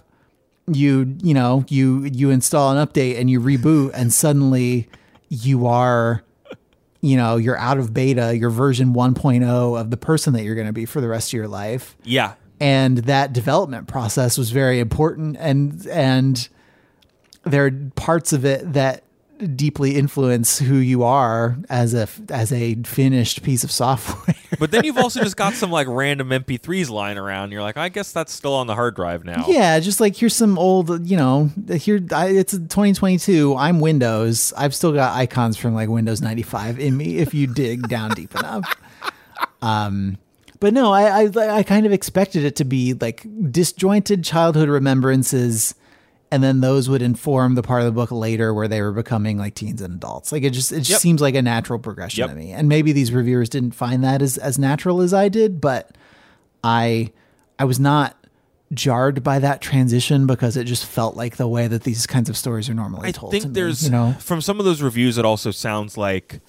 you 0.68 1.16
you 1.22 1.34
know, 1.34 1.66
you 1.68 2.06
you 2.06 2.30
install 2.30 2.76
an 2.76 2.88
update 2.88 3.20
and 3.20 3.30
you 3.30 3.40
reboot 3.40 3.92
and 3.94 4.12
suddenly 4.14 4.88
you 5.30 5.68
are 5.68 6.24
you 7.04 7.18
know, 7.18 7.36
you're 7.36 7.58
out 7.58 7.78
of 7.78 7.94
beta, 7.94 8.36
you're 8.36 8.50
version 8.50 8.94
1.0 8.94 9.80
of 9.80 9.92
the 9.92 9.98
person 9.98 10.32
that 10.34 10.44
you're 10.44 10.56
going 10.56 10.68
to 10.68 10.74
be 10.74 10.86
for 10.86 11.02
the 11.02 11.10
rest 11.10 11.30
of 11.30 11.34
your 11.34 11.50
life. 11.50 11.98
Yeah. 12.06 12.36
And 12.62 13.00
that 13.00 13.34
development 13.34 13.90
process 13.90 14.38
was 14.38 14.52
very 14.52 14.80
important 14.80 15.36
and 15.38 15.86
and 15.88 16.48
there 17.44 17.66
are 17.66 17.72
parts 17.98 18.32
of 18.32 18.46
it 18.46 18.72
that 18.72 19.04
deeply 19.56 19.96
influence 19.96 20.60
who 20.60 20.76
you 20.76 21.04
are 21.04 21.58
as 21.70 21.94
a 21.94 22.08
as 22.30 22.52
a 22.52 22.76
finished 22.84 23.44
piece 23.44 23.64
of 23.64 23.72
software. 23.72 24.36
But 24.60 24.70
then 24.70 24.84
you've 24.84 25.00
also 25.00 25.22
just 25.22 25.36
got 25.36 25.54
some 25.56 25.72
like 25.72 25.88
random 25.90 26.30
MP3s 26.30 26.90
lying 26.90 27.18
around. 27.18 27.52
You're 27.52 27.64
like, 27.64 27.76
I 27.76 27.90
guess 27.90 28.12
that's 28.12 28.32
still 28.32 28.54
on 28.54 28.68
the 28.68 28.76
hard 28.76 28.96
drive 28.96 29.26
now. 29.26 29.46
Yeah, 29.48 29.80
just 29.80 30.00
like 30.00 30.16
here's 30.16 30.36
some 30.36 30.60
old, 30.60 31.10
you 31.10 31.18
know, 31.18 31.50
here 31.76 32.00
I, 32.12 32.28
it's 32.28 32.54
2022. 32.54 33.56
I'm 33.58 33.80
Windows. 33.80 34.54
I've 34.56 34.76
still 34.76 34.92
got 34.94 35.18
icons 35.18 35.58
from 35.58 35.74
like 35.74 35.90
Windows 35.90 36.22
95 36.22 36.80
in 36.80 36.96
me 36.96 37.18
if 37.18 37.34
you 37.34 37.48
dig 37.48 37.90
down 37.90 38.12
deep 38.12 38.36
enough. 38.40 38.64
Um, 39.64 40.18
but 40.60 40.74
no, 40.74 40.94
I, 40.94 41.24
I 41.24 41.58
I 41.58 41.64
kind 41.64 41.86
of 41.86 41.92
expected 41.92 42.46
it 42.46 42.56
to 42.58 42.64
be 42.64 42.94
like 42.94 43.26
disjointed 43.52 44.24
childhood 44.24 44.70
remembrances, 44.70 45.76
and 46.34 46.44
then 46.44 46.62
those 46.62 46.90
would 46.90 47.02
inform 47.02 47.56
the 47.56 47.62
part 47.64 47.82
of 47.82 47.86
the 47.86 47.92
book 47.92 48.12
later 48.12 48.54
where 48.54 48.68
they 48.68 48.82
were 48.82 48.92
becoming 48.92 49.38
like 49.38 49.54
teens 49.56 49.82
and 49.82 49.94
adults. 49.96 50.32
Like 50.32 50.44
it 50.44 50.50
just 50.52 50.72
it 50.72 50.80
just 50.80 50.90
Yep. 50.92 51.00
seems 51.02 51.22
like 51.22 51.36
a 51.36 51.42
natural 51.42 51.80
progression 51.80 52.22
Yep. 52.22 52.30
to 52.32 52.36
me. 52.36 52.52
And 52.52 52.68
maybe 52.68 52.92
these 52.92 53.12
reviewers 53.12 53.50
didn't 53.50 53.76
find 53.76 54.04
that 54.04 54.22
as 54.22 54.38
as 54.38 54.58
natural 54.58 55.02
as 55.02 55.14
I 55.14 55.30
did, 55.30 55.62
but 55.62 55.96
I 56.64 57.12
I 57.60 57.66
was 57.66 57.80
not 57.80 58.18
jarred 58.74 59.24
by 59.24 59.38
that 59.38 59.62
transition 59.62 60.26
because 60.26 60.58
it 60.58 60.64
just 60.64 60.86
felt 60.86 61.16
like 61.16 61.38
the 61.38 61.48
way 61.48 61.68
that 61.68 61.84
these 61.84 62.08
kinds 62.08 62.28
of 62.30 62.36
stories 62.36 62.68
are 62.70 62.74
normally 62.74 63.08
I 63.10 63.12
told. 63.12 63.32
to 63.32 63.40
think 63.40 63.54
me, 63.54 63.62
there's 63.62 63.84
you 63.84 63.92
know 63.92 64.16
from 64.20 64.42
some 64.42 64.58
of 64.60 64.66
those 64.66 64.82
reviews 64.82 65.20
it 65.20 65.26
also 65.26 65.52
sounds 65.52 65.96
like 65.96 66.40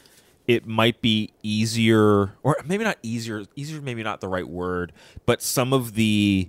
it 0.47 0.67
might 0.67 1.03
be 1.03 1.33
easier 1.43 2.33
or 2.43 2.57
maybe 2.65 2.83
not 2.85 2.97
easier 3.03 3.45
easier 3.57 3.81
maybe 3.83 4.03
not 4.03 4.23
the 4.23 4.29
right 4.29 4.49
word 4.49 4.93
but 5.27 5.43
some 5.43 5.75
of 5.75 5.95
the 5.97 6.49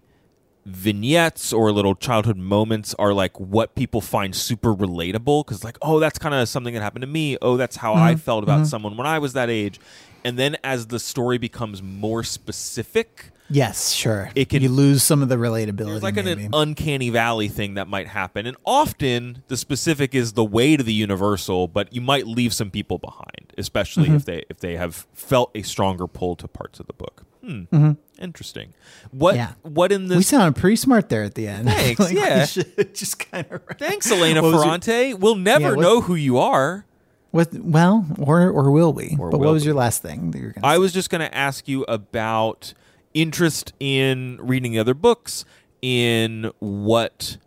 vignettes 0.65 1.53
or 1.53 1.71
little 1.71 1.93
childhood 1.95 2.37
moments 2.37 2.93
are 2.97 3.13
like 3.13 3.39
what 3.39 3.75
people 3.75 4.01
find 4.01 4.35
super 4.35 4.73
relatable 4.73 5.45
because 5.45 5.63
like 5.63 5.77
oh 5.83 5.99
that's 5.99 6.17
kind 6.17 6.33
of 6.33 6.49
something 6.49 6.73
that 6.73 6.81
happened 6.81 7.01
to 7.01 7.07
me 7.07 7.37
oh 7.41 7.55
that's 7.55 7.75
how 7.75 7.93
Mm-hmm. 7.93 8.03
i 8.03 8.15
felt 8.15 8.43
about 8.43 8.65
someone 8.67 8.97
when 8.97 9.05
i 9.07 9.19
was 9.19 9.33
that 9.33 9.49
age 9.49 9.79
and 10.23 10.39
then 10.39 10.57
as 10.63 10.87
the 10.87 10.99
story 10.99 11.37
becomes 11.37 11.83
more 11.83 12.23
specific 12.23 13.29
yes, 13.47 13.91
sure. 13.91 14.31
It 14.33 14.49
can- 14.49 14.63
you 14.63 14.69
lose 14.69 15.03
some 15.03 15.21
of 15.21 15.29
the 15.29 15.35
relatability. 15.35 15.85
there's 15.85 16.01
like 16.01 16.17
an, 16.17 16.27
an 16.27 16.49
uncanny 16.51 17.11
valley 17.11 17.47
thing 17.47 17.75
that 17.75 17.87
might 17.87 18.07
happen 18.07 18.47
and 18.47 18.57
often 18.65 19.43
the 19.49 19.57
specific 19.57 20.15
is 20.15 20.33
the 20.33 20.43
way 20.43 20.75
to 20.75 20.83
the 20.83 20.93
universal 20.93 21.67
but 21.67 21.93
you 21.93 22.01
might 22.01 22.25
leave 22.25 22.53
some 22.55 22.71
people 22.71 22.97
behind 22.97 23.53
especially 23.57 24.05
Mm-hmm. 24.07 24.15
if 24.15 24.25
they 24.25 24.43
if 24.49 24.57
they 24.61 24.77
have 24.77 25.05
felt 25.13 25.51
a 25.53 25.61
stronger 25.61 26.07
pull 26.07 26.35
to 26.37 26.47
parts 26.47 26.79
of 26.79 26.87
the 26.87 26.93
book 26.93 27.23
hmm. 27.43 27.91
Interesting 28.19 28.73
what. 29.11 29.35
Yeah. 29.35 29.53
what 29.63 29.91
in 29.91 30.07
this 30.07 30.17
we 30.17 30.23
sound 30.23 30.55
pretty 30.55 30.75
smart 30.77 31.09
there 31.09 31.23
at 31.23 31.35
the 31.35 31.47
end. 31.47 31.67
Thanks, 31.69 31.99
Like, 31.99 32.13
yeah. 32.15 32.45
just 32.93 33.19
kind 33.31 33.45
of. 33.51 33.61
thanks 33.77 34.09
elena 34.11 34.41
What 34.41 34.53
was 34.53 34.63
your- 34.63 34.63
ferrante 34.79 35.13
we'll 35.15 35.35
never 35.35 35.75
Yeah, 35.75 35.81
know 35.81 36.01
who 36.01 36.15
you 36.15 36.37
are 36.37 36.85
What? 37.31 37.53
Well, 37.53 38.05
or 38.19 38.49
or 38.49 38.71
will 38.71 38.93
we? 38.93 39.15
Or 39.19 39.29
but 39.29 39.39
will 39.39 39.47
what 39.47 39.53
was 39.53 39.63
we. 39.63 39.67
your 39.67 39.75
last 39.75 40.01
thing 40.01 40.31
that 40.31 40.37
you 40.39 40.45
were 40.45 40.51
going 40.51 40.61
to 40.61 40.67
I 40.67 40.77
was 40.77 40.93
just 40.93 41.09
going 41.09 41.21
to 41.21 41.35
ask 41.35 41.67
you 41.67 41.83
about 41.89 42.73
interest 43.13 43.73
in 43.79 44.37
reading 44.41 44.71
the 44.73 44.79
other 44.79 44.93
books, 44.93 45.43
in 45.81 46.51
what 46.59 47.37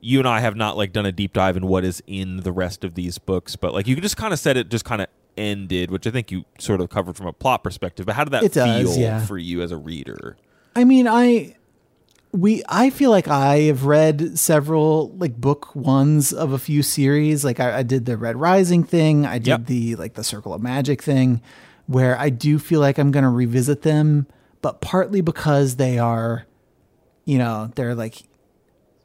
you 0.00 0.18
and 0.18 0.26
I 0.28 0.40
have 0.40 0.56
not 0.56 0.76
like 0.76 0.92
done 0.92 1.06
a 1.06 1.12
deep 1.12 1.32
dive 1.32 1.56
in 1.56 1.66
what 1.66 1.84
is 1.84 2.02
in 2.06 2.38
the 2.38 2.52
rest 2.52 2.82
of 2.84 2.94
these 2.94 3.18
books, 3.18 3.56
but 3.56 3.72
like 3.72 3.86
you 3.86 3.94
can 3.94 4.02
just 4.02 4.16
kind 4.16 4.32
of 4.32 4.38
said 4.38 4.56
it 4.56 4.68
just 4.68 4.84
kind 4.84 5.00
of 5.00 5.06
ended, 5.36 5.90
which 5.90 6.06
I 6.06 6.10
think 6.10 6.30
you 6.30 6.44
sort 6.58 6.80
of 6.80 6.90
covered 6.90 7.16
from 7.16 7.26
a 7.26 7.32
plot 7.32 7.62
perspective. 7.62 8.06
But 8.06 8.14
how 8.16 8.24
did 8.24 8.30
that 8.32 8.42
It 8.44 8.52
does, 8.52 8.94
feel 8.94 9.02
yeah. 9.02 9.24
for 9.24 9.38
you 9.38 9.62
as 9.62 9.72
a 9.72 9.76
reader? 9.76 10.36
I 10.76 10.84
mean, 10.84 11.06
I 11.08 11.56
we 12.32 12.62
I 12.68 12.90
feel 12.90 13.10
like 13.10 13.28
I 13.28 13.58
have 13.62 13.84
read 13.84 14.38
several 14.38 15.10
like 15.18 15.36
book 15.40 15.74
ones 15.76 16.32
of 16.32 16.52
a 16.52 16.58
few 16.58 16.82
series. 16.82 17.44
Like 17.44 17.60
I, 17.60 17.78
I 17.78 17.82
did 17.82 18.06
the 18.06 18.16
Red 18.16 18.36
Rising 18.36 18.84
thing. 18.84 19.26
I 19.26 19.38
did 19.38 19.46
Yep. 19.48 19.66
the 19.66 19.96
like 19.96 20.14
the 20.14 20.24
Circle 20.24 20.54
of 20.54 20.62
Magic 20.62 21.02
thing, 21.02 21.42
where 21.86 22.18
I 22.18 22.30
do 22.30 22.58
feel 22.58 22.80
like 22.80 22.98
I'm 22.98 23.10
going 23.10 23.24
to 23.24 23.28
revisit 23.30 23.82
them, 23.82 24.26
but 24.62 24.80
partly 24.80 25.20
because 25.20 25.76
they 25.76 25.98
are, 25.98 26.46
you 27.26 27.36
know, 27.38 27.70
they're 27.74 27.94
like 27.94 28.22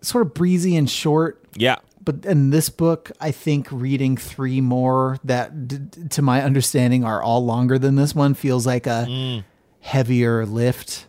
sort 0.01 0.25
of 0.25 0.33
breezy 0.33 0.75
and 0.77 0.89
short. 0.89 1.43
Yeah. 1.55 1.77
But 2.07 2.25
in 2.25 2.51
this 2.51 2.69
book, 2.69 3.11
I 3.19 3.31
think 3.31 3.67
reading 3.69 4.15
three 4.15 4.61
more 4.61 5.17
that, 5.25 5.67
d- 5.67 6.07
to 6.11 6.21
my 6.21 6.41
understanding, 6.41 7.03
are 7.03 7.21
all 7.21 7.43
longer 7.43 7.77
than 7.77 7.95
this 7.95 8.15
one 8.15 8.33
feels 8.33 8.65
like 8.65 8.87
a 8.87 9.05
mm. 9.09 9.43
heavier 9.81 10.45
lift. 10.45 11.05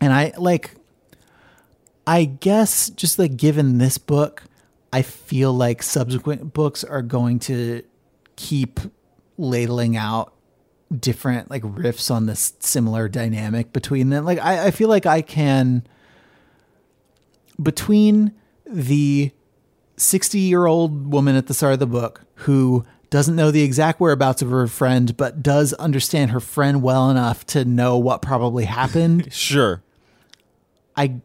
And 0.00 0.12
I 0.12 0.32
like, 0.36 0.74
I 2.08 2.24
guess 2.24 2.90
just 2.90 3.20
like 3.20 3.36
given 3.36 3.78
this 3.78 3.96
book, 3.96 4.42
I 4.92 5.02
feel 5.02 5.52
like 5.52 5.80
subsequent 5.80 6.52
books 6.52 6.82
are 6.82 7.00
going 7.00 7.38
to 7.40 7.84
keep 8.34 8.80
ladling 9.38 9.96
out 9.96 10.34
different 10.92 11.50
like 11.50 11.62
riffs 11.62 12.10
on 12.10 12.26
this 12.26 12.54
similar 12.58 13.08
dynamic 13.08 13.72
between 13.72 14.10
them. 14.10 14.24
Like 14.24 14.40
I, 14.40 14.66
I 14.66 14.70
feel 14.72 14.88
like 14.88 15.06
I 15.06 15.22
can 15.22 15.86
between 17.62 18.32
the 18.66 19.30
60 19.96 20.38
year 20.38 20.66
old 20.66 21.12
woman 21.12 21.36
at 21.36 21.46
the 21.46 21.54
start 21.54 21.74
of 21.74 21.78
the 21.78 21.86
book 21.86 22.22
who 22.34 22.84
doesn't 23.10 23.36
know 23.36 23.50
the 23.50 23.62
exact 23.62 24.00
whereabouts 24.00 24.42
of 24.42 24.50
her 24.50 24.66
friend, 24.66 25.16
but 25.16 25.42
does 25.42 25.72
understand 25.74 26.32
her 26.32 26.40
friend 26.40 26.82
well 26.82 27.10
enough 27.10 27.46
to 27.46 27.64
know 27.64 27.96
what 27.96 28.22
probably 28.22 28.64
happened. 28.64 29.28
Sure. 29.32 29.82
I 30.96 31.20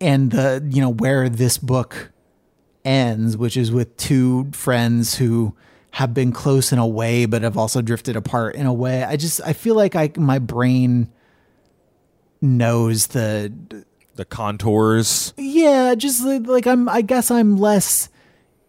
and 0.00 0.30
the 0.30 0.66
you 0.68 0.80
know 0.80 0.90
where 0.90 1.28
this 1.28 1.58
book 1.58 2.10
ends, 2.84 3.36
which 3.36 3.56
is 3.56 3.72
with 3.72 3.96
two 3.96 4.50
friends 4.52 5.16
who 5.16 5.54
have 5.92 6.12
been 6.12 6.32
close 6.32 6.72
in 6.72 6.78
a 6.78 6.86
way, 6.86 7.24
but 7.24 7.42
have 7.42 7.56
also 7.56 7.80
drifted 7.80 8.16
apart 8.16 8.54
in 8.54 8.66
a 8.66 8.72
way. 8.72 9.02
I 9.02 9.16
just 9.16 9.40
I 9.44 9.52
feel 9.52 9.74
like 9.74 9.96
I 9.96 10.12
my 10.16 10.38
brain 10.38 11.10
knows 12.40 13.08
the 13.08 13.52
The 14.16 14.24
contours. 14.24 15.32
yeah, 15.36 15.94
just 15.94 16.24
like, 16.24 16.66
I'm 16.66 16.88
I 16.88 17.02
guess 17.02 17.30
I'm 17.30 17.56
less 17.56 18.08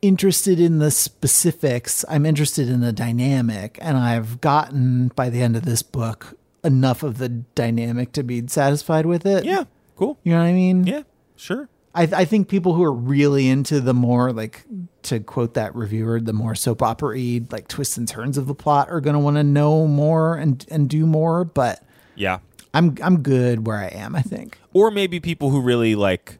interested 0.02 0.60
in 0.60 0.80
the 0.80 0.91
specifics. 0.91 2.06
I'm 2.08 2.26
interested 2.26 2.70
in 2.70 2.82
the 2.82 2.93
dynamic 2.93 3.78
and 3.82 3.98
I've 3.98 4.39
gotten 4.41 5.08
by 5.10 5.30
the 5.30 5.41
end 5.41 5.56
of 5.56 5.64
this 5.66 5.82
book 5.82 6.38
enough 6.64 7.02
of 7.04 7.18
the 7.18 7.30
dynamic 7.30 8.12
to 8.14 8.24
be 8.24 8.45
satisfied 8.48 9.06
with 9.06 9.26
it. 9.26 9.45
Yeah. 9.45 9.64
Cool. 9.95 10.20
You 10.24 10.34
know 10.34 10.39
what 10.39 10.45
I 10.45 10.54
mean? 10.54 10.86
Yeah. 10.86 11.04
Sure. 11.36 11.70
I, 11.95 12.04
I 12.04 12.26
think 12.26 12.48
people 12.48 12.74
who 12.74 12.84
are 12.84 12.93
really 12.93 13.48
into 13.50 13.80
the 13.82 13.93
more 13.93 14.32
like 14.32 14.66
to 15.04 15.20
quote 15.20 15.56
that 15.56 15.74
reviewer, 15.76 16.20
the 16.20 16.34
more 16.34 16.54
soap 16.54 16.84
opera 16.84 17.18
like 17.50 17.68
twists 17.68 17.98
and 17.98 18.08
turns 18.08 18.38
of 18.38 18.45
the 18.45 18.54
plot 18.54 18.89
are 18.89 19.02
going 19.02 19.16
to 19.16 19.20
want 19.20 19.38
to 19.38 19.43
know 19.43 19.88
more 19.88 20.36
and 20.36 20.64
and 20.70 20.89
do 20.89 21.06
more. 21.08 21.43
But 21.43 21.82
Yeah. 22.16 22.39
I'm 22.74 22.95
I'm 23.01 23.22
good 23.22 23.65
where 23.65 23.78
I 23.78 23.88
am. 23.88 24.15
I 24.15 24.22
think. 24.22 24.59
or 24.74 24.91
maybe 24.91 25.20
people 25.20 25.49
who 25.49 25.61
really 25.61 25.95
like 25.95 26.39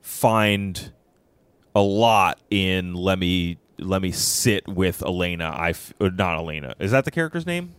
find 0.00 0.92
a 1.74 1.80
lot 1.80 2.38
in 2.50 2.94
let 2.94 3.18
me 3.18 3.58
let 3.78 4.00
me 4.02 4.12
sit 4.12 4.66
with 4.68 5.02
Elena. 5.02 5.46
I 5.50 5.70
f- 5.70 5.92
or 6.00 6.10
not 6.10 6.36
Elena. 6.38 6.74
Is 6.78 6.90
that 6.92 7.04
the 7.04 7.10
character's 7.10 7.46
name? 7.46 7.74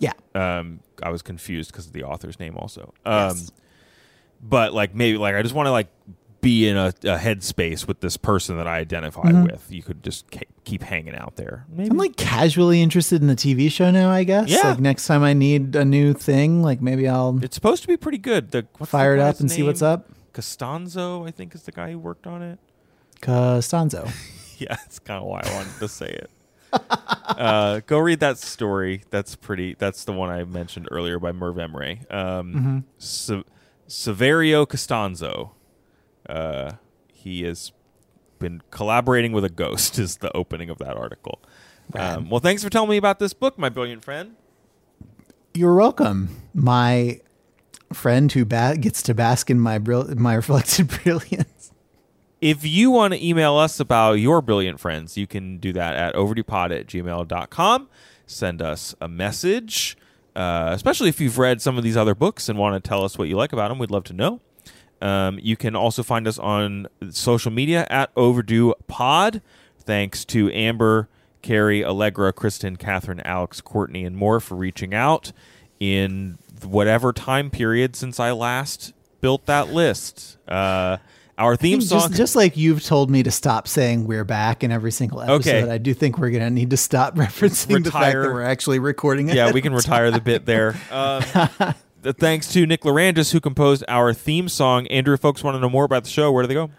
Yeah. 0.00 0.12
Um, 0.34 0.80
I 1.02 1.10
was 1.10 1.22
confused 1.22 1.70
because 1.72 1.86
of 1.86 1.92
the 1.92 2.04
author's 2.04 2.38
name 2.40 2.56
also. 2.56 2.92
Um, 3.04 3.28
Yes. 3.36 3.52
but 4.40 4.72
like 4.72 4.94
maybe 4.94 5.18
like 5.18 5.34
I 5.34 5.42
just 5.42 5.54
want 5.54 5.66
to 5.66 5.70
like 5.72 5.88
be 6.40 6.68
in 6.68 6.76
a, 6.76 6.88
a 6.88 7.18
headspace 7.18 7.86
with 7.88 8.00
this 8.00 8.16
person 8.16 8.56
that 8.58 8.66
I 8.68 8.78
identify 8.78 9.30
with. 9.42 9.66
You 9.70 9.82
could 9.82 10.02
just 10.04 10.30
ke- 10.30 10.44
keep 10.64 10.82
hanging 10.82 11.14
out 11.16 11.36
there. 11.36 11.66
Maybe 11.68 11.90
I'm 11.90 11.96
like 11.96 12.16
casually 12.16 12.80
interested 12.80 13.20
in 13.20 13.26
the 13.28 13.34
TV 13.36 13.70
show 13.70 13.90
now. 13.90 14.10
I 14.10 14.24
guess. 14.24 14.48
Yeah. 14.48 14.70
Like 14.70 14.80
next 14.80 15.06
time 15.06 15.22
I 15.22 15.32
need 15.32 15.74
a 15.74 15.84
new 15.84 16.14
thing, 16.14 16.62
like 16.62 16.80
maybe 16.80 17.08
I'll 17.08 17.38
it's 17.42 17.54
supposed 17.54 17.82
to 17.82 17.88
be 17.88 17.96
pretty 17.96 18.18
good. 18.18 18.50
The 18.52 18.66
what's 18.78 18.90
the 18.92 18.98
fire 18.98 19.14
it 19.14 19.20
up 19.20 19.40
and 19.40 19.50
see 19.50 19.62
what's 19.62 19.82
up. 19.82 20.08
Costanzo, 20.32 21.24
I 21.26 21.30
think, 21.32 21.54
is 21.54 21.62
the 21.64 21.72
guy 21.72 21.90
who 21.90 21.98
worked 21.98 22.26
on 22.26 22.42
it. 22.42 22.58
Costanzo. 23.20 24.08
Yeah, 24.60 24.74
that's 24.74 24.98
kind 24.98 25.20
of 25.22 25.28
why 25.28 25.40
I 25.44 25.54
wanted 25.54 25.78
to 25.78 25.86
say 25.86 26.08
it. 26.08 26.30
uh, 26.72 27.78
go 27.86 27.98
read 28.00 28.18
that 28.18 28.38
story. 28.38 29.04
That's 29.10 29.36
pretty. 29.36 29.76
That's 29.78 30.02
the 30.04 30.12
one 30.12 30.30
I 30.30 30.42
mentioned 30.42 30.88
earlier 30.90 31.20
by 31.20 31.30
Merve 31.30 31.54
Emre. 31.58 32.12
Um, 32.12 32.84
Se- 32.98 33.44
Saverio 33.88 34.66
Costanzo. 34.68 35.52
Uh, 36.28 36.72
he 37.12 37.42
has 37.42 37.72
been 38.38 38.62
collaborating 38.70 39.32
with 39.32 39.44
a 39.44 39.48
ghost. 39.48 39.98
Is 39.98 40.18
the 40.18 40.34
opening 40.36 40.70
of 40.70 40.78
that 40.78 40.96
article. 40.96 41.40
Um, 41.94 42.28
well, 42.28 42.40
thanks 42.40 42.62
for 42.62 42.68
telling 42.70 42.90
me 42.90 42.96
about 42.98 43.18
this 43.18 43.32
book, 43.32 43.58
my 43.58 43.68
brilliant 43.68 44.04
friend. 44.04 44.36
You're 45.54 45.74
welcome, 45.74 46.28
my 46.54 47.20
friend 47.92 48.30
who 48.30 48.44
ba- 48.44 48.76
gets 48.78 49.02
to 49.02 49.14
bask 49.14 49.50
in 49.50 49.58
my 49.58 49.78
bril- 49.78 50.14
my 50.16 50.34
reflected 50.42 50.88
brilliance. 51.02 51.72
If 52.40 52.64
you 52.64 52.90
want 52.90 53.14
to 53.14 53.26
email 53.26 53.56
us 53.56 53.80
about 53.80 54.14
your 54.14 54.40
brilliant 54.42 54.78
friends, 54.78 55.16
you 55.16 55.26
can 55.26 55.58
do 55.58 55.72
that 55.72 55.96
at 55.96 56.14
overduepod 56.14 56.78
at 56.78 56.86
gmail.com. 56.86 57.88
Send 58.26 58.62
us 58.62 58.94
a 59.00 59.08
message, 59.08 59.96
uh, 60.36 60.70
especially 60.72 61.08
if 61.08 61.20
you've 61.20 61.38
read 61.38 61.60
some 61.60 61.76
of 61.76 61.82
these 61.82 61.96
other 61.96 62.14
books 62.14 62.48
and 62.48 62.58
want 62.58 62.82
to 62.82 62.86
tell 62.86 63.02
us 63.02 63.18
what 63.18 63.26
you 63.28 63.36
like 63.36 63.52
about 63.52 63.68
them. 63.70 63.78
We'd 63.78 63.90
love 63.90 64.04
to 64.04 64.12
know. 64.12 64.40
Um, 65.00 65.38
you 65.42 65.56
can 65.56 65.76
also 65.76 66.02
find 66.02 66.26
us 66.26 66.38
on 66.38 66.88
social 67.10 67.50
media 67.52 67.86
at 67.90 68.10
Overdue 68.16 68.74
Pod. 68.86 69.40
Thanks 69.78 70.24
to 70.26 70.50
Amber, 70.52 71.08
Carrie, 71.42 71.84
Allegra, 71.84 72.32
Kristen, 72.32 72.76
Catherine, 72.76 73.20
Alex, 73.20 73.60
Courtney, 73.60 74.04
and 74.04 74.16
more 74.16 74.40
for 74.40 74.54
reaching 74.56 74.92
out 74.94 75.32
in 75.80 76.38
whatever 76.64 77.12
time 77.12 77.50
period 77.50 77.94
since 77.96 78.18
I 78.18 78.32
last 78.32 78.92
built 79.20 79.46
that 79.46 79.72
list. 79.72 80.36
Uh, 80.48 80.98
our 81.38 81.54
theme 81.54 81.80
song. 81.80 82.00
Just, 82.00 82.14
just 82.14 82.36
like 82.36 82.56
you've 82.56 82.82
told 82.84 83.10
me 83.10 83.22
to 83.22 83.30
stop 83.30 83.68
saying 83.68 84.08
we're 84.08 84.24
back 84.24 84.64
in 84.64 84.72
every 84.72 84.90
single 84.90 85.20
episode, 85.22 85.48
Okay. 85.54 85.70
I 85.70 85.78
do 85.78 85.94
think 85.94 86.18
we're 86.18 86.30
going 86.30 86.42
to 86.42 86.50
need 86.50 86.70
to 86.70 86.76
stop 86.76 87.14
referencing 87.16 87.84
the 87.84 87.90
fact 87.92 88.06
Retire. 88.06 88.22
that 88.24 88.32
we're 88.32 88.42
actually 88.42 88.80
recording 88.80 89.28
it. 89.28 89.36
yeah, 89.36 89.52
we 89.52 89.62
can 89.62 89.72
retire 89.72 90.10
the 90.10 90.20
bit 90.20 90.44
there. 90.46 90.74
Um, 90.90 91.22
thanks 92.02 92.52
to 92.52 92.66
Nick 92.66 92.82
Lerangis, 92.82 93.32
who 93.32 93.40
composed 93.40 93.84
our 93.88 94.12
theme 94.12 94.48
song. 94.48 94.86
Andrew, 94.88 95.14
if 95.14 95.20
folks 95.20 95.42
want 95.42 95.54
to 95.56 95.60
know 95.60 95.70
more 95.70 95.84
about 95.84 96.04
the 96.04 96.10
show, 96.10 96.32
where 96.32 96.42
do 96.42 96.48
they 96.48 96.54
go? 96.54 96.70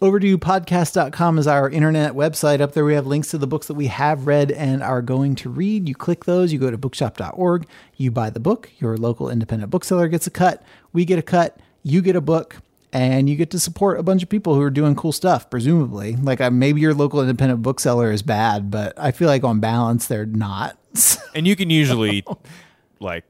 overduepodcast.com 0.00 1.38
is 1.38 1.46
our 1.46 1.68
internet 1.68 2.12
website. 2.12 2.60
Up 2.60 2.72
there, 2.72 2.84
we 2.84 2.94
have 2.94 3.06
links 3.06 3.30
to 3.30 3.38
the 3.38 3.46
books 3.46 3.66
that 3.66 3.74
we 3.74 3.88
have 3.88 4.26
read 4.26 4.50
and 4.50 4.82
are 4.82 5.02
going 5.02 5.34
to 5.36 5.50
read. 5.50 5.88
You 5.88 5.94
click 5.94 6.24
those, 6.24 6.52
you 6.52 6.58
go 6.58 6.70
to 6.70 6.78
bookshop.org, 6.78 7.66
you 7.96 8.10
buy 8.10 8.30
the 8.30 8.40
book, 8.40 8.70
your 8.78 8.96
local 8.96 9.28
independent 9.28 9.70
bookseller 9.70 10.08
gets 10.08 10.26
a 10.26 10.30
cut, 10.30 10.64
we 10.92 11.04
get 11.04 11.18
a 11.18 11.22
cut, 11.22 11.58
you 11.82 12.00
get 12.00 12.16
a 12.16 12.20
book, 12.20 12.56
and 12.92 13.28
you 13.28 13.36
get 13.36 13.50
to 13.50 13.60
support 13.60 14.00
a 14.00 14.02
bunch 14.02 14.22
of 14.22 14.28
people 14.28 14.54
who 14.54 14.62
are 14.62 14.70
doing 14.70 14.94
cool 14.94 15.12
stuff, 15.12 15.50
presumably. 15.50 16.16
Like, 16.16 16.40
uh, 16.40 16.50
maybe 16.50 16.80
your 16.80 16.94
local 16.94 17.20
independent 17.20 17.62
bookseller 17.62 18.10
is 18.10 18.22
bad, 18.22 18.70
but 18.70 18.98
I 18.98 19.12
feel 19.12 19.28
like 19.28 19.44
on 19.44 19.60
balance, 19.60 20.06
they're 20.06 20.26
not. 20.26 20.78
And 21.32 21.46
you 21.46 21.54
can 21.54 21.70
usually 21.70 22.24
like 23.00 23.24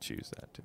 choose 0.00 0.30
that 0.38 0.52
too. 0.54 0.62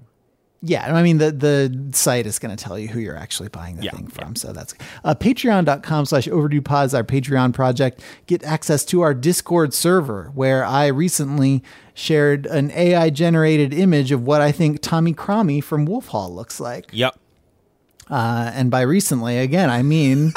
Yeah, 0.61 0.95
I 0.95 1.03
mean 1.03 1.19
the 1.19 1.31
the 1.31 1.89
site 1.95 2.25
is 2.25 2.39
going 2.39 2.55
to 2.55 2.63
tell 2.63 2.79
you 2.79 2.87
who 2.87 2.99
you're 2.99 3.17
actually 3.17 3.49
buying 3.49 3.75
the 3.75 3.83
Yeah, 3.83 3.91
thing 3.91 4.07
from. 4.07 4.35
So 4.35 4.51
that's 4.51 4.73
uh, 5.03 5.13
patreon.com 5.13 6.05
slash 6.05 6.27
overdue 6.27 6.61
pods, 6.61 6.95
our 6.95 7.03
Patreon 7.03 7.53
project. 7.53 8.01
Get 8.25 8.43
access 8.43 8.83
to 8.85 9.01
our 9.01 9.13
Discord 9.13 9.75
server 9.75 10.31
where 10.33 10.65
I 10.65 10.87
recently 10.87 11.61
shared 11.93 12.47
an 12.47 12.71
AI 12.71 13.11
generated 13.11 13.73
image 13.75 14.11
of 14.11 14.25
what 14.25 14.41
I 14.41 14.51
think 14.51 14.81
Tommy 14.81 15.13
Cromie 15.13 15.63
from 15.63 15.85
Wolf 15.85 16.07
Hall 16.07 16.33
looks 16.33 16.59
like. 16.59 16.87
Yep. 16.91 17.15
Uh, 18.09 18.51
and 18.53 18.71
by 18.71 18.81
recently, 18.81 19.37
again, 19.37 19.69
I 19.69 19.83
mean 19.83 20.33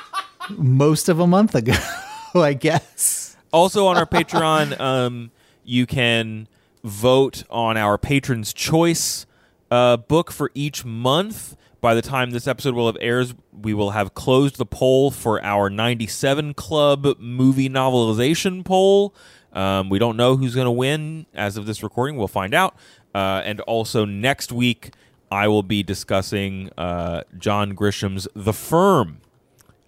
most 0.50 1.08
of 1.08 1.18
a 1.18 1.26
month 1.26 1.54
ago, 1.56 1.74
I 2.34 2.54
guess. 2.54 3.36
Also 3.52 3.86
on 3.86 3.96
our 3.96 4.06
Patreon, 4.06 4.78
um, 4.80 5.30
you 5.64 5.86
can 5.86 6.46
vote 6.84 7.44
on 7.50 7.76
our 7.76 7.98
patrons' 7.98 8.52
choice 8.52 9.26
uh, 9.70 9.96
book 9.96 10.30
for 10.30 10.50
each 10.54 10.84
month. 10.84 11.56
By 11.80 11.94
the 11.94 12.02
time 12.02 12.30
this 12.30 12.46
episode 12.46 12.74
will 12.74 12.86
have 12.86 12.96
airs, 13.00 13.34
we 13.52 13.74
will 13.74 13.90
have 13.90 14.14
closed 14.14 14.56
the 14.56 14.66
poll 14.66 15.10
for 15.10 15.42
our 15.42 15.68
97 15.68 16.54
Club 16.54 17.18
movie 17.18 17.68
novelization 17.68 18.64
poll. 18.64 19.14
Um, 19.52 19.88
we 19.90 19.98
don't 19.98 20.16
know 20.16 20.36
who's 20.36 20.54
going 20.54 20.66
to 20.66 20.70
win 20.70 21.26
as 21.34 21.56
of 21.56 21.66
this 21.66 21.82
recording. 21.82 22.16
We'll 22.16 22.28
find 22.28 22.54
out. 22.54 22.76
Uh, 23.14 23.42
and 23.44 23.60
also 23.62 24.04
next 24.04 24.52
week, 24.52 24.92
I 25.30 25.48
will 25.48 25.62
be 25.62 25.82
discussing 25.82 26.70
uh, 26.78 27.22
John 27.38 27.74
Grisham's 27.74 28.28
The 28.34 28.52
Firm, 28.52 29.20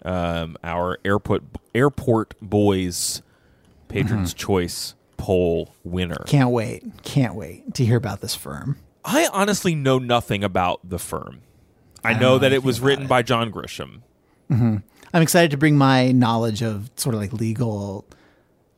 um, 0.03 0.57
our 0.63 0.99
airport 1.05 1.43
airport 1.73 2.33
boys 2.41 3.21
patrons 3.87 4.33
choice 4.33 4.94
poll 5.17 5.73
winner. 5.83 6.23
Can't 6.27 6.49
wait. 6.51 6.83
Can't 7.03 7.35
wait 7.35 7.73
to 7.75 7.85
hear 7.85 7.97
about 7.97 8.21
this 8.21 8.35
firm. 8.35 8.77
I 9.03 9.27
honestly 9.31 9.75
know 9.75 9.99
nothing 9.99 10.43
about 10.43 10.79
the 10.87 10.99
firm. 10.99 11.41
I 12.03 12.11
don't 12.13 12.21
know 12.21 12.37
that 12.39 12.53
it 12.53 12.63
was 12.63 12.79
written 12.79 13.05
it. 13.05 13.07
by 13.07 13.21
John 13.23 13.51
Grisham. 13.51 14.01
Mm-hmm. 14.51 14.77
I'm 15.13 15.21
excited 15.21 15.51
to 15.51 15.57
bring 15.57 15.77
my 15.77 16.11
knowledge 16.11 16.61
of 16.61 16.89
sort 16.95 17.15
of 17.15 17.21
like 17.21 17.33
legal 17.33 18.05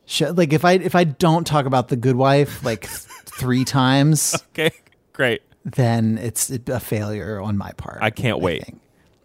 shit. 0.06 0.34
Like 0.36 0.52
if 0.52 0.64
I 0.64 0.72
if 0.72 0.94
I 0.94 1.04
don't 1.04 1.46
talk 1.46 1.66
about 1.66 1.88
the 1.88 1.96
Good 1.96 2.16
Wife 2.16 2.64
like 2.64 2.82
th- 2.82 2.90
three 3.26 3.64
times, 3.64 4.34
Okay, 4.52 4.70
great. 5.12 5.42
then 5.64 6.16
it's 6.18 6.50
a 6.50 6.80
failure 6.80 7.40
on 7.40 7.56
my 7.58 7.72
part. 7.72 7.98
I 8.00 8.10
can't 8.10 8.40
wait. 8.40 8.64
think. 8.64 8.80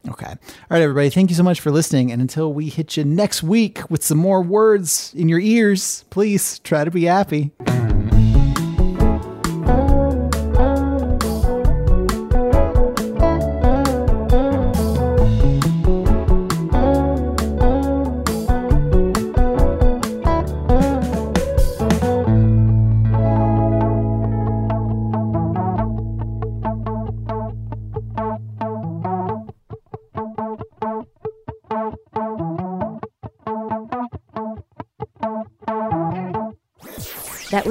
Okay. 0.10 0.26
All 0.26 0.38
right, 0.70 0.82
everybody. 0.82 1.10
Thank 1.10 1.30
you 1.30 1.36
so 1.36 1.44
much 1.44 1.62
for 1.62 1.72
listening. 1.72 2.12
And 2.12 2.22
until 2.22 2.54
we 2.54 2.68
hit 2.68 2.98
you 2.98 3.06
next 3.06 3.42
week 3.42 3.90
with 3.90 4.04
some 4.04 4.18
more 4.18 4.42
words 4.42 5.14
in 5.16 5.30
your 5.30 5.40
ears, 5.40 6.04
please 6.10 6.60
try 6.60 6.84
to 6.84 6.92
be 6.92 7.06
happy. 7.06 7.52